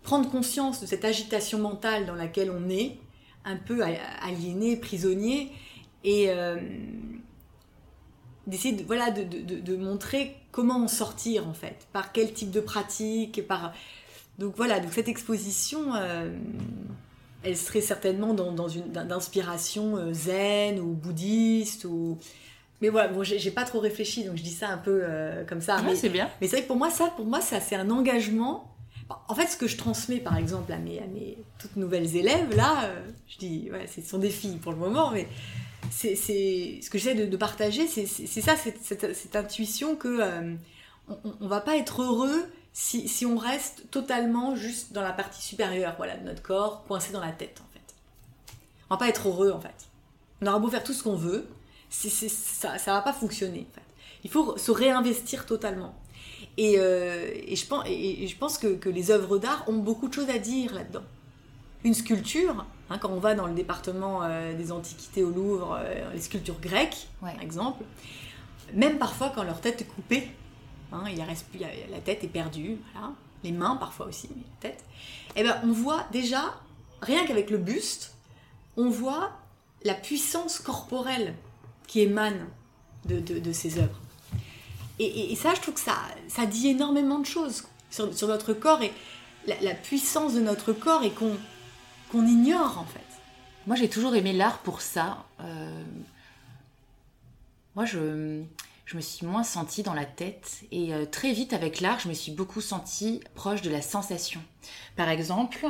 prendre 0.03 0.29
conscience 0.29 0.81
de 0.81 0.85
cette 0.85 1.03
agitation 1.05 1.59
mentale 1.59 2.05
dans 2.05 2.15
laquelle 2.15 2.49
on 2.49 2.69
est, 2.69 2.97
un 3.45 3.57
peu 3.57 3.81
aliéné, 4.21 4.77
prisonnier, 4.77 5.51
et 6.03 6.29
d'essayer 8.47 8.75
de, 8.75 8.83
voilà, 8.83 9.11
de, 9.11 9.23
de- 9.23 9.59
de- 9.59 9.75
montrer 9.75 10.37
comment 10.51 10.77
en 10.77 10.87
sortir 10.87 11.47
en 11.47 11.53
fait, 11.53 11.87
par 11.93 12.11
quel 12.11 12.33
type 12.33 12.51
de 12.51 12.61
pratique, 12.61 13.45
par... 13.47 13.73
Donc 14.39 14.55
voilà, 14.55 14.79
donc 14.79 14.93
cette 14.93 15.09
exposition, 15.09 15.93
elle 17.43 17.57
serait 17.57 17.81
certainement 17.81 18.33
dans, 18.33 18.51
dans 18.51 18.67
une 18.67 18.91
d'inspiration 18.91 19.97
euh, 19.97 20.13
zen 20.13 20.79
ou 20.79 20.93
bouddhiste 20.93 21.85
ou... 21.85 22.17
Mais 22.81 22.87
voilà, 22.87 23.09
bon, 23.09 23.23
j'ai 23.23 23.51
pas 23.51 23.65
trop 23.65 23.79
réfléchi, 23.79 24.23
donc 24.23 24.37
je 24.37 24.43
dis 24.43 24.53
ça 24.53 24.69
un 24.69 24.77
peu 24.77 25.01
euh, 25.03 25.43
comme 25.43 25.59
ça. 25.59 25.77
Ouais, 25.77 25.83
mais 25.87 25.95
c'est 25.95 26.07
bien. 26.07 26.29
mais 26.39 26.47
c'est 26.47 26.55
vrai 26.55 26.63
que 26.63 26.67
pour 26.67 26.77
moi, 26.77 26.89
ça, 26.89 27.07
pour 27.07 27.25
moi, 27.25 27.41
ça, 27.41 27.59
c'est 27.59 27.75
un 27.75 27.89
engagement. 27.89 28.73
En 29.27 29.35
fait, 29.35 29.47
ce 29.47 29.57
que 29.57 29.67
je 29.67 29.75
transmets, 29.75 30.19
par 30.19 30.37
exemple, 30.37 30.71
à 30.71 30.77
mes, 30.77 30.99
à 30.99 31.07
mes 31.07 31.37
toutes 31.59 31.75
nouvelles 31.75 32.15
élèves, 32.15 32.55
là, 32.55 32.85
euh, 32.85 33.01
je 33.27 33.37
dis, 33.37 33.69
ouais, 33.69 33.85
ce 33.87 34.01
sont 34.01 34.17
des 34.19 34.29
filles 34.29 34.57
pour 34.57 34.71
le 34.71 34.77
moment, 34.77 35.11
mais 35.11 35.27
c'est, 35.91 36.15
ce 36.15 36.89
que 36.89 36.97
j'essaie 36.97 37.15
de, 37.15 37.25
de 37.25 37.37
partager, 37.37 37.85
c'est, 37.87 38.05
ça, 38.05 38.55
cette, 38.55 38.81
cette, 38.81 39.13
cette 39.13 39.35
intuition 39.35 39.97
que 39.97 40.21
euh, 40.21 40.53
on, 41.09 41.17
on 41.41 41.47
va 41.47 41.59
pas 41.59 41.75
être 41.75 42.01
heureux 42.01 42.45
si, 42.73 43.25
on 43.25 43.37
reste 43.37 43.89
totalement 43.91 44.55
juste 44.55 44.93
dans 44.93 45.01
la 45.01 45.11
partie 45.11 45.41
supérieure 45.41 45.95
voilà, 45.97 46.17
de 46.17 46.25
notre 46.25 46.41
corps, 46.41 46.85
coincé 46.85 47.11
dans 47.11 47.21
la 47.21 47.31
tête 47.31 47.61
en 47.61 47.73
fait. 47.73 47.95
On 48.89 48.95
va 48.95 48.97
pas 48.97 49.09
être 49.09 49.27
heureux 49.27 49.51
en 49.51 49.59
fait. 49.59 49.87
On 50.41 50.47
aura 50.47 50.59
beau 50.59 50.69
faire 50.69 50.83
tout 50.83 50.93
ce 50.93 51.03
qu'on 51.03 51.15
veut, 51.15 51.47
ça, 51.89 52.77
ça 52.77 52.93
va 52.93 53.01
pas 53.01 53.13
fonctionner 53.13 53.67
en 53.69 53.75
fait. 53.75 53.85
Il 54.23 54.29
faut 54.29 54.57
se 54.57 54.71
réinvestir 54.71 55.45
totalement. 55.45 55.95
Et, 56.57 56.75
euh, 56.77 57.31
je 57.53 57.65
pense, 57.65 57.83
et, 57.87 58.27
je 58.27 58.35
pense 58.35 58.57
que, 58.57 58.75
que 58.75 58.89
les 58.89 59.11
œuvres 59.11 59.37
d'art 59.37 59.63
ont 59.67 59.77
beaucoup 59.77 60.07
de 60.07 60.13
choses 60.13 60.29
à 60.29 60.37
dire 60.37 60.73
là-dedans. 60.73 61.03
Une 61.83 61.93
sculpture, 61.93 62.65
hein, 62.89 62.97
quand 62.97 63.09
on 63.09 63.19
va 63.19 63.35
dans 63.35 63.47
le 63.47 63.53
département 63.53 64.23
euh, 64.23 64.53
des 64.53 64.71
antiquités 64.71 65.23
au 65.23 65.29
Louvre, 65.29 65.79
euh, 65.81 66.13
les 66.13 66.19
sculptures 66.19 66.59
grecques, 66.59 67.07
par 67.21 67.39
exemple, 67.41 67.83
même 68.73 68.97
parfois 68.97 69.31
quand 69.33 69.43
leur 69.43 69.61
tête 69.61 69.81
est 69.81 69.85
coupée, 69.85 70.29
hein, 70.91 71.03
il 71.11 71.21
reste 71.21 71.47
la 71.89 71.99
tête 71.99 72.23
est 72.23 72.27
perdue, 72.27 72.77
les 73.43 73.51
mains 73.51 73.75
parfois 73.75 74.07
aussi, 74.07 74.29
mais 74.35 74.41
la 74.41 74.69
tête, 74.69 74.83
et 75.35 75.41
eh 75.41 75.43
ben, 75.43 75.59
on 75.63 75.71
voit 75.71 76.05
déjà, 76.11 76.59
rien 77.01 77.25
qu'avec 77.25 77.49
le 77.49 77.57
buste, 77.57 78.15
on 78.77 78.89
voit 78.89 79.31
la 79.83 79.93
puissance 79.93 80.59
corporelle 80.59 81.35
qui 81.87 82.01
émane 82.01 82.47
de, 83.05 83.19
de 83.19 83.51
ces 83.53 83.79
œuvres. 83.79 83.99
Et, 84.99 85.33
ça, 85.35 85.53
je 85.55 85.61
trouve 85.61 85.75
que 85.75 85.79
ça, 85.79 85.95
ça 86.27 86.45
dit 86.45 86.67
énormément 86.67 87.19
de 87.19 87.25
choses 87.25 87.63
sur, 87.89 88.13
sur 88.13 88.27
notre 88.27 88.53
corps 88.53 88.81
et 88.81 88.91
la, 89.47 89.73
puissance 89.73 90.33
de 90.33 90.41
notre 90.41 90.73
corps 90.73 91.03
et 91.03 91.11
qu'on 91.11 91.37
qu'on 92.11 92.25
ignore 92.25 92.79
en 92.79 92.85
fait. 92.85 92.99
Moi, 93.67 93.75
j'ai 93.75 93.87
toujours 93.87 94.15
aimé 94.15 94.33
l'art 94.33 94.57
pour 94.59 94.81
ça. 94.81 95.25
Euh, 95.41 95.83
moi, 97.75 97.85
je, 97.85 98.41
je 98.89 98.97
me 98.97 99.01
suis 99.01 99.25
moins 99.25 99.43
sentie 99.43 99.83
dans 99.83 99.93
la 99.93 100.05
tête 100.05 100.61
et 100.71 100.93
euh, 100.93 101.05
très 101.05 101.31
vite 101.31 101.53
avec 101.53 101.79
l'art, 101.79 101.99
je 101.99 102.09
me 102.09 102.13
suis 102.13 102.31
beaucoup 102.31 102.61
sentie 102.61 103.21
proche 103.35 103.61
de 103.61 103.69
la 103.69 103.81
sensation. 103.81 104.41
Par 104.95 105.09
exemple, 105.09 105.67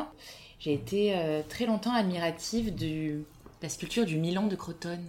j'ai 0.59 0.73
été 0.73 1.17
euh, 1.17 1.41
très 1.47 1.65
longtemps 1.65 1.93
admirative 1.93 2.73
de 2.73 3.23
la 3.61 3.69
sculpture 3.69 4.05
du 4.05 4.17
Milan 4.17 4.47
de 4.47 4.55
Crotone. 4.55 5.05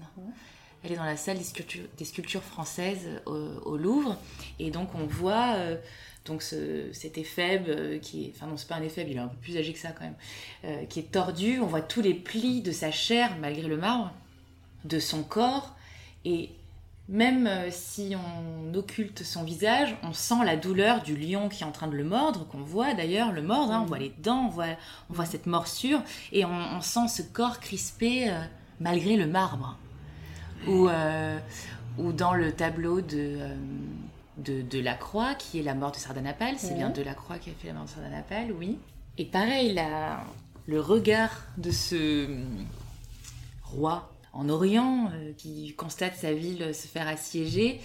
Elle 0.83 0.93
est 0.93 0.97
dans 0.97 1.05
la 1.05 1.17
salle 1.17 1.39
des 1.39 2.05
sculptures, 2.05 2.43
françaises 2.43 3.07
au, 3.27 3.77
Louvre. 3.77 4.17
Et 4.59 4.71
donc, 4.71 4.95
on 4.95 5.07
voit 5.07 5.55
euh, 5.57 5.77
donc 6.25 6.43
cet 6.43 7.19
éphèbe 7.19 7.69
euh, 7.69 7.99
qui 7.99 8.25
est. 8.25 8.33
Enfin, 8.35 8.47
non, 8.47 8.57
c'est 8.57 8.69
pas 8.69 8.77
un 8.77 8.83
éphèbe, 8.83 9.09
il 9.09 9.17
est 9.17 9.21
un 9.21 9.29
peu 9.29 9.37
plus 9.37 9.57
âgé 9.59 9.73
que 9.73 9.79
ça 9.79 9.91
quand 9.91 10.05
même. 10.05 10.17
Euh, 10.65 10.85
qui 10.87 11.01
est 11.01 11.13
tordu. 11.13 11.61
On 11.61 11.67
voit 11.67 11.83
tous 11.83 12.01
les 12.01 12.15
plis 12.15 12.63
de 12.63 12.73
sa 12.73 12.91
chair, 12.91 13.37
malgré 13.41 13.69
le 13.69 13.77
marbre, 13.77 14.13
de 14.85 14.99
son 14.99 15.23
corps. 15.23 15.77
Et 16.25 16.51
même 17.11 17.49
si 17.71 18.15
on 18.17 18.73
occulte 18.75 19.25
son 19.25 19.43
visage, 19.43 19.95
on 20.03 20.13
sent 20.13 20.45
la 20.45 20.57
douleur 20.57 21.03
du 21.03 21.17
lion 21.17 21.49
qui 21.49 21.63
est 21.63 21.67
en 21.67 21.73
train 21.73 21.89
de 21.89 21.97
le 21.97 22.05
mordre, 22.05 22.47
qu'on 22.47 22.63
voit 22.63 22.95
d'ailleurs 22.95 23.33
le 23.33 23.43
mordre, 23.43 23.73
hein. 23.73 23.81
on 23.83 23.87
voit 23.87 23.99
les 23.99 24.15
dents, 24.19 24.47
on 24.47 24.49
voit, 24.49 24.77
on 25.11 25.15
voit 25.15 25.27
cette 25.27 25.47
morsure, 25.47 26.03
et 26.31 26.45
on, 26.45 26.81
sent 26.81 27.09
ce 27.09 27.23
corps 27.23 27.61
crispé 27.61 28.33
malgré 28.81 29.17
le 29.17 29.27
marbre 29.27 29.77
ou, 30.67 30.89
euh, 30.89 31.39
ou 31.99 32.13
dans 32.13 32.35
le 32.35 32.53
tableau 32.53 33.01
de, 33.01 33.37
euh, 33.39 33.55
de, 34.39 34.63
de 34.63 34.81
Lacroix, 34.81 35.35
qui 35.35 35.59
est 35.59 35.63
la 35.63 35.75
mort 35.75 35.93
de 35.93 35.97
Sardanapale. 35.97 36.55
C'est 36.59 36.75
bien 36.75 36.91
de 36.91 37.03
Lacroix 37.03 37.39
qui 37.39 37.51
a 37.51 37.53
fait 37.55 37.69
la 37.69 37.75
mort 37.75 37.85
de 37.85 37.91
Sardanapale, 37.91 38.53
oui. 38.53 38.79
Et 39.19 39.25
pareil, 39.25 39.75
la, 39.75 40.25
le 40.67 40.81
regard 40.81 41.31
de 41.57 41.71
ce 41.71 42.27
roi 43.63 44.11
en 44.33 44.49
Orient 44.49 45.11
euh, 45.13 45.33
qui 45.37 45.75
constate 45.75 46.17
sa 46.17 46.33
ville 46.33 46.75
se 46.75 46.87
faire 46.87 47.09
assiéger 47.09 47.81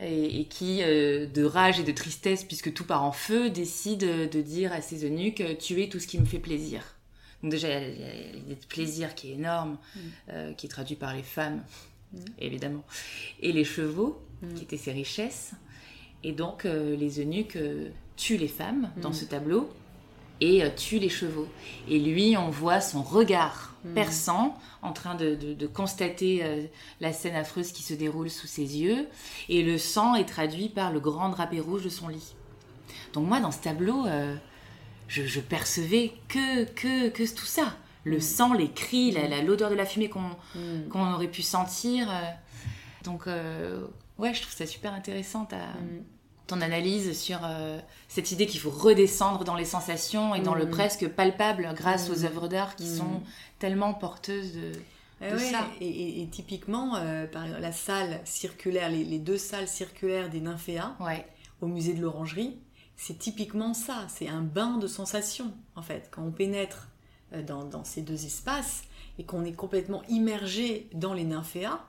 et, 0.00 0.46
qui, 0.46 0.78
de 0.80 1.44
rage 1.44 1.78
et 1.78 1.84
de 1.84 1.92
tristesse, 1.92 2.42
puisque 2.42 2.74
tout 2.74 2.84
part 2.84 3.04
en 3.04 3.12
feu, 3.12 3.48
décide 3.48 4.28
de 4.28 4.40
dire 4.40 4.72
à 4.72 4.80
ses 4.80 5.06
eunuques 5.06 5.40
tuez 5.60 5.88
tout 5.88 6.00
ce 6.00 6.08
qui 6.08 6.18
me 6.18 6.24
fait 6.24 6.40
plaisir. 6.40 6.82
Donc 7.44 7.52
déjà, 7.52 7.68
il 7.80 8.00
y 8.00 8.02
a 8.02 8.32
l'idée 8.32 8.56
de 8.56 8.66
plaisir 8.66 9.14
qui 9.14 9.30
est 9.30 9.34
énorme, 9.34 9.78
mm. 9.94 10.54
qui 10.56 10.66
est 10.66 10.68
traduit 10.68 10.96
par 10.96 11.14
les 11.14 11.22
femmes 11.22 11.62
Mm. 12.14 12.18
évidemment, 12.38 12.84
et 13.40 13.52
les 13.52 13.64
chevaux, 13.64 14.20
mm. 14.42 14.54
qui 14.54 14.64
étaient 14.64 14.76
ses 14.76 14.92
richesses. 14.92 15.52
Et 16.22 16.32
donc, 16.32 16.64
euh, 16.64 16.96
les 16.96 17.20
eunuques 17.20 17.56
euh, 17.56 17.90
tuent 18.16 18.38
les 18.38 18.48
femmes 18.48 18.90
dans 18.96 19.12
ce 19.12 19.24
tableau 19.24 19.70
et 20.40 20.64
euh, 20.64 20.70
tuent 20.74 20.98
les 20.98 21.08
chevaux. 21.08 21.48
Et 21.88 21.98
lui, 21.98 22.36
on 22.36 22.50
voit 22.50 22.80
son 22.80 23.02
regard 23.02 23.73
perçant 23.94 24.56
en 24.82 24.92
train 24.92 25.14
de, 25.14 25.66
constater 25.66 26.68
la 27.00 27.12
scène 27.12 27.34
affreuse 27.34 27.72
qui 27.72 27.82
se 27.82 27.94
déroule 27.94 28.30
sous 28.30 28.46
ses 28.46 28.78
yeux. 28.78 29.08
Et 29.48 29.62
le 29.62 29.78
sang 29.78 30.14
est 30.14 30.24
traduit 30.24 30.68
par 30.68 30.92
le 30.92 31.00
grand 31.00 31.28
drapé 31.28 31.60
rouge 31.60 31.84
de 31.84 31.88
son 31.88 32.08
lit. 32.08 32.34
Donc 33.12 33.26
moi, 33.26 33.40
dans 33.40 33.50
ce 33.50 33.58
tableau, 33.58 34.06
je, 35.08 35.26
je, 35.26 35.40
percevais 35.40 36.12
que, 36.28 36.64
que, 36.64 37.08
que 37.08 37.34
tout 37.34 37.46
ça 37.46 37.74
le 38.04 38.18
mm. 38.18 38.20
sang, 38.20 38.52
les 38.52 38.70
cris, 38.70 39.12
mm. 39.12 39.46
l'odeur 39.46 39.70
de 39.70 39.74
la 39.74 39.86
fumée 39.86 40.08
mm. 40.08 40.88
qu'on 40.88 41.12
aurait 41.12 41.28
pu 41.28 41.42
sentir. 41.42 42.08
Euh. 42.10 42.20
Donc, 43.02 43.26
euh, 43.26 43.84
ouais, 44.18 44.32
je 44.32 44.42
trouve 44.42 44.54
ça 44.54 44.66
super 44.66 44.92
intéressant 44.94 45.48
ton 46.46 46.60
analyse 46.60 47.18
sur 47.18 47.40
euh, 47.42 47.78
cette 48.06 48.30
idée 48.30 48.46
qu'il 48.46 48.60
faut 48.60 48.70
redescendre 48.70 49.44
dans 49.44 49.54
les 49.54 49.64
sensations 49.64 50.34
et 50.34 50.40
dans 50.40 50.54
le 50.54 50.68
presque 50.68 51.08
palpable 51.08 51.70
grâce 51.74 52.10
aux 52.10 52.26
œuvres 52.26 52.48
d'art 52.48 52.76
qui 52.76 52.86
sont 52.86 53.22
tellement 53.64 53.94
porteuses 53.94 54.52
de, 54.52 54.72
eh 55.22 55.38
ça. 55.38 55.66
Et, 55.80 56.28
typiquement, 56.30 56.98
par 57.32 57.48
la 57.48 57.72
salle 57.72 58.20
circulaire, 58.26 58.90
les, 58.90 59.18
deux 59.18 59.38
salles 59.38 59.68
circulaires 59.68 60.28
des 60.28 60.40
nymphéas 60.40 60.94
au 61.62 61.66
musée 61.66 61.94
de 61.94 62.02
l'Orangerie, 62.02 62.58
c'est 62.96 63.18
typiquement 63.18 63.72
ça. 63.72 64.06
C'est 64.08 64.28
un 64.28 64.42
bain 64.42 64.76
de 64.76 64.86
sensations, 64.86 65.52
en 65.76 65.82
fait. 65.82 66.08
Quand 66.10 66.22
on 66.22 66.30
pénètre 66.30 66.88
euh, 67.32 67.42
dans, 67.42 67.84
ces 67.84 68.02
deux 68.02 68.26
espaces 68.26 68.84
et 69.18 69.24
qu'on 69.24 69.46
est 69.46 69.52
complètement 69.52 70.02
immergé 70.10 70.88
dans 70.92 71.14
les 71.14 71.24
nymphéas 71.24 71.80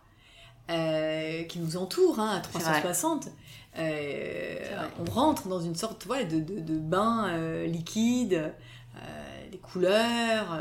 euh, 0.69 1.43
qui 1.43 1.59
nous 1.59 1.75
entourent 1.75 2.21
hein, 2.21 2.37
à 2.37 2.39
360, 2.39 3.27
euh, 3.77 4.87
on 5.05 5.11
rentre 5.11 5.49
dans 5.49 5.59
une 5.59 5.75
sorte 5.75 6.07
de, 6.07 6.39
de, 6.39 6.77
bain 6.77 7.65
liquide, 7.65 8.53
les 9.51 9.57
couleurs, 9.57 10.57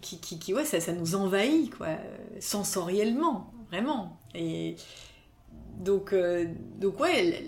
qui, 0.00 0.18
qui, 0.18 0.54
ouais, 0.54 0.64
ça, 0.64 0.80
ça, 0.80 0.92
nous 0.92 1.14
envahit 1.14 1.74
quoi, 1.74 1.88
sensoriellement, 2.40 3.52
vraiment. 3.70 4.18
Et 4.34 4.76
donc, 5.78 6.14
donc 6.78 7.00
ouais, 7.00 7.44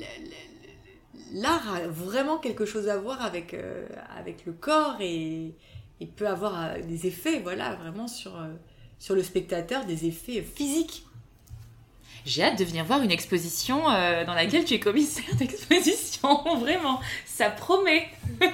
l'art 1.35 1.75
a 1.75 1.87
vraiment 1.89 2.39
quelque 2.39 2.65
chose 2.65 2.89
à 2.89 2.97
voir 2.97 3.23
avec, 3.23 3.53
euh, 3.53 3.87
avec 4.17 4.47
le 4.47 4.53
corps 4.53 4.97
et, 5.01 5.55
peut 6.17 6.29
avoir 6.29 6.63
euh, 6.63 6.83
des 6.83 7.07
effets, 7.07 7.41
voilà, 7.41 7.77
vraiment 7.77 8.09
sur, 8.09 8.37
euh, 8.37 8.53
sur 8.99 9.15
le 9.15 9.23
spectateur, 9.23 9.87
des 9.87 10.05
effets 10.05 10.43
physiques. 10.43 11.07
J'ai 12.27 12.43
hâte 12.43 12.59
de 12.59 12.65
venir 12.65 12.85
voir 12.85 13.03
une 13.03 13.11
exposition 13.11 13.85
dans 13.85 14.35
laquelle 14.35 14.65
tu 14.65 14.75
es 14.75 14.81
commissaire 14.81 15.35
d'exposition, 15.37 16.59
vraiment, 16.59 17.01
ça 17.27 17.51
promet. 17.51 18.09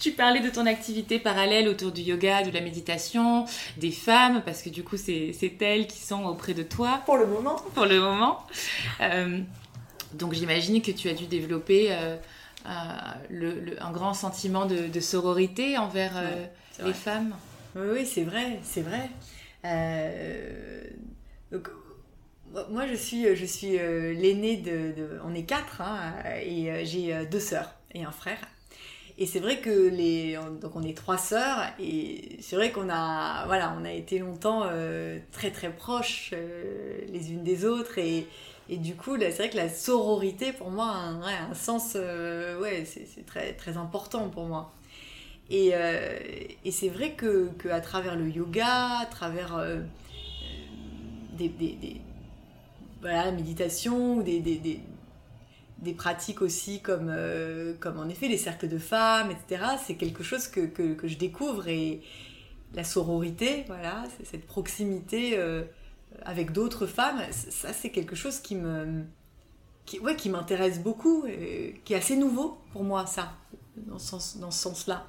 tu 0.00 0.12
parlais 0.12 0.40
de 0.40 0.50
ton 0.50 0.66
activité 0.66 1.18
parallèle 1.18 1.68
autour 1.68 1.92
du 1.92 2.00
yoga, 2.00 2.42
de 2.42 2.50
la 2.50 2.60
méditation, 2.60 3.44
des 3.76 3.92
femmes, 3.92 4.42
parce 4.44 4.62
que 4.62 4.70
du 4.70 4.82
coup, 4.82 4.96
c'est 4.96 5.34
elles 5.60 5.86
qui 5.86 5.98
sont 5.98 6.24
auprès 6.24 6.54
de 6.54 6.62
toi. 6.62 7.02
Pour 7.06 7.18
le 7.18 7.26
moment. 7.26 7.56
Pour 7.74 7.86
le 7.86 8.00
moment. 8.00 8.46
Donc 10.14 10.32
j'imagine 10.32 10.82
que 10.82 10.90
tu 10.90 11.08
as 11.08 11.14
dû 11.14 11.26
développer 11.26 11.92
euh, 11.92 12.16
euh, 12.66 13.76
un 13.80 13.92
grand 13.92 14.14
sentiment 14.14 14.66
de, 14.66 15.00
sororité 15.00 15.78
envers 15.78 16.16
euh, 16.16 16.46
les 16.84 16.92
femmes. 16.92 17.34
Oui, 17.76 17.86
oui 17.92 18.06
c'est 18.06 18.24
vrai, 18.24 18.58
c'est 18.62 18.82
vrai. 18.82 19.10
donc, 21.52 21.68
moi, 22.70 22.84
je 22.88 22.94
suis, 22.94 23.36
je 23.36 23.44
suis 23.44 23.78
l'aînée 23.78 24.56
de, 24.56 25.20
On 25.24 25.34
est 25.34 25.44
quatre, 25.44 25.80
hein, 25.80 26.14
et 26.42 26.84
j'ai 26.84 27.26
deux 27.26 27.40
sœurs 27.40 27.74
et 27.94 28.04
un 28.04 28.10
frère. 28.10 28.40
Et 29.20 29.26
c'est 29.26 29.38
vrai 29.38 29.60
que 29.60 29.70
les, 29.70 30.38
donc 30.60 30.74
on 30.74 30.82
est 30.82 30.96
trois 30.96 31.18
sœurs 31.18 31.62
et 31.78 32.38
c'est 32.40 32.56
vrai 32.56 32.72
qu'on 32.72 32.88
a, 32.88 33.44
voilà, 33.46 33.76
on 33.78 33.84
a 33.84 33.92
été 33.92 34.18
longtemps 34.18 34.64
très 35.30 35.50
très 35.50 35.70
proches 35.70 36.32
les 37.12 37.30
unes 37.30 37.44
des 37.44 37.66
autres 37.66 37.98
et, 37.98 38.26
et 38.70 38.76
du 38.76 38.94
coup, 38.94 39.16
c'est 39.18 39.36
vrai 39.36 39.50
que 39.50 39.56
la 39.56 39.68
sororité, 39.68 40.52
pour 40.52 40.70
moi, 40.70 40.86
a 40.86 41.50
un, 41.50 41.54
sens, 41.54 41.94
euh, 41.96 42.60
ouais, 42.60 42.84
c'est 42.84 43.26
très, 43.26 43.52
très 43.54 43.76
important 43.76 44.28
pour 44.28 44.44
moi. 44.44 44.72
Et, 45.50 45.70
euh, 45.74 46.16
et 46.64 46.70
c'est 46.70 46.88
vrai 46.88 47.14
que, 47.14 47.48
que, 47.58 47.68
à 47.68 47.80
travers 47.80 48.14
le 48.14 48.28
yoga, 48.28 49.00
à 49.00 49.06
travers 49.06 49.56
euh, 49.56 49.80
des, 51.36 51.52
voilà, 53.00 53.24
la 53.24 53.32
méditation, 53.32 54.18
ou 54.18 54.22
des, 54.22 54.38
des, 54.38 54.80
des, 55.82 55.92
pratiques 55.92 56.42
aussi 56.42 56.80
comme, 56.80 57.14
comme 57.80 57.98
en 57.98 58.08
effet 58.08 58.28
les 58.28 58.38
cercles 58.38 58.68
de 58.68 58.78
femmes, 58.78 59.30
etc., 59.30 59.64
c'est 59.84 59.94
quelque 59.94 60.22
chose 60.22 60.46
que, 60.48 60.60
que, 60.60 61.08
je 61.08 61.16
découvre. 61.16 61.68
Et 61.68 62.00
la 62.74 62.84
sororité, 62.84 63.64
voilà, 63.66 64.04
cette 64.24 64.46
proximité 64.46 65.38
avec 66.22 66.52
d'autres 66.52 66.86
femmes, 66.86 67.20
ça 67.30 67.72
c'est 67.72 67.90
quelque 67.90 68.14
chose 68.14 68.40
qui 68.40 68.54
me 68.56 69.04
qui, 69.90 69.98
ouais, 69.98 70.14
qui 70.14 70.28
m'intéresse 70.28 70.78
beaucoup, 70.78 71.24
et 71.26 71.80
qui 71.84 71.94
est 71.94 71.96
assez 71.96 72.16
nouveau 72.16 72.58
pour 72.72 72.84
moi, 72.84 73.06
ça, 73.06 73.32
dans 73.76 73.98
ce, 73.98 74.06
sens, 74.06 74.36
dans 74.36 74.52
ce 74.52 74.62
sens-là. 74.62 75.06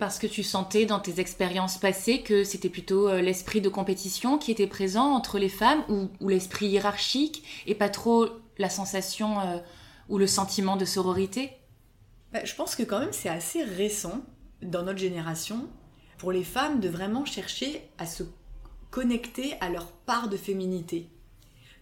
Parce 0.00 0.18
que 0.18 0.26
tu 0.26 0.42
sentais 0.42 0.84
dans 0.84 0.98
tes 0.98 1.20
expériences 1.20 1.78
passées 1.78 2.22
que 2.22 2.42
c'était 2.42 2.68
plutôt 2.68 3.08
euh, 3.08 3.22
l'esprit 3.22 3.60
de 3.60 3.68
compétition 3.68 4.36
qui 4.36 4.50
était 4.50 4.66
présent 4.66 5.14
entre 5.14 5.38
les 5.38 5.48
femmes 5.48 5.82
ou, 5.88 6.28
l'esprit 6.28 6.66
hiérarchique 6.66 7.44
et 7.66 7.74
pas 7.76 7.88
trop 7.88 8.28
la 8.58 8.68
sensation 8.68 9.38
euh, 9.38 9.58
ou 10.08 10.18
le 10.18 10.26
sentiment 10.26 10.76
de 10.76 10.84
sororité 10.84 11.52
bah, 12.32 12.44
Je 12.44 12.54
pense 12.54 12.74
que 12.76 12.82
quand 12.82 13.00
même 13.00 13.12
c'est 13.12 13.28
assez 13.28 13.62
récent 13.62 14.22
dans 14.62 14.82
notre 14.82 14.98
génération 14.98 15.68
pour 16.18 16.32
les 16.32 16.44
femmes 16.44 16.80
de 16.80 16.88
vraiment 16.88 17.24
chercher 17.24 17.88
à 17.98 18.06
se 18.06 18.22
connecter 18.90 19.54
à 19.60 19.68
leur 19.68 19.92
part 19.92 20.28
de 20.28 20.36
féminité. 20.36 21.10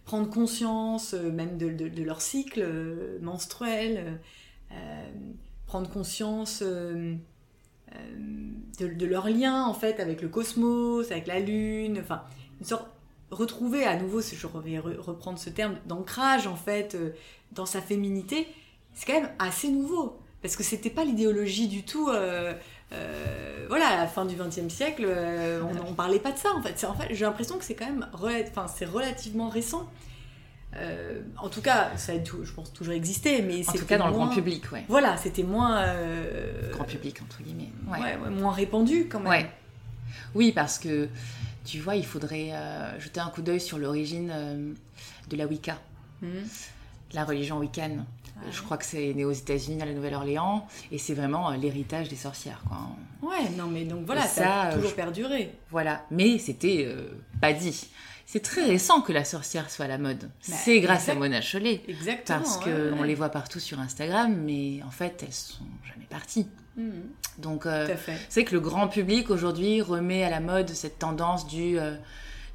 Prendre 0.03 0.29
conscience 0.29 1.13
euh, 1.13 1.31
même 1.31 1.57
de, 1.57 2.03
leur 2.03 2.21
cycle 2.21 2.61
euh, 2.61 3.17
menstruel, 3.21 4.19
euh, 4.71 5.09
prendre 5.65 5.89
conscience 5.89 6.61
de, 6.61 7.17
de, 8.79 9.05
leur 9.05 9.29
lien 9.29 9.63
en 9.63 9.73
fait 9.73 9.99
avec 9.99 10.21
le 10.21 10.27
cosmos, 10.27 11.09
avec 11.11 11.27
la 11.27 11.39
lune, 11.39 11.99
enfin 12.01 12.23
une 12.59 12.65
sorte 12.65 12.87
retrouver 13.31 13.85
à 13.85 13.95
nouveau, 13.97 14.21
je 14.21 14.47
vais 14.47 14.79
reprendre 14.79 15.39
ce 15.39 15.49
terme 15.49 15.75
d'ancrage 15.85 16.47
en 16.47 16.55
fait 16.55 16.97
dans 17.51 17.65
sa 17.65 17.81
féminité, 17.81 18.47
c'est 18.93 19.05
quand 19.05 19.21
même 19.21 19.31
assez 19.39 19.69
nouveau 19.69 20.17
parce 20.41 20.55
que 20.55 20.63
c'était 20.63 20.91
pas 20.91 21.03
l'idéologie 21.03 21.67
du 21.67 21.83
tout. 21.83 22.09
Euh, 22.09 22.53
euh, 22.93 23.65
voilà, 23.67 23.87
à 23.87 23.97
la 23.97 24.07
fin 24.07 24.25
du 24.25 24.35
XXe 24.35 24.71
siècle, 24.71 25.03
euh, 25.07 25.61
on, 25.63 25.89
on, 25.89 25.93
parlait 25.93 26.19
pas 26.19 26.31
de 26.31 26.37
ça 26.37 26.53
en 26.53 26.61
fait. 26.61 26.85
En 26.85 26.93
fait, 26.93 27.07
j'ai 27.09 27.25
l'impression 27.25 27.57
que 27.57 27.65
c'est 27.65 27.73
quand 27.73 27.87
même, 27.87 28.07
enfin, 28.13 28.67
c'est 28.67 28.85
relativement 28.85 29.49
récent. 29.49 29.89
Euh, 30.77 31.21
en 31.37 31.49
tout 31.49 31.61
cas, 31.61 31.91
ça 31.95 32.11
a, 32.11 32.15
je 32.17 32.51
pense, 32.51 32.71
toujours 32.73 32.93
existé, 32.93 33.41
mais 33.41 33.67
en 33.67 33.71
tout 33.71 33.85
cas 33.85 33.97
dans 33.97 34.09
moins... 34.11 34.19
le 34.19 34.25
grand 34.25 34.35
public, 34.35 34.71
ouais. 34.71 34.83
Voilà, 34.87 35.17
c'était 35.17 35.43
moins 35.43 35.83
grand 36.71 36.83
public 36.83 37.21
entre 37.23 37.41
guillemets, 37.41 37.71
ouais. 37.91 38.29
Moins 38.29 38.53
répandu 38.53 39.07
quand 39.09 39.19
même. 39.19 39.29
Ouais. 39.29 39.49
Oui, 40.35 40.51
parce 40.51 40.77
que 40.77 41.09
tu 41.65 41.79
vois, 41.79 41.95
il 41.95 42.05
faudrait 42.05 42.51
jeter 42.99 43.19
un 43.19 43.29
coup 43.29 43.41
d'œil 43.41 43.59
sur 43.59 43.77
l'origine 43.77 44.75
de 45.29 45.37
la 45.37 45.45
Wicca, 45.45 45.77
mmh. 46.21 46.27
la 47.13 47.25
religion 47.25 47.57
wiccan. 47.57 48.05
Je 48.51 48.61
crois 48.61 48.77
que 48.77 48.85
c'est 48.85 49.13
né 49.13 49.23
aux 49.23 49.31
États-Unis, 49.31 49.81
à 49.81 49.85
la 49.85 49.93
Nouvelle-Orléans, 49.93 50.67
et 50.91 50.97
c'est 50.97 51.13
vraiment 51.13 51.49
euh, 51.49 51.55
l'héritage 51.55 52.09
des 52.09 52.15
sorcières. 52.15 52.61
Quoi. 52.67 52.77
Ouais, 53.29 53.49
non, 53.57 53.67
mais 53.67 53.85
donc 53.85 54.05
voilà, 54.05 54.23
ça, 54.23 54.43
ça 54.43 54.61
a 54.61 54.73
toujours 54.73 54.93
perduré. 54.93 55.53
Voilà, 55.71 56.05
mais 56.11 56.37
c'était 56.37 56.83
euh, 56.85 57.11
pas 57.39 57.53
dit. 57.53 57.87
C'est 58.25 58.41
très 58.41 58.65
récent 58.65 59.01
que 59.01 59.13
la 59.13 59.23
sorcière 59.23 59.69
soit 59.69 59.85
à 59.85 59.87
la 59.87 59.97
mode. 59.99 60.23
Bah, 60.23 60.29
c'est 60.57 60.79
grâce 60.79 61.03
exact... 61.03 61.15
à 61.15 61.19
Mona 61.19 61.41
Chollet. 61.41 61.81
Exactement. 61.87 62.39
Parce 62.39 62.57
qu'on 62.57 62.71
ouais, 62.71 62.99
ouais. 62.99 63.07
les 63.07 63.15
voit 63.15 63.29
partout 63.29 63.59
sur 63.59 63.79
Instagram, 63.79 64.35
mais 64.35 64.81
en 64.83 64.89
fait, 64.89 65.23
elles 65.25 65.33
sont 65.33 65.63
jamais 65.87 66.07
parties. 66.09 66.47
Mmh. 66.75 66.89
Donc, 67.37 67.65
euh, 67.65 67.95
c'est 68.29 68.43
que 68.43 68.53
le 68.53 68.59
grand 68.59 68.87
public 68.87 69.29
aujourd'hui 69.29 69.81
remet 69.81 70.23
à 70.23 70.29
la 70.29 70.39
mode 70.39 70.69
cette 70.69 70.99
tendance 70.99 71.47
du, 71.47 71.77
euh, 71.77 71.95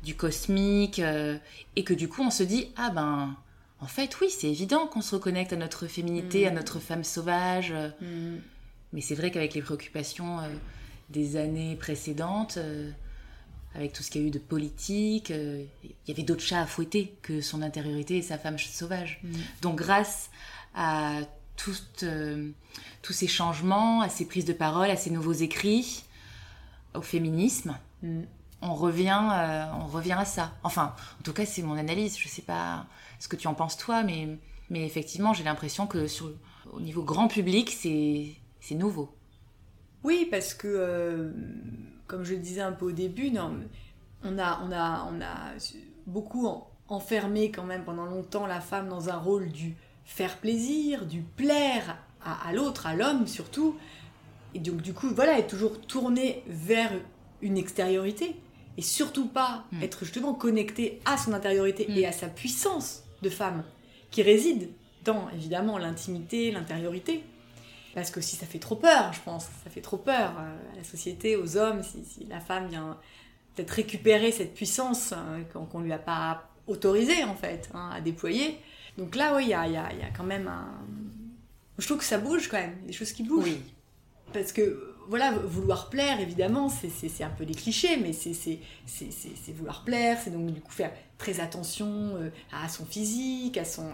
du 0.03 0.17
cosmique, 0.17 0.99
euh, 0.99 1.39
et 1.77 1.85
que 1.85 1.95
du 1.95 2.09
coup, 2.09 2.23
on 2.23 2.31
se 2.31 2.43
dit, 2.43 2.73
ah 2.77 2.91
ben 2.91 3.37
en 3.81 3.87
fait, 3.87 4.21
oui, 4.21 4.29
c'est 4.29 4.49
évident 4.49 4.87
qu'on 4.87 5.01
se 5.01 5.15
reconnecte 5.15 5.53
à 5.53 5.57
notre 5.57 5.87
féminité, 5.87 6.45
mmh. 6.45 6.49
à 6.49 6.51
notre 6.51 6.81
femme 6.81 7.05
sauvage. 7.05 7.73
Mmh. 8.01 8.37
Mais 8.93 9.01
c'est 9.01 9.15
vrai 9.15 9.31
qu'avec 9.31 9.55
les 9.55 9.63
préoccupations 9.63 10.39
des 11.11 11.37
années 11.37 11.77
précédentes, 11.77 12.59
avec 13.75 13.93
tout 13.93 14.03
ce 14.03 14.11
qu'il 14.11 14.23
y 14.23 14.25
a 14.25 14.27
eu 14.29 14.31
de 14.31 14.39
politique, 14.39 15.31
euh, 15.31 15.65
il 15.85 16.09
y 16.09 16.11
avait 16.11 16.23
d'autres 16.23 16.43
chats 16.43 16.61
à 16.61 16.67
fouetter 16.67 17.15
que 17.23 17.41
son 17.41 17.63
intériorité 17.63 18.17
et 18.17 18.23
sa 18.23 18.39
femme 18.39 18.59
sauvage. 18.59 19.21
Mmh. 19.23 19.33
Donc 19.63 19.77
grâce 19.77 20.31
à 20.75 21.21
tout, 21.57 21.75
tous 23.03 23.13
ces 23.13 23.29
changements, 23.29 24.01
à 24.01 24.09
ces 24.09 24.27
prises 24.27 24.45
de 24.45 24.53
parole, 24.53 24.91
à 24.91 24.97
ces 24.97 25.11
nouveaux 25.11 25.33
écrits, 25.33 26.05
au 26.95 27.03
féminisme, 27.03 27.77
on 28.63 28.75
revient, 28.75 29.21
on 29.79 29.87
revient 29.87 30.17
à 30.19 30.25
ça. 30.25 30.55
Enfin, 30.63 30.95
en 31.19 31.23
tout 31.23 31.33
cas, 31.33 31.47
c'est 31.47 31.63
mon 31.63 31.77
analyse. 31.77 32.19
Je 32.19 32.29
sais 32.29 32.43
pas 32.43 32.87
ce 33.19 33.29
que 33.29 33.37
tu 33.37 33.47
en 33.47 33.55
penses 33.55 33.77
toi, 33.77 34.03
mais, 34.03 34.29
mais 34.71 34.85
effectivement, 34.85 35.33
j'ai 35.35 35.45
l'impression 35.45 35.87
que 35.87 36.07
sur, 36.07 36.33
au 36.73 36.81
niveau 36.81 37.03
grand 37.03 37.29
public, 37.29 37.71
c'est 37.71 38.75
nouveau. 38.75 39.15
Oui, 40.03 40.27
parce 40.31 40.55
que, 40.55 40.67
euh, 40.67 41.33
comme 42.11 42.25
je 42.25 42.35
le 42.35 42.41
disais 42.41 42.61
un 42.61 42.73
peu 42.73 42.87
au 42.87 42.91
début, 42.91 43.31
non, 43.31 43.55
on, 44.25 44.37
a, 44.37 44.61
on, 44.65 44.73
a, 44.73 45.09
on 45.13 45.21
a 45.21 45.55
beaucoup 46.07 46.49
enfermé 46.89 47.53
quand 47.53 47.63
même 47.63 47.85
pendant 47.85 48.05
longtemps 48.05 48.49
la 48.49 48.61
femme 48.61 48.89
dans 48.89 49.11
un 49.11 49.17
rôle 49.17 49.49
du 49.51 49.77
faire 50.05 50.39
plaisir, 50.39 51.07
du 51.07 51.21
plaire 51.21 51.99
à, 52.25 52.49
à 52.49 52.53
l'autre, 52.53 52.87
à 52.87 52.97
l'homme 52.97 53.29
surtout. 53.29 53.77
Et 54.55 54.59
donc 54.59 54.83
du 54.83 54.93
coup, 54.93 55.07
voilà, 55.15 55.39
être 55.39 55.47
toujours 55.51 55.81
tournée 55.81 56.43
vers 56.49 56.91
une 57.43 57.57
extériorité 57.57 58.35
et 58.77 58.83
surtout 58.83 59.29
pas 59.29 59.65
mmh. 59.71 59.83
être 59.85 60.05
justement 60.05 60.35
connecté 60.35 61.01
à 61.05 61.17
son 61.17 61.33
intériorité 61.33 61.87
mmh. 61.89 61.97
et 61.97 62.07
à 62.07 62.13
sa 62.13 62.27
puissance 62.27 63.05
de 63.23 63.31
femme 63.31 63.63
qui 64.11 64.23
réside 64.23 64.71
dans 65.05 65.29
évidemment 65.31 65.79
l'intimité, 65.79 66.51
l'intériorité. 66.51 67.23
Parce 67.95 68.11
que 68.11 68.21
si 68.21 68.37
ça 68.37 68.47
fait 68.47 68.59
trop 68.59 68.77
peur, 68.77 69.13
je 69.13 69.21
pense, 69.21 69.45
ça 69.65 69.71
fait 69.71 69.81
trop 69.81 69.97
peur 69.97 70.33
euh, 70.39 70.73
à 70.73 70.77
la 70.77 70.85
société, 70.85 71.37
aux 71.37 71.57
hommes, 71.57 71.83
si, 71.83 72.05
si 72.05 72.25
la 72.27 72.41
femme 72.41 72.69
vient 72.69 72.99
peut-être 73.55 73.71
récupérer 73.71 74.31
cette 74.31 74.55
puissance 74.55 75.13
euh, 75.13 75.43
qu'on 75.53 75.81
ne 75.81 75.85
lui 75.85 75.93
a 75.93 75.99
pas 75.99 76.49
autorisé 76.67 77.25
en 77.25 77.35
fait 77.35 77.69
hein, 77.75 77.91
à 77.93 78.01
déployer. 78.01 78.59
Donc 78.97 79.17
là, 79.17 79.35
oui, 79.35 79.45
il 79.45 79.49
y 79.51 79.55
a, 79.55 79.67
y, 79.67 79.77
a, 79.77 79.93
y 79.93 80.03
a, 80.03 80.11
quand 80.17 80.25
même 80.25 80.47
un. 80.47 80.69
Je 81.79 81.87
trouve 81.87 81.99
que 81.99 82.05
ça 82.05 82.19
bouge 82.19 82.49
quand 82.49 82.59
même, 82.59 82.77
des 82.87 82.93
choses 82.93 83.13
qui 83.13 83.23
bougent. 83.23 83.45
Oui. 83.45 83.61
Parce 84.33 84.53
que 84.53 84.90
voilà, 85.11 85.33
vouloir 85.33 85.91
plaire, 85.91 86.21
évidemment, 86.21 86.69
c'est 86.69 87.25
un 87.25 87.31
peu 87.31 87.45
des 87.45 87.55
clichés, 87.55 87.97
mais 87.97 88.13
c'est 88.13 89.53
vouloir 89.53 89.83
plaire, 89.83 90.17
c'est 90.23 90.31
donc 90.31 90.53
du 90.53 90.61
coup 90.61 90.71
faire 90.71 90.93
très 91.19 91.41
attention 91.41 92.15
euh, 92.15 92.31
à 92.53 92.69
son 92.69 92.87
physique, 92.87 93.59
à 93.59 93.65
son, 93.65 93.91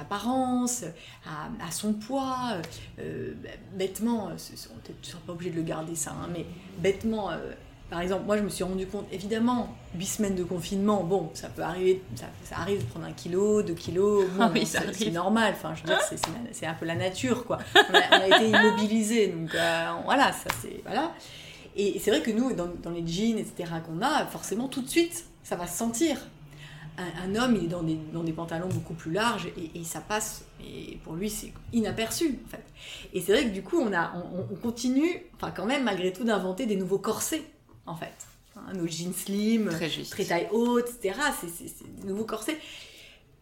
apparence, 0.00 0.84
à, 1.26 1.70
son 1.70 1.92
poids. 1.92 2.62
Euh, 2.98 3.34
bêtement, 3.74 4.30
tu 4.36 4.52
ne 4.52 4.96
seras 5.02 5.20
pas 5.26 5.34
obligé 5.34 5.50
de 5.50 5.56
le 5.56 5.62
garder 5.62 5.94
ça, 5.94 6.12
hein, 6.12 6.30
mais 6.32 6.46
bêtement, 6.78 7.30
euh, 7.30 7.52
par 7.88 8.00
exemple, 8.00 8.24
moi 8.26 8.36
je 8.36 8.42
me 8.42 8.48
suis 8.48 8.64
rendu 8.64 8.86
compte, 8.86 9.06
évidemment, 9.12 9.68
8 9.94 10.06
semaines 10.06 10.34
de 10.34 10.42
confinement, 10.42 11.04
bon, 11.04 11.30
ça 11.34 11.48
peut 11.48 11.62
arriver, 11.62 12.02
ça, 12.16 12.26
ça 12.42 12.56
arrive 12.56 12.80
de 12.80 12.90
prendre 12.90 13.06
un 13.06 13.12
kilo, 13.12 13.62
deux 13.62 13.74
kilos, 13.74 14.26
bon, 14.30 14.42
ah 14.42 14.50
oui, 14.54 14.66
c'est 14.66 15.10
normal, 15.10 15.54
enfin, 15.56 15.72
je 15.74 15.82
veux 15.82 15.88
dire, 15.88 16.18
c'est 16.52 16.66
un 16.66 16.74
peu 16.74 16.84
la 16.84 16.96
nature, 16.96 17.44
quoi. 17.44 17.58
On 17.76 17.94
a, 17.94 18.18
on 18.18 18.22
a 18.22 18.26
été 18.26 18.48
immobilisés, 18.48 19.28
donc 19.28 19.54
euh, 19.54 19.92
voilà, 20.04 20.32
ça 20.32 20.50
c'est. 20.60 20.82
Voilà. 20.84 21.12
Et 21.76 22.00
c'est 22.00 22.10
vrai 22.10 22.22
que 22.22 22.30
nous, 22.30 22.54
dans, 22.54 22.68
dans 22.82 22.90
les 22.90 23.06
jeans, 23.06 23.38
etc., 23.38 23.70
qu'on 23.86 24.02
a, 24.02 24.26
forcément, 24.26 24.66
tout 24.66 24.82
de 24.82 24.88
suite, 24.88 25.26
ça 25.44 25.54
va 25.54 25.66
se 25.66 25.76
sentir. 25.76 26.16
Un, 26.98 27.28
un, 27.28 27.36
homme, 27.36 27.54
il 27.56 27.66
est 27.66 27.68
dans 27.68 27.82
des, 27.82 27.98
dans 28.12 28.24
des 28.24 28.32
pantalons 28.32 28.68
beaucoup 28.68 28.94
plus 28.94 29.12
larges 29.12 29.48
et, 29.58 29.78
et 29.78 29.84
ça 29.84 30.00
passe, 30.00 30.44
et 30.60 30.96
pour 31.04 31.14
lui, 31.14 31.30
c'est 31.30 31.52
inaperçu, 31.72 32.40
en 32.46 32.48
fait. 32.48 32.64
Et 33.12 33.20
c'est 33.20 33.32
vrai 33.32 33.44
que 33.44 33.50
du 33.50 33.62
coup, 33.62 33.78
on, 33.78 33.92
a, 33.92 34.12
on, 34.16 34.46
on 34.50 34.56
continue, 34.56 35.22
enfin, 35.36 35.52
quand 35.54 35.66
même, 35.66 35.84
malgré 35.84 36.12
tout, 36.12 36.24
d'inventer 36.24 36.66
des 36.66 36.76
nouveaux 36.76 36.98
corsets 36.98 37.44
en 37.86 37.96
fait. 37.96 38.14
Hein, 38.56 38.72
nos 38.74 38.86
jeans 38.86 39.12
slim, 39.12 39.68
très, 39.68 39.88
très 39.88 40.24
taille 40.24 40.48
haute, 40.50 40.88
etc. 40.88 41.20
C'est 41.40 42.00
des 42.00 42.08
nouveaux 42.08 42.24
corsets. 42.24 42.58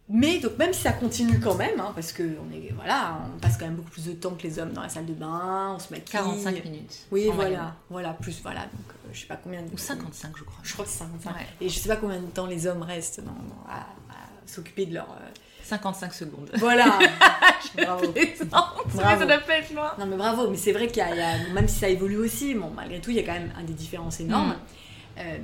Mais 0.07 0.37
donc 0.39 0.57
même 0.59 0.71
si 0.71 0.81
ça 0.81 0.91
continue 0.91 1.39
quand 1.39 1.55
même, 1.55 1.79
hein, 1.79 1.91
parce 1.95 2.11
que 2.11 2.21
on 2.23 2.53
est 2.53 2.71
voilà, 2.75 3.17
on 3.35 3.39
passe 3.39 3.57
quand 3.57 3.65
même 3.65 3.75
beaucoup 3.75 3.89
plus 3.89 4.05
de 4.05 4.13
temps 4.13 4.35
que 4.35 4.43
les 4.43 4.59
hommes 4.59 4.71
dans 4.71 4.83
la 4.83 4.89
salle 4.89 5.07
de 5.07 5.13
bain, 5.13 5.73
on 5.75 5.79
se 5.79 5.89
maquille. 5.89 6.11
45 6.11 6.63
minutes. 6.63 7.07
Oui, 7.11 7.23
voilà, 7.33 7.49
moyenne. 7.49 7.73
voilà, 7.89 8.13
plus 8.13 8.39
voilà, 8.43 8.61
donc 8.61 8.85
euh, 8.89 9.09
je 9.11 9.21
sais 9.21 9.25
pas 9.25 9.37
combien 9.37 9.63
de 9.63 9.73
ou 9.73 9.77
55 9.77 10.37
je 10.37 10.43
crois. 10.43 10.59
Je 10.61 10.73
crois 10.73 10.85
que 10.85 10.91
c'est 10.91 10.99
55. 10.99 11.33
Ouais. 11.33 11.47
Et 11.59 11.69
je 11.69 11.79
sais 11.79 11.89
pas 11.89 11.95
combien 11.95 12.19
de 12.21 12.27
temps 12.27 12.45
les 12.45 12.67
hommes 12.67 12.83
restent 12.83 13.21
dans, 13.21 13.31
dans, 13.31 13.65
à, 13.67 13.79
à 13.79 14.27
s'occuper 14.45 14.85
de 14.85 14.93
leur 14.93 15.09
euh... 15.09 15.29
55 15.65 16.13
secondes. 16.13 16.51
Voilà. 16.57 16.99
bravo. 17.75 18.13
bravo. 18.45 19.19
Ça 19.19 19.25
doit 19.25 19.37
pas 19.39 19.57
être 19.57 19.73
loin. 19.73 19.91
Non 19.99 20.05
mais 20.05 20.17
bravo, 20.17 20.49
mais 20.49 20.57
c'est 20.57 20.71
vrai 20.71 20.87
qu'il 20.87 21.03
y, 21.03 21.17
y, 21.17 21.21
a, 21.21 21.53
même 21.53 21.67
si 21.67 21.79
ça 21.79 21.89
évolue 21.89 22.17
aussi, 22.17 22.53
bon 22.53 22.71
malgré 22.75 23.01
tout 23.01 23.09
il 23.09 23.17
y 23.17 23.19
a 23.19 23.23
quand 23.23 23.33
même 23.33 23.51
un 23.57 23.63
des 23.63 23.73
différences 23.73 24.19
énormes. 24.19 24.49
Mm. 24.49 25.19
Euh, 25.19 25.37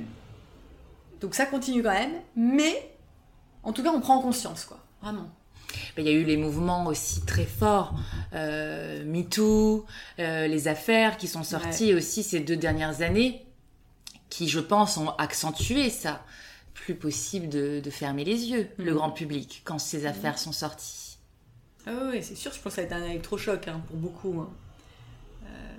donc 1.20 1.34
ça 1.34 1.46
continue 1.46 1.82
quand 1.82 1.92
même, 1.92 2.14
mais 2.36 2.92
en 3.62 3.72
tout 3.72 3.82
cas, 3.82 3.90
on 3.90 4.00
prend 4.00 4.20
conscience, 4.20 4.64
quoi. 4.64 4.78
Vraiment. 5.02 5.28
Il 5.96 6.04
y 6.04 6.08
a 6.08 6.12
eu 6.12 6.24
les 6.24 6.36
mouvements 6.36 6.86
aussi 6.86 7.22
très 7.22 7.46
forts, 7.46 7.94
euh, 8.34 9.04
MeToo, 9.04 9.86
euh, 10.18 10.46
les 10.46 10.68
affaires 10.68 11.16
qui 11.16 11.28
sont 11.28 11.44
sorties 11.44 11.92
ouais. 11.92 11.94
aussi 11.94 12.22
ces 12.22 12.40
deux 12.40 12.56
dernières 12.56 13.00
années, 13.00 13.46
qui, 14.28 14.48
je 14.48 14.60
pense, 14.60 14.96
ont 14.96 15.10
accentué 15.16 15.90
ça. 15.90 16.24
Plus 16.74 16.94
possible 16.94 17.48
de, 17.48 17.80
de 17.80 17.90
fermer 17.90 18.24
les 18.24 18.50
yeux, 18.50 18.68
mmh. 18.78 18.82
le 18.82 18.94
grand 18.94 19.10
public, 19.10 19.62
quand 19.64 19.78
ces 19.78 20.06
affaires 20.06 20.34
mmh. 20.34 20.38
sont 20.38 20.52
sorties. 20.52 21.18
Ah 21.86 21.90
oui, 22.10 22.22
c'est 22.22 22.34
sûr, 22.34 22.52
je 22.52 22.60
pense 22.60 22.72
que 22.72 22.76
ça 22.76 22.82
a 22.82 22.84
été 22.84 22.94
un 22.94 23.04
électrochoc 23.04 23.66
hein, 23.68 23.82
pour 23.86 23.96
beaucoup. 23.96 24.40
Hein. 24.40 24.50
Euh, 25.46 25.76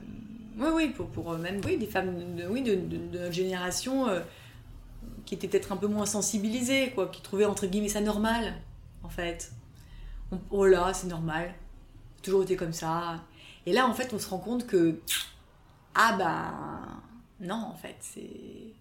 oui, 0.58 0.68
oui, 0.74 0.90
pour, 0.90 1.08
pour 1.08 1.38
même 1.38 1.62
oui, 1.66 1.78
des 1.78 1.88
femmes 1.88 2.36
de, 2.36 2.46
oui, 2.48 2.62
de, 2.62 2.76
de, 2.76 2.98
de 2.98 3.20
notre 3.20 3.34
génération 3.34 4.08
euh, 4.08 4.20
qui 5.26 5.36
étaient 5.36 5.48
peut-être 5.48 5.72
un 5.72 5.78
peu 5.78 5.88
moins 5.88 6.06
sensibilisées, 6.06 6.92
quoi, 6.92 7.08
qui 7.08 7.22
trouvaient 7.22 7.46
entre 7.46 7.66
guillemets 7.68 7.90
ça 7.90 8.02
normal, 8.02 8.54
en 9.02 9.10
fait. 9.10 9.52
oh 10.50 10.66
là, 10.66 10.94
c'est 10.94 11.08
normal, 11.08 11.54
toujours 12.22 12.44
été 12.44 12.56
comme 12.56 12.74
ça. 12.74 13.24
Et 13.66 13.74
là, 13.74 13.88
en 13.88 13.94
fait, 13.94 14.14
on 14.14 14.20
se 14.20 14.30
rend 14.30 14.40
compte 14.40 14.68
que, 14.68 15.00
ah 15.96 16.16
ben, 16.18 17.02
non, 17.40 17.56
en 17.56 17.76
fait, 17.76 17.96
c'est. 18.02 18.74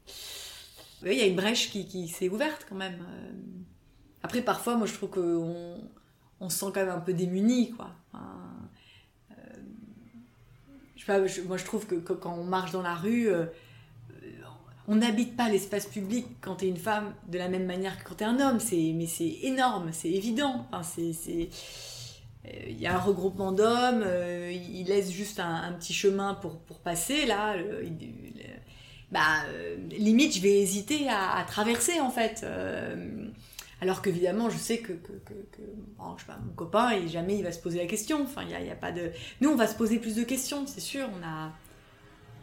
Il 1.04 1.18
y 1.18 1.20
a 1.20 1.26
une 1.26 1.36
brèche 1.36 1.70
qui, 1.70 1.86
qui 1.86 2.08
s'est 2.08 2.28
ouverte 2.28 2.66
quand 2.68 2.76
même. 2.76 3.00
Euh. 3.00 3.32
Après, 4.22 4.42
parfois, 4.42 4.76
moi, 4.76 4.86
je 4.86 4.94
trouve 4.94 5.10
qu'on 5.10 5.76
on 6.40 6.48
se 6.48 6.58
sent 6.58 6.66
quand 6.66 6.80
même 6.80 6.90
un 6.90 7.00
peu 7.00 7.12
démuni, 7.12 7.72
quoi. 7.72 7.90
Euh, 8.14 8.18
je 10.94 11.00
sais 11.00 11.06
pas, 11.06 11.18
moi, 11.46 11.56
je 11.56 11.64
trouve 11.64 11.86
que, 11.86 11.96
quand 11.96 12.34
on 12.34 12.44
marche 12.44 12.70
dans 12.70 12.82
la 12.82 12.94
rue, 12.94 13.28
euh, 13.28 13.46
on 14.86 14.96
n'habite 14.96 15.36
pas 15.36 15.48
l'espace 15.48 15.86
public 15.86 16.26
quand 16.40 16.56
t'es 16.56 16.68
une 16.68 16.76
femme 16.76 17.14
de 17.28 17.38
la 17.38 17.48
même 17.48 17.66
manière 17.66 17.98
que 17.98 18.08
quand 18.08 18.16
t'es 18.16 18.24
un 18.24 18.38
homme. 18.38 18.60
C'est, 18.60 18.92
mais 18.94 19.06
c'est 19.06 19.38
énorme, 19.42 19.90
c'est 19.92 20.10
évident. 20.10 20.66
C'est. 20.82 21.48
Il 22.44 22.80
y 22.80 22.88
a 22.88 22.96
un 22.96 22.98
regroupement 22.98 23.52
d'hommes, 23.52 24.04
il 24.50 24.84
laisse 24.88 25.12
juste 25.12 25.38
un, 25.38 25.72
petit 25.74 25.92
chemin 25.92 26.34
pour, 26.34 26.58
pour 26.58 26.80
passer, 26.80 27.24
là. 27.24 27.54
Bah, 29.12 29.44
limite, 29.90 30.34
je 30.34 30.40
vais 30.40 30.60
hésiter 30.60 31.08
à, 31.08 31.36
à 31.36 31.44
traverser, 31.44 32.00
en 32.00 32.10
fait. 32.10 32.44
Alors 33.82 34.00
qu'évidemment, 34.00 34.48
je 34.48 34.58
sais 34.58 34.78
que, 34.78 34.92
que, 34.92 35.12
que, 35.24 35.34
que 35.50 35.62
bon, 35.98 36.16
je 36.16 36.20
sais 36.20 36.28
pas, 36.28 36.38
mon 36.38 36.52
copain, 36.52 36.90
et 36.90 37.08
jamais 37.08 37.36
il 37.36 37.42
va 37.42 37.50
se 37.50 37.58
poser 37.58 37.78
la 37.78 37.86
question. 37.86 38.22
Enfin, 38.22 38.42
il 38.44 38.50
y 38.50 38.70
a, 38.70 38.76
pas 38.76 38.92
de. 38.92 39.10
Nous, 39.40 39.50
on 39.50 39.56
va 39.56 39.66
se 39.66 39.74
poser 39.74 39.98
plus 39.98 40.14
de 40.14 40.22
questions, 40.22 40.68
c'est 40.68 40.80
sûr. 40.80 41.08
On 41.18 41.26
a, 41.26 41.50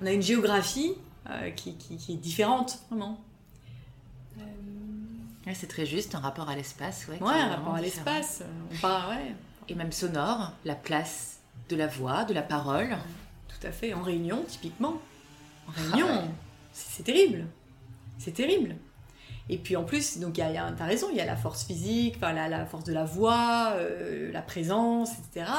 on 0.01 0.05
a 0.05 0.11
une 0.11 0.21
géographie 0.21 0.95
euh, 1.29 1.49
qui, 1.51 1.77
qui, 1.77 1.95
qui, 1.95 2.11
est 2.11 2.17
différente, 2.17 2.79
vraiment. 2.89 3.21
Euh... 4.37 5.51
c'est 5.53 5.67
très 5.67 5.85
juste, 5.85 6.13
un 6.13 6.19
rapport 6.19 6.49
à 6.49 6.57
l'espace. 6.57 7.07
Ouais, 7.07 7.21
ouais 7.21 7.33
un 7.33 7.55
rapport 7.55 7.75
à 7.75 7.81
l'espace. 7.81 8.43
Ouais. 8.83 9.33
Et 9.69 9.75
même 9.75 9.93
sonore, 9.93 10.51
la 10.65 10.75
place 10.75 11.39
de 11.69 11.77
la 11.77 11.87
voix, 11.87 12.25
de 12.25 12.33
la 12.33 12.41
parole. 12.41 12.97
Tout 13.47 13.65
à 13.65 13.71
fait. 13.71 13.93
En 13.93 14.01
réunion, 14.01 14.43
typiquement. 14.45 14.99
En 15.69 15.71
réunion, 15.71 16.07
ah 16.09 16.23
c'est 16.87 17.03
terrible. 17.03 17.45
C'est 18.17 18.33
terrible. 18.33 18.75
Et 19.49 19.57
puis 19.57 19.75
en 19.75 19.83
plus, 19.83 20.19
donc 20.19 20.37
y 20.37 20.41
a, 20.41 20.71
t'as 20.77 20.85
raison, 20.85 21.07
il 21.11 21.17
y 21.17 21.21
a 21.21 21.25
la 21.25 21.35
force 21.35 21.65
physique, 21.65 22.17
la, 22.21 22.65
force 22.67 22.83
de 22.83 22.93
la 22.93 23.03
voix, 23.03 23.73
euh, 23.75 24.31
la 24.31 24.43
présence, 24.43 25.11
etc. 25.13 25.51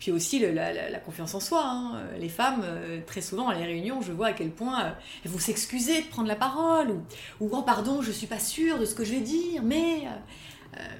Puis 0.00 0.10
aussi 0.10 0.40
la, 0.40 0.98
confiance 0.98 1.34
en 1.34 1.40
soi. 1.40 1.62
Hein. 1.64 2.02
Les 2.18 2.28
femmes, 2.28 2.62
euh, 2.64 3.00
très 3.06 3.20
souvent 3.20 3.48
à 3.48 3.54
les 3.54 3.64
réunions, 3.64 4.02
je 4.02 4.12
vois 4.12 4.28
à 4.28 4.32
quel 4.32 4.50
point 4.50 4.84
euh, 4.84 4.90
elles 5.24 5.30
vont 5.30 5.38
s'excuser 5.38 6.02
de 6.02 6.08
prendre 6.08 6.26
la 6.26 6.36
parole 6.36 6.90
ou, 6.90 7.02
ou 7.40 7.50
oh 7.52 7.62
pardon, 7.62 8.02
je 8.02 8.10
suis 8.10 8.26
pas 8.26 8.40
sûre 8.40 8.78
de 8.78 8.84
ce 8.84 8.94
que 8.96 9.04
je 9.04 9.12
vais 9.12 9.20
dire, 9.20 9.62
mais 9.62 10.02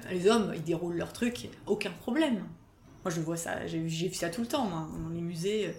les 0.09 0.27
hommes, 0.27 0.51
ils 0.55 0.63
déroulent 0.63 0.97
leur 0.97 1.13
truc, 1.13 1.49
aucun 1.65 1.91
problème. 1.91 2.43
Moi, 3.09 3.15
je 3.15 3.21
vois 3.21 3.37
ça, 3.37 3.65
j'ai 3.65 3.79
vu 3.79 4.13
ça 4.13 4.29
tout 4.29 4.41
le 4.41 4.47
temps, 4.47 4.69
dans 4.69 5.09
les 5.09 5.21
musées. 5.21 5.73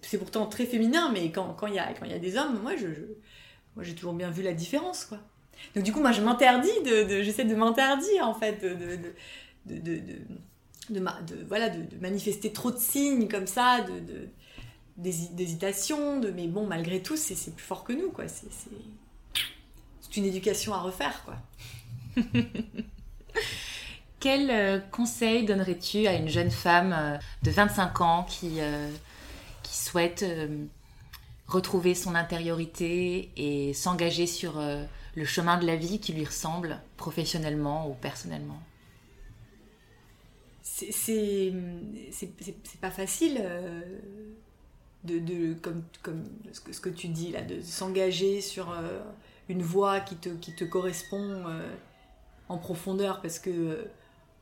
C'est 0.00 0.16
pourtant 0.16 0.46
très 0.46 0.64
féminin, 0.64 1.10
mais 1.12 1.32
quand 1.32 1.66
il 1.66 1.74
y, 1.74 1.78
a, 1.80 1.90
y 2.06 2.12
a 2.12 2.18
des 2.20 2.36
hommes, 2.36 2.60
moi, 2.62 2.74
moi, 3.74 3.82
j'ai 3.82 3.96
toujours 3.96 4.12
bien 4.12 4.30
vu 4.30 4.44
la 4.44 4.52
différence, 4.52 5.04
quoi. 5.04 5.18
Donc 5.74 5.82
du 5.82 5.92
coup, 5.92 5.98
moi, 5.98 6.12
je 6.12 6.20
m'interdis 6.20 6.70
j'essaie 6.84 7.42
de 7.44 7.56
m'interdire 7.56 8.28
en 8.28 8.34
fait 8.34 8.62
de, 8.62 8.74
de, 9.66 9.80
de, 9.80 10.02
de, 10.88 11.44
voilà, 11.48 11.68
de, 11.68 11.82
manifester 12.00 12.52
trop 12.52 12.70
de 12.70 12.78
signes 12.78 13.26
comme 13.26 13.48
ça, 13.48 13.80
de, 13.80 14.28
d'hésitation, 14.96 16.20
de, 16.20 16.30
mais 16.30 16.46
bon, 16.46 16.64
malgré 16.64 17.02
tout, 17.02 17.16
c'est, 17.16 17.34
plus 17.52 17.64
fort 17.64 17.82
que 17.82 17.92
nous, 17.92 18.10
quoi. 18.10 18.28
C'est, 18.28 18.52
c'est, 18.52 20.16
une 20.16 20.26
éducation 20.26 20.74
à 20.74 20.78
refaire, 20.78 21.24
quoi. 21.24 21.34
Quel 24.20 24.50
euh, 24.50 24.80
conseil 24.90 25.44
donnerais-tu 25.44 26.08
à 26.08 26.14
une 26.14 26.28
jeune 26.28 26.50
femme 26.50 26.92
euh, 26.92 27.18
de 27.44 27.50
25 27.52 28.00
ans 28.00 28.24
qui, 28.24 28.60
euh, 28.60 28.90
qui 29.62 29.76
souhaite 29.76 30.24
retrouver 31.46 31.94
son 31.94 32.14
intériorité 32.14 33.30
et 33.36 33.72
s'engager 33.74 34.26
sur 34.26 34.60
le 35.14 35.24
chemin 35.24 35.56
de 35.56 35.66
la 35.66 35.76
vie 35.76 35.98
qui 36.00 36.12
lui 36.12 36.24
ressemble 36.24 36.80
professionnellement 36.96 37.88
ou 37.88 37.94
personnellement? 37.94 38.60
C'est 40.62 41.52
pas 42.80 42.90
facile 42.90 43.42
de, 45.04 45.18
de, 45.18 45.54
comme, 45.54 45.82
comme 46.02 46.24
ce, 46.52 46.60
que, 46.60 46.72
ce 46.72 46.80
que 46.80 46.90
tu 46.90 47.08
dis 47.08 47.32
là, 47.32 47.40
de 47.42 47.62
s'engager 47.62 48.42
sur 48.42 48.74
une 49.48 49.62
voie 49.62 50.00
qui 50.00 50.16
te, 50.16 50.28
qui 50.28 50.54
te 50.54 50.64
correspond 50.64 51.44
en 52.48 52.58
profondeur 52.58 53.22
parce 53.22 53.38
que 53.38 53.88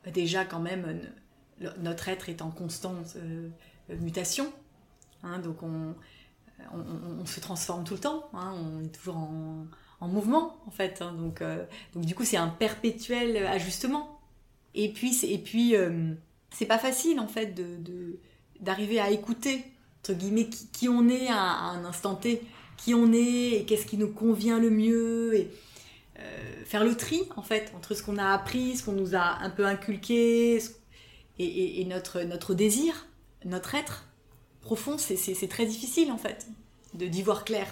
déjà 0.05 0.45
quand 0.45 0.59
même 0.59 0.99
notre 1.79 2.09
être 2.09 2.29
est 2.29 2.41
en 2.41 2.51
constante 2.51 3.17
mutation. 3.89 4.51
Hein, 5.23 5.39
donc 5.39 5.63
on, 5.63 5.95
se 7.25 7.39
transforme 7.39 7.83
tout 7.83 7.93
le 7.93 7.99
temps, 7.99 8.29
hein, 8.33 8.53
on 8.55 8.83
est 8.83 8.89
toujours 8.89 9.17
en, 9.17 9.67
en 9.99 10.07
mouvement 10.07 10.57
en 10.67 10.71
fait. 10.71 11.01
Hein. 11.01 11.13
donc, 11.13 11.41
euh, 11.41 11.65
du 11.95 12.15
coup 12.15 12.23
c'est 12.23 12.37
un 12.37 12.49
perpétuel 12.49 13.45
ajustement. 13.45 14.19
Et 14.75 14.89
puis 14.89 15.75
euh, 15.75 16.13
c'est 16.51 16.65
pas 16.65 16.77
facile 16.77 17.19
en 17.19 17.27
fait 17.27 17.59
d'arriver 18.59 18.99
à 18.99 19.09
écouter 19.09 19.65
entre 20.01 20.13
guillemets 20.13 20.47
qui, 20.47 20.87
on 20.87 21.09
est 21.09 21.27
à, 21.27 21.41
un 21.41 21.83
instant 21.83 22.15
T, 22.15 22.41
qui 22.77 22.93
on 22.93 23.11
est 23.11 23.51
et 23.51 23.65
qu'est-ce 23.65 23.85
qui 23.85 23.97
nous 23.97 24.11
convient 24.11 24.59
le 24.59 24.69
mieux 24.69 25.49
euh, 26.19 26.65
faire 26.65 26.83
le 26.83 26.95
tri 26.95 27.21
en 27.35 27.43
fait 27.43 27.71
entre 27.75 27.93
ce 27.93 28.01
qu'on 28.01 28.17
a 28.17 28.33
appris, 28.33 28.77
ce 28.77 28.83
qu'on 28.83 28.93
nous 28.93 29.15
a 29.15 29.37
un 29.41 29.49
peu 29.49 29.65
inculqué 29.65 30.59
et, 31.39 31.85
notre 31.85 32.21
notre 32.21 32.53
désir, 32.55 33.07
notre 33.45 33.75
être 33.75 34.05
profond, 34.61 34.97
c'est 34.97 35.47
très 35.47 35.65
difficile 35.65 36.11
en 36.11 36.17
fait 36.17 36.47
d'y 36.93 37.21
voir 37.21 37.45
clair. 37.45 37.67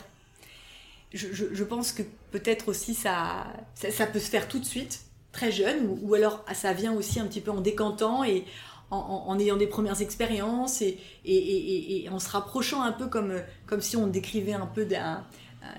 Je, 1.14 1.64
pense 1.64 1.92
que 1.92 2.04
peut-être 2.32 2.68
aussi 2.68 2.94
ça, 2.94 3.48
ça, 3.74 4.06
peut 4.06 4.20
se 4.20 4.30
faire 4.30 4.48
tout 4.48 4.60
de 4.60 4.66
suite, 4.66 5.06
très 5.32 5.52
jeune, 5.52 5.98
ou, 6.04 6.14
alors 6.14 6.44
ah, 6.48 6.54
ça 6.54 6.74
vient 6.74 6.94
aussi 6.94 7.20
un 7.20 7.26
petit 7.26 7.42
peu 7.42 7.52
en 7.52 7.62
décantant 7.62 8.24
et 8.24 8.46
en, 8.92 9.40
ayant 9.40 9.58
des 9.58 9.68
premières 9.68 10.02
expériences 10.02 10.82
et, 10.82 11.00
et, 11.26 12.08
en 12.10 12.20
se 12.20 12.30
rapprochant 12.30 12.84
un 12.84 12.92
peu 12.92 13.08
comme, 13.08 13.42
comme 13.66 13.82
si 13.82 13.98
on 13.98 14.08
décrivait 14.08 14.54
un 14.54 14.68
peu 14.68 14.86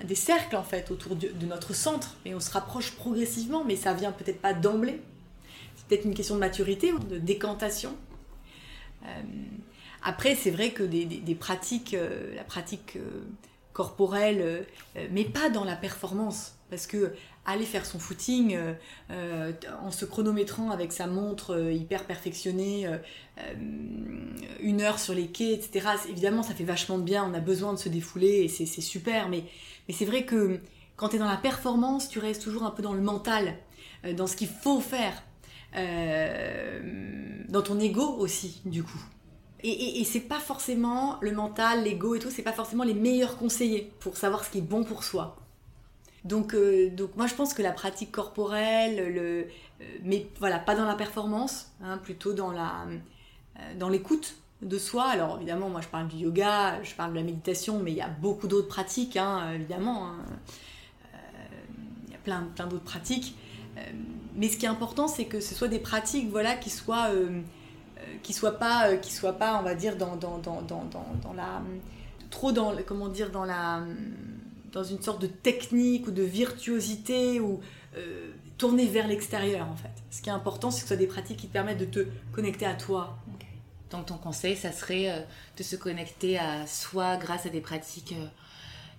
des 0.03 0.15
cercles 0.15 0.55
en 0.55 0.63
fait 0.63 0.91
autour 0.91 1.15
de, 1.15 1.45
notre 1.45 1.73
centre 1.73 2.15
et 2.25 2.35
on 2.35 2.39
se 2.39 2.51
rapproche 2.51 2.91
progressivement, 2.91 3.63
mais 3.63 3.75
ça 3.75 3.93
vient 3.93 4.11
peut-être 4.11 4.41
pas 4.41 4.53
d'emblée. 4.53 5.01
C'est 5.75 5.85
peut-être 5.87 6.05
une 6.05 6.13
question 6.13 6.35
de 6.35 6.39
maturité 6.39 6.91
ou 6.91 6.99
de 6.99 7.17
décantation. 7.17 7.95
Euh, 9.05 9.07
après, 10.03 10.35
c'est 10.35 10.51
vrai 10.51 10.71
que 10.71 10.83
des, 10.83 11.35
pratiques, 11.35 11.93
euh, 11.93 12.35
la 12.35 12.43
pratique 12.43 12.97
euh, 12.97 13.23
corporelle, 13.77 14.41
euh, 14.41 14.61
euh, 14.97 15.07
mais 15.11 15.23
pas 15.23 15.51
dans 15.51 15.63
la 15.63 15.75
performance. 15.75 16.55
Parce 16.71 16.87
que 16.87 17.13
aller 17.45 17.63
faire 17.63 17.85
son 17.85 17.99
footing 17.99 18.57
euh, 19.09 19.53
en 19.81 19.91
se 19.91 20.03
chronométrant 20.03 20.71
avec 20.71 20.91
sa 20.91 21.07
montre 21.07 21.71
hyper 21.71 22.03
perfectionnée, 22.03 22.89
une 24.59 24.81
heure 24.81 24.99
sur 24.99 25.13
les 25.13 25.27
quais, 25.27 25.53
etc. 25.53 25.87
Évidemment, 26.09 26.43
ça 26.43 26.53
fait 26.53 26.65
vachement 26.65 26.97
de 26.97 27.03
bien, 27.03 27.23
on 27.23 27.33
a 27.33 27.39
besoin 27.39 27.71
de 27.71 27.77
se 27.77 27.87
défouler 27.87 28.41
et 28.43 28.47
c'est 28.49 28.81
super. 28.81 29.29
Mais, 29.29 29.45
mais 29.87 29.93
c'est 29.93 30.05
vrai 30.05 30.25
que 30.25 30.59
quand 30.95 31.09
tu 31.09 31.15
es 31.17 31.19
dans 31.19 31.29
la 31.29 31.37
performance, 31.37 32.09
tu 32.09 32.19
restes 32.19 32.43
toujours 32.43 32.63
un 32.63 32.71
peu 32.71 32.81
dans 32.81 32.93
le 32.93 33.01
mental, 33.01 33.55
dans 34.15 34.27
ce 34.27 34.35
qu'il 34.35 34.47
faut 34.47 34.81
faire. 34.81 35.23
dans 37.49 37.61
ton 37.61 37.79
ego 37.79 38.15
aussi, 38.17 38.61
du 38.65 38.83
coup. 38.83 39.03
Et, 39.63 40.01
et, 40.01 40.03
c'est 40.03 40.21
pas 40.21 40.39
forcément 40.39 41.17
le 41.21 41.31
mental, 41.31 41.83
l'ego 41.83 42.15
et 42.15 42.19
tout, 42.19 42.29
c'est 42.29 42.43
pas 42.43 42.53
forcément 42.53 42.83
les 42.83 42.93
meilleurs 42.93 43.37
conseillers 43.37 43.91
pour 43.99 44.15
savoir 44.15 44.45
ce 44.45 44.51
qui 44.51 44.59
est 44.59 44.61
bon 44.61 44.83
pour 44.83 45.03
soi. 45.03 45.35
Donc, 46.27 46.53
euh, 46.53 46.89
donc 46.89 47.15
moi 47.15 47.25
je 47.27 47.35
pense 47.35 47.53
que 47.53 47.61
la 47.61 47.71
pratique 47.71 48.11
corporelle, 48.11 49.13
le, 49.13 49.21
euh, 49.21 49.45
mais 50.03 50.27
voilà, 50.39 50.59
pas 50.59 50.75
dans 50.75 50.85
la 50.85 50.95
performance, 50.95 51.71
hein, 51.81 51.97
plutôt 51.97 52.33
dans 52.33 52.51
la, 52.51 52.85
euh, 53.59 53.73
dans 53.79 53.89
l'écoute 53.89 54.35
de 54.61 54.77
soi. 54.77 55.05
Alors 55.05 55.37
évidemment, 55.37 55.69
moi 55.69 55.81
je 55.81 55.87
parle 55.87 56.07
du 56.07 56.17
yoga, 56.17 56.81
je 56.83 56.93
parle 56.95 57.11
de 57.11 57.17
la 57.17 57.23
méditation, 57.23 57.79
mais 57.79 57.91
il 57.91 57.97
y 57.97 58.01
a 58.01 58.09
beaucoup 58.09 58.47
d'autres 58.47 58.67
pratiques, 58.67 59.17
hein, 59.17 59.51
évidemment. 59.53 60.07
Hein. 60.07 60.15
il 62.07 62.11
y 62.11 62.15
a 62.15 62.19
plein, 62.19 62.47
plein 62.55 62.67
d'autres 62.67 62.83
pratiques. 62.83 63.35
mais 64.35 64.49
ce 64.49 64.57
qui 64.57 64.65
est 64.65 64.69
important, 64.69 65.07
c'est 65.07 65.25
que 65.25 65.39
ce 65.39 65.55
soit 65.55 65.67
des 65.67 65.79
pratiques, 65.79 66.29
voilà, 66.29 66.55
qui 66.55 66.69
soient 66.69 67.09
qui 68.23 68.33
soit 68.33 68.57
pas 68.59 68.89
euh, 68.89 68.97
qui 68.97 69.13
pas 69.39 69.59
on 69.59 69.63
va 69.63 69.75
dire 69.75 69.97
dans 69.97 70.15
dans, 70.15 70.37
dans, 70.37 70.61
dans, 70.61 71.33
la 71.33 71.61
trop 72.29 72.51
dans 72.51 72.75
comment 72.85 73.07
dire 73.07 73.31
dans 73.31 73.45
la 73.45 73.81
dans 74.71 74.83
une 74.83 75.01
sorte 75.01 75.21
de 75.21 75.27
technique 75.27 76.07
ou 76.07 76.11
de 76.11 76.23
virtuosité 76.23 77.39
ou 77.39 77.59
euh, 77.95 78.31
tourner 78.57 78.85
vers 78.85 79.07
l'extérieur 79.07 79.67
en 79.69 79.75
fait. 79.75 79.91
Ce 80.11 80.21
qui 80.21 80.29
est 80.29 80.33
important, 80.33 80.71
c'est 80.71 80.77
que 80.77 80.81
ce 80.81 80.87
soit 80.87 80.97
des 80.97 81.07
pratiques 81.07 81.37
qui 81.37 81.47
te 81.47 81.53
permettent 81.53 81.79
de 81.79 81.85
te 81.85 82.05
connecter 82.33 82.65
à 82.65 82.73
toi. 82.73 83.17
Donc 83.91 84.07
ton 84.07 84.17
conseil, 84.17 84.55
ça 84.55 84.71
serait 84.71 85.09
euh, 85.09 85.19
de 85.57 85.63
se 85.63 85.75
connecter 85.75 86.37
à 86.37 86.67
soi 86.67 87.17
grâce 87.17 87.45
à 87.45 87.49
des 87.49 87.61
pratiques 87.61 88.15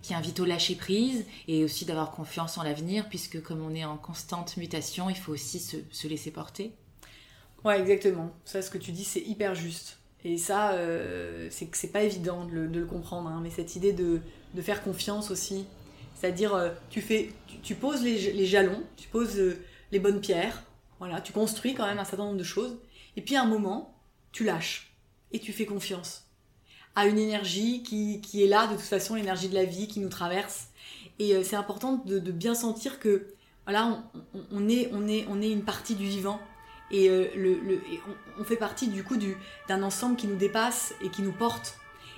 qui 0.01 0.15
invitent 0.15 0.41
au 0.41 0.45
lâcher 0.45 0.77
prise 0.77 1.27
et 1.49 1.65
aussi 1.65 1.85
d'avoir 1.85 2.13
confiance 2.13 2.57
en 2.57 2.63
l'avenir 2.63 3.09
puisque 3.09 3.43
comme 3.43 3.63
on 3.63 3.75
est 3.75 3.85
en 3.85 3.97
constante 3.97 4.57
mutation, 4.57 5.11
il 5.11 5.17
faut 5.17 5.33
aussi 5.33 5.59
se, 5.59 5.77
se 5.91 6.07
laisser 6.07 6.31
porter. 6.31 6.73
Ouais, 7.65 7.81
exactement. 7.81 8.31
Ça, 8.45 8.63
ce 8.63 8.71
que 8.71 8.79
tu 8.79 8.93
dis, 8.93 9.05
c'est 9.05 9.21
hyper 9.21 9.55
juste. 9.55 9.99
Et 10.25 10.37
ça, 10.37 10.77
c'est 11.51 11.67
que 11.67 11.77
c'est 11.77 11.93
pas 11.93 12.03
évident 12.03 12.45
de 12.45 12.53
le, 12.53 12.87
comprendre, 12.87 13.29
hein. 13.29 13.41
mais 13.43 13.51
cette 13.51 13.77
idée 13.77 13.93
de, 13.93 14.21
de, 14.55 14.63
faire 14.63 14.83
confiance 14.83 15.31
aussi, 15.31 15.65
c'est-à-dire 16.15 16.73
tu 16.91 17.01
fais, 17.01 17.31
tu, 17.63 17.77
poses 17.77 18.03
les, 18.03 18.33
les, 18.33 18.47
jalons, 18.47 18.83
tu 18.97 19.09
poses 19.09 19.41
les 19.93 19.99
bonnes 20.01 20.21
pierres, 20.21 20.65
voilà, 20.99 21.21
tu 21.21 21.33
construis 21.33 21.75
quand 21.75 21.87
même 21.87 21.99
un 21.99 22.05
certain 22.05 22.25
nombre 22.25 22.39
de 22.39 22.45
choses, 22.45 22.79
et 23.17 23.23
puis 23.23 23.37
à 23.37 23.43
un 23.43 23.47
moment, 23.47 23.98
tu 24.33 24.45
lâches 24.45 24.93
et 25.33 25.39
tu 25.39 25.53
fais 25.53 25.67
confiance 25.67 26.29
à 26.99 27.07
une 27.07 27.19
énergie 27.19 27.85
qui, 27.85 28.21
qui 28.21 28.43
est 28.43 28.49
là, 28.49 28.67
de 28.67 28.73
toute 28.73 28.83
façon, 28.83 29.15
l'énergie 29.15 29.49
de 29.49 29.55
la 29.55 29.65
vie 29.65 29.87
qui 29.87 30.01
nous 30.01 30.09
traverse. 30.09 30.67
Et 31.21 31.35
euh, 31.35 31.45
c'est 31.45 31.55
important 31.55 32.03
de, 32.05 32.19
bien 32.33 32.57
sentir 32.57 32.99
que 32.99 33.29
voilà, 33.67 34.03
on, 34.51 34.69
est, 34.69 34.91
on, 34.93 35.07
est, 35.07 35.25
on 35.29 35.41
est 35.41 35.51
une 35.51 35.63
partie 35.63 35.95
du 35.95 36.07
vivant. 36.07 36.41
Et, 36.91 37.09
euh, 37.09 37.29
le, 37.37 37.55
le 37.61 37.81
on, 38.41 38.43
fait 38.43 38.57
partie 38.57 38.89
du 38.89 39.05
coup 39.05 39.17
d'un 39.69 39.83
ensemble 39.85 40.17
qui 40.17 40.27
nous 40.27 40.35
dépasse 40.35 40.93
et 41.01 41.09
qui 41.09 41.23
nous 41.23 41.31
porte. 41.31 41.77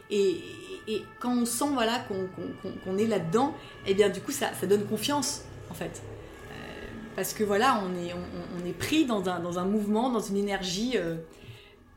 Et, 0.09 0.41
et 0.89 1.05
quand 1.19 1.37
on 1.37 1.45
sent 1.45 1.69
voilà, 1.75 2.07
qu'on 2.85 2.97
est 2.97 3.07
là-dedans, 3.07 3.55
et 3.87 3.91
eh 3.91 3.95
bien 3.95 4.09
du 4.09 4.23
coup 4.23 4.33
ça, 4.33 4.55
ça 4.55 4.67
donne 4.67 4.87
confiance 4.87 5.43
en 5.71 5.75
fait 5.75 6.03
euh, 6.51 6.87
parce 7.17 7.35
que 7.35 7.45
voilà, 7.45 7.83
on 7.85 7.95
est, 8.03 8.13
on, 8.13 8.67
est 8.67 8.73
pris 8.73 9.05
dans 9.05 9.29
un, 9.29 9.41
dans 9.41 9.59
un, 9.59 9.67
mouvement, 9.67 10.11
dans 10.11 10.21
une 10.21 10.37
énergie 10.37 10.97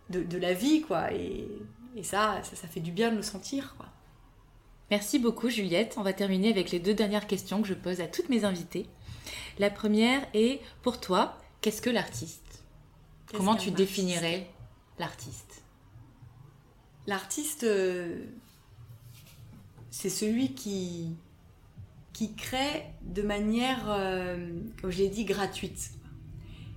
de, 0.10 0.24
de, 0.24 0.38
la 0.38 0.54
vie, 0.54 0.82
quoi. 0.82 1.12
Et, 1.14 1.47
et 1.95 2.04
ça, 2.04 2.41
ça, 2.43 2.68
fait 2.68 2.80
du 2.80 2.91
bien 2.91 3.12
de 3.12 3.18
le 3.18 3.22
sentir. 3.22 3.76
Quoi. 3.78 3.88
Merci 4.91 5.20
beaucoup 5.20 5.49
Juliette. 5.49 5.95
On 5.97 6.04
va 6.04 6.14
terminer 6.14 6.49
avec 6.49 6.72
les 6.72 6.80
deux 6.80 6.93
dernières 6.93 7.28
questions 7.28 7.62
que 7.62 7.68
je 7.68 7.74
pose 7.74 8.01
à 8.01 8.08
toutes 8.08 8.30
mes 8.30 8.43
invitées. 8.43 8.88
La 9.60 9.70
première 9.70 10.26
est, 10.34 10.62
pour 10.82 10.99
toi, 10.99 11.38
qu'est-ce 11.62 11.82
que 11.82 11.89
l'artiste? 11.89 12.64
Comment 13.34 13.56
tu 13.56 13.72
définirais 13.72 14.47
l'artiste? 14.99 15.64
L'artiste, 17.08 17.64
euh, 17.64 18.26
c'est 19.89 20.10
celui 20.10 20.54
qui, 20.54 21.16
qui 22.14 22.34
crée 22.34 22.86
de 23.01 23.22
manière, 23.22 23.86
euh, 23.89 24.47
comme 24.82 24.91
je 24.91 24.99
l'ai 24.99 25.10
dit, 25.10 25.26
gratuite. 25.26 25.91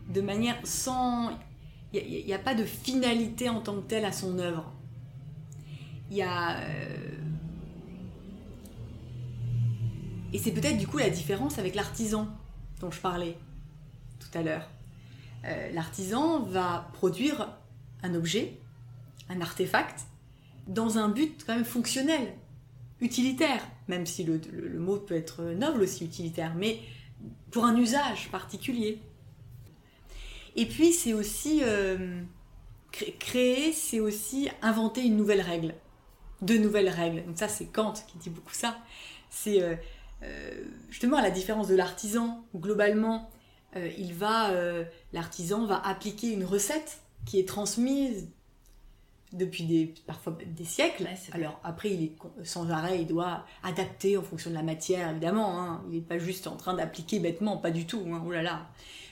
De 0.09 0.21
manière 0.21 0.59
sans... 0.65 1.31
Il 1.97 2.27
n'y 2.27 2.35
a, 2.35 2.39
pas 2.39 2.55
de 2.55 2.65
finalité 2.65 3.49
en 3.49 3.61
tant 3.61 3.77
que 3.77 3.89
telle 3.89 4.05
à 4.05 4.13
son 4.13 4.39
œuvre 4.39 4.73
il 6.11 6.17
y 6.17 6.23
a. 6.23 6.59
Euh, 6.61 6.97
et 10.33 10.39
c'est 10.39 10.53
peut-être 10.53 10.79
du 10.79 10.87
coup 10.87 10.99
la 10.99 11.11
différence 11.11 11.59
avec 11.59 11.75
l'artisan 11.75 12.29
dont 12.81 12.91
je 12.91 13.01
parlais 13.01 13.37
tout 14.19 14.39
à 14.39 14.43
l'heure. 14.43 14.69
Euh, 15.45 15.71
l'artisan 15.73 16.43
va 16.43 16.91
produire 16.95 17.57
un 18.03 18.15
objet, 18.15 18.59
un 19.29 19.41
artefact, 19.41 20.07
dans 20.67 20.99
un 20.99 21.09
but 21.09 21.45
quand 21.47 21.55
même 21.55 21.65
fonctionnel, 21.65 22.35
utilitaire, 23.01 23.63
même 23.89 24.05
si 24.05 24.25
le, 24.25 24.41
mot 24.79 24.97
peut 24.97 25.15
être 25.15 25.43
noble 25.43 25.83
aussi, 25.83 26.05
utilitaire, 26.05 26.55
mais 26.57 26.81
pour 27.51 27.65
un 27.65 27.77
usage 27.77 28.29
particulier. 28.31 29.01
Et 30.57 30.67
puis 30.67 30.93
c'est 30.93 31.13
aussi 31.13 31.61
euh, 31.63 32.21
créer, 33.19 33.73
c'est 33.73 34.01
aussi 34.01 34.49
inventer 34.63 35.03
une 35.03 35.17
nouvelle 35.17 35.43
règle 35.43 35.75
de 36.43 36.57
nouvelles 36.57 36.89
règles. 36.89 37.25
Donc 37.25 37.39
ça, 37.39 37.49
c'est 37.49 37.67
Kant 37.67 37.95
qui 38.09 38.19
dit 38.19 38.31
beaucoup 38.31 38.53
ça. 38.53 38.79
C'est 39.31 39.63
euh, 39.63 39.75
euh, 40.23 40.65
justement 40.91 41.19
à 41.19 41.23
la 41.23 41.31
différence 41.31 41.69
de 41.69 41.75
l'artisan, 41.75 42.45
où 42.55 42.59
globalement, 42.59 43.31
il 43.99 44.15
va, 44.15 44.53
l'artisan 45.13 45.67
va 45.67 45.87
appliquer 45.87 46.33
une 46.33 46.47
recette 46.47 47.03
qui 47.27 47.39
est 47.39 47.47
transmise 47.47 48.27
depuis 49.33 49.65
des, 49.65 49.95
parfois 50.07 50.37
des 50.47 50.65
siècles. 50.65 51.09
Alors 51.33 51.61
après, 51.65 51.91
il 51.91 52.05
est 52.05 52.13
sans 52.45 52.71
arrêt, 52.71 53.01
il 53.01 53.07
doit 53.07 53.45
adapter 53.63 54.17
en 54.17 54.23
fonction 54.23 54.51
de 54.51 54.55
la 54.55 54.63
matière, 54.63 55.11
évidemment. 55.11 55.61
Hein. 55.61 55.85
Il 55.89 55.97
n'est 55.97 56.01
pas 56.01 56.19
juste 56.19 56.47
en 56.47 56.57
train 56.57 56.75
d'appliquer 56.75 57.19
bêtement, 57.19 57.57
pas 57.57 57.71
du 57.71 57.87
tout. 57.87 58.03
Hein. 58.13 58.23
Oh 58.27 58.33
là 58.33 58.43
là. 58.43 58.67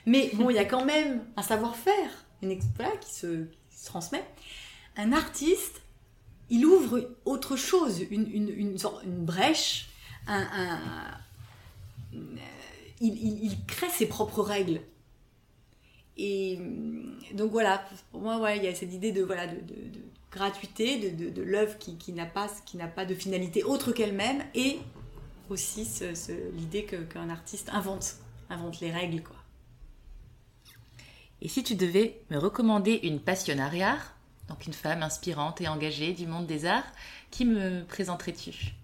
Mais 0.07 0.31
bon, 0.35 0.51
il 0.51 0.57
y 0.57 0.59
a 0.59 0.65
quand 0.65 0.85
même 0.85 1.25
un 1.37 1.43
savoir-faire, 1.43 2.11
une 2.43 2.59
voilà, 2.77 2.97
qui 2.99 3.13
se, 3.13 3.47
transmet. 3.87 4.25
Un 4.97 5.13
artiste, 5.13 5.83
il 6.51 6.65
ouvre 6.65 7.11
autre 7.25 7.57
chose, 7.57 8.01
une, 8.11 8.31
une, 8.31 8.49
une, 8.49 8.77
une 9.05 9.25
brèche, 9.25 9.89
un, 10.27 10.47
il, 13.01 13.57
crée 13.67 13.91
ses 13.91 14.07
propres 14.07 14.43
règles. 14.43 14.81
Et 16.17 16.59
donc 17.35 17.51
voilà, 17.51 17.85
pour 18.13 18.21
moi, 18.21 18.39
ouais, 18.39 18.59
il 18.59 18.65
y 18.65 18.69
a 18.69 18.75
cette 18.75 18.93
idée 18.93 19.13
de, 19.13 19.23
voilà, 19.23 19.47
de, 19.47 19.63
gratuité, 20.31 21.11
de, 21.11 21.31
de, 21.31 21.43
l'œuvre 21.43 21.77
qui, 21.79 21.97
qui 21.97 22.13
n'a 22.13 22.27
pas, 22.27 22.49
pas 22.95 23.05
de 23.05 23.15
finalité 23.15 23.65
autre 23.65 23.93
qu'elle-même, 23.93 24.43
et 24.55 24.79
aussi 25.51 25.89
l'idée 26.55 26.85
qu'un 26.85 27.31
artiste 27.31 27.69
invente, 27.73 28.17
invente 28.49 28.81
les 28.81 28.93
règles. 28.93 29.23
Et 31.45 31.49
si 31.49 31.63
tu 31.63 31.77
devais 31.77 32.21
me 32.31 32.39
recommander 32.39 33.01
une 33.03 33.21
passionnariat, 33.21 33.99
donc 34.49 34.67
une 34.67 34.73
femme 34.73 35.03
inspirante 35.03 35.61
et 35.61 35.69
engagée 35.69 36.13
du 36.13 36.27
monde 36.27 36.47
des 36.47 36.67
arts. 36.67 36.91
Qui 37.31 37.45
me 37.45 37.85
présenterais-tu? 37.85 38.75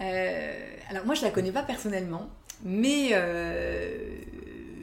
Euh, 0.00 0.76
Alors 0.90 1.04
moi 1.06 1.14
je 1.14 1.22
la 1.22 1.30
connais 1.30 1.52
pas 1.52 1.62
personnellement, 1.62 2.28
mais 2.64 3.10
euh, 3.12 4.16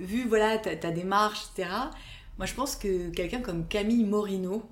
vu 0.01 0.27
voilà 0.27 0.57
ta, 0.57 0.75
ta, 0.75 0.91
démarche, 0.91 1.39
etc. 1.53 1.69
Moi 2.37 2.45
je 2.45 2.53
pense 2.53 2.75
que 2.75 3.09
quelqu'un 3.09 3.41
comme 3.41 3.67
Camille 3.67 4.03
Morino, 4.03 4.69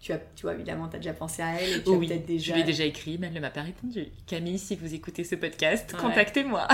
tu, 0.00 0.12
as, 0.12 0.18
tu 0.34 0.42
vois, 0.42 0.54
évidemment, 0.54 0.88
tu 0.88 0.96
as 0.96 0.98
déjà 0.98 1.12
pensé 1.12 1.42
à 1.42 1.60
elle 1.60 1.80
et 1.80 1.82
tu 1.82 1.90
oui, 1.90 2.08
peut-être 2.08 2.24
déjà... 2.24 2.46
je 2.46 2.52
lui 2.54 2.60
ai 2.62 2.64
déjà 2.64 2.84
écrit, 2.84 3.18
mais 3.18 3.26
elle 3.26 3.34
ne 3.34 3.40
m'a 3.40 3.50
pas 3.50 3.60
répondu. 3.60 4.06
Camille, 4.26 4.58
si 4.58 4.74
vous 4.74 4.94
écoutez 4.94 5.24
ce 5.24 5.34
podcast, 5.34 5.94
contactez-moi. 5.94 6.66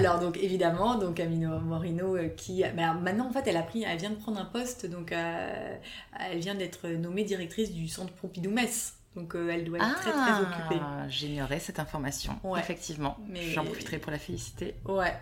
Alors, 0.00 0.18
donc, 0.18 0.36
évidemment, 0.38 0.96
donc 0.96 1.16
Camille 1.16 1.46
Morino, 1.46 2.16
euh, 2.16 2.28
qui... 2.28 2.62
Ben, 2.76 2.94
maintenant, 2.94 3.28
en 3.28 3.32
fait, 3.32 3.46
elle 3.46 3.56
a 3.56 3.62
pris, 3.62 3.84
elle 3.84 3.98
vient 3.98 4.10
de 4.10 4.16
prendre 4.16 4.40
un 4.40 4.44
poste, 4.44 4.86
donc 4.86 5.12
euh, 5.12 5.76
elle 6.18 6.38
vient 6.38 6.54
d'être 6.54 6.88
nommée 6.88 7.24
directrice 7.24 7.72
du 7.72 7.88
centre 7.88 8.12
Pompidou-Metz. 8.14 8.94
Donc, 9.16 9.34
euh, 9.34 9.50
elle 9.50 9.64
doit 9.64 9.78
être 9.78 10.00
très, 10.00 10.10
très 10.12 10.20
ah, 10.20 10.42
occupée. 10.42 10.80
J'ignorais 11.08 11.58
cette 11.58 11.80
information, 11.80 12.38
effectivement. 12.56 13.16
Mais... 13.28 13.42
J'en 13.42 13.64
profiterai 13.64 13.98
pour 13.98 14.12
la 14.12 14.18
féliciter. 14.18 14.74
Ouais, 14.84 15.12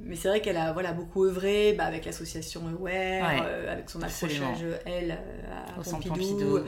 mais 0.00 0.14
c'est 0.14 0.28
vrai 0.28 0.40
qu'elle 0.40 0.56
a 0.56 0.72
voilà, 0.72 0.92
beaucoup 0.92 1.24
œuvré 1.24 1.72
bah, 1.72 1.84
avec 1.84 2.04
l'association 2.04 2.62
Aware, 2.68 3.42
euh, 3.42 3.72
avec 3.72 3.90
son 3.90 4.00
accrochage, 4.00 4.64
elle, 4.86 5.10
euh, 5.10 5.76
à 5.78 5.82
Pompidou, 5.82 6.58
euh, 6.58 6.62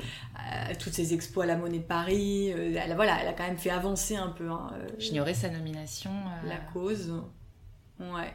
toutes 0.80 0.94
ses 0.94 1.14
expos 1.14 1.44
à 1.44 1.46
la 1.46 1.56
Monnaie 1.56 1.78
de 1.78 1.84
Paris. 1.84 2.48
elle, 2.48 2.94
voilà, 2.96 3.18
elle 3.22 3.28
a 3.28 3.32
quand 3.32 3.46
même 3.46 3.58
fait 3.58 3.70
avancer 3.70 4.16
un 4.16 4.30
peu. 4.30 4.50
Hein, 4.50 4.72
J'ignorais 4.98 5.34
sa 5.34 5.48
nomination. 5.48 6.10
La 6.44 6.56
cause. 6.72 7.12
Ouais. 8.00 8.34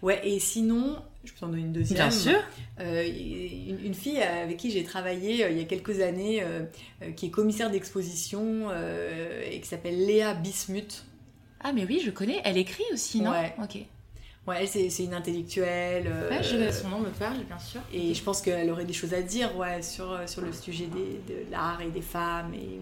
Ouais, 0.00 0.26
et 0.26 0.38
sinon, 0.38 0.96
je 1.24 1.32
peux 1.32 1.40
t'en 1.40 1.48
donner 1.48 1.62
une 1.62 1.72
deuxième. 1.72 1.98
Bien 1.98 2.10
sûr. 2.10 2.38
Une, 2.78 3.84
une, 3.84 3.94
fille 3.94 4.20
avec 4.20 4.56
qui 4.56 4.70
j'ai 4.70 4.82
travaillé 4.82 5.46
il 5.50 5.58
y 5.58 5.60
a 5.60 5.64
quelques 5.64 6.00
années, 6.00 6.42
qui 7.16 7.26
est 7.26 7.30
commissaire 7.30 7.70
d'exposition 7.70 8.70
et 9.44 9.60
qui 9.60 9.68
s'appelle 9.68 10.06
Léa 10.06 10.32
Bismuth. 10.32 11.04
Ah, 11.60 11.72
mais 11.72 11.84
oui, 11.84 12.00
je 12.04 12.10
connais. 12.10 12.40
Elle 12.44 12.56
écrit 12.56 12.84
aussi, 12.92 13.20
non? 13.20 13.32
Ouais. 13.32 13.54
Ok. 13.62 13.84
Ouais, 14.48 14.66
c'est, 14.66 15.04
une 15.04 15.12
intellectuelle. 15.12 16.06
Euh, 16.06 16.30
ouais, 16.30 16.72
son 16.72 16.88
nom 16.88 17.00
me 17.00 17.10
parle, 17.10 17.44
bien 17.44 17.58
sûr. 17.58 17.82
Et 17.92 18.14
je 18.14 18.22
pense 18.22 18.40
qu'elle 18.40 18.70
aurait 18.70 18.86
des 18.86 18.94
choses 18.94 19.12
à 19.12 19.20
dire 19.20 19.54
ouais, 19.58 19.82
sur, 19.82 20.10
euh, 20.10 20.26
sur 20.26 20.40
le 20.40 20.52
sujet 20.54 20.86
des, 20.86 21.34
de 21.34 21.50
l'art 21.50 21.82
et 21.82 21.90
des 21.90 22.00
femmes. 22.00 22.54
Et 22.54 22.80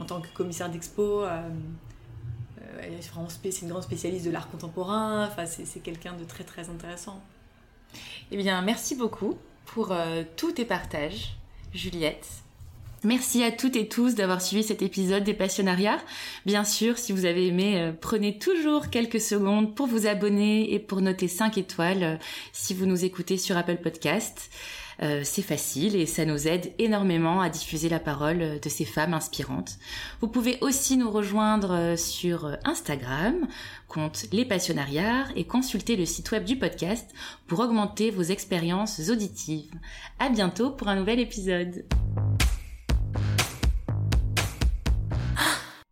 en 0.00 0.06
tant 0.06 0.22
que 0.22 0.28
commissaire 0.28 0.70
d'expo, 0.70 1.22
euh, 1.22 1.42
est 2.80 3.02
c'est 3.50 3.62
une 3.62 3.68
grande 3.68 3.82
spécialiste 3.82 4.24
de 4.24 4.30
l'art 4.30 4.50
contemporain. 4.50 5.26
Enfin, 5.26 5.46
c'est, 5.46 5.80
quelqu'un 5.80 6.14
de 6.14 6.24
très 6.24 6.44
très 6.44 6.68
intéressant. 6.68 7.20
Eh 8.30 8.36
bien, 8.36 8.60
merci 8.62 8.94
beaucoup 8.94 9.36
pour 9.64 9.94
tous 10.36 10.52
tes 10.52 10.64
partages, 10.64 11.36
Juliette. 11.72 12.26
Merci 13.06 13.44
à 13.44 13.52
toutes 13.52 13.76
et 13.76 13.88
tous 13.88 14.16
d'avoir 14.16 14.40
suivi 14.40 14.64
cet 14.64 14.82
épisode 14.82 15.22
des 15.22 15.32
Passionnariats. 15.32 16.00
Bien 16.44 16.64
sûr, 16.64 16.98
si 16.98 17.12
vous 17.12 17.24
avez 17.24 17.46
aimé, 17.46 17.80
euh, 17.80 17.92
prenez 17.92 18.36
toujours 18.36 18.90
quelques 18.90 19.20
secondes 19.20 19.76
pour 19.76 19.86
vous 19.86 20.08
abonner 20.08 20.72
et 20.72 20.80
pour 20.80 21.02
noter 21.02 21.28
5 21.28 21.56
étoiles 21.56 22.02
euh, 22.02 22.16
si 22.52 22.74
vous 22.74 22.84
nous 22.84 23.04
écoutez 23.04 23.36
sur 23.36 23.56
Apple 23.56 23.76
Podcast. 23.76 24.50
Euh, 25.02 25.22
c'est 25.24 25.42
facile 25.42 25.96
et 25.96 26.06
ça 26.06 26.24
nous 26.24 26.48
aide 26.48 26.72
énormément 26.78 27.40
à 27.40 27.48
diffuser 27.48 27.88
la 27.88 28.00
parole 28.00 28.60
de 28.60 28.68
ces 28.68 28.84
femmes 28.84 29.14
inspirantes. 29.14 29.78
Vous 30.20 30.28
pouvez 30.28 30.58
aussi 30.60 30.96
nous 30.96 31.10
rejoindre 31.10 31.96
sur 31.96 32.56
Instagram, 32.64 33.46
compte 33.88 34.26
Les 34.32 34.44
Passionnariats 34.44 35.26
et 35.36 35.44
consulter 35.44 35.96
le 35.96 36.06
site 36.06 36.30
web 36.30 36.44
du 36.44 36.56
podcast 36.56 37.10
pour 37.46 37.60
augmenter 37.60 38.10
vos 38.10 38.22
expériences 38.22 39.08
auditives. 39.10 39.72
À 40.18 40.28
bientôt 40.28 40.70
pour 40.70 40.88
un 40.88 40.96
nouvel 40.96 41.20
épisode. 41.20 41.84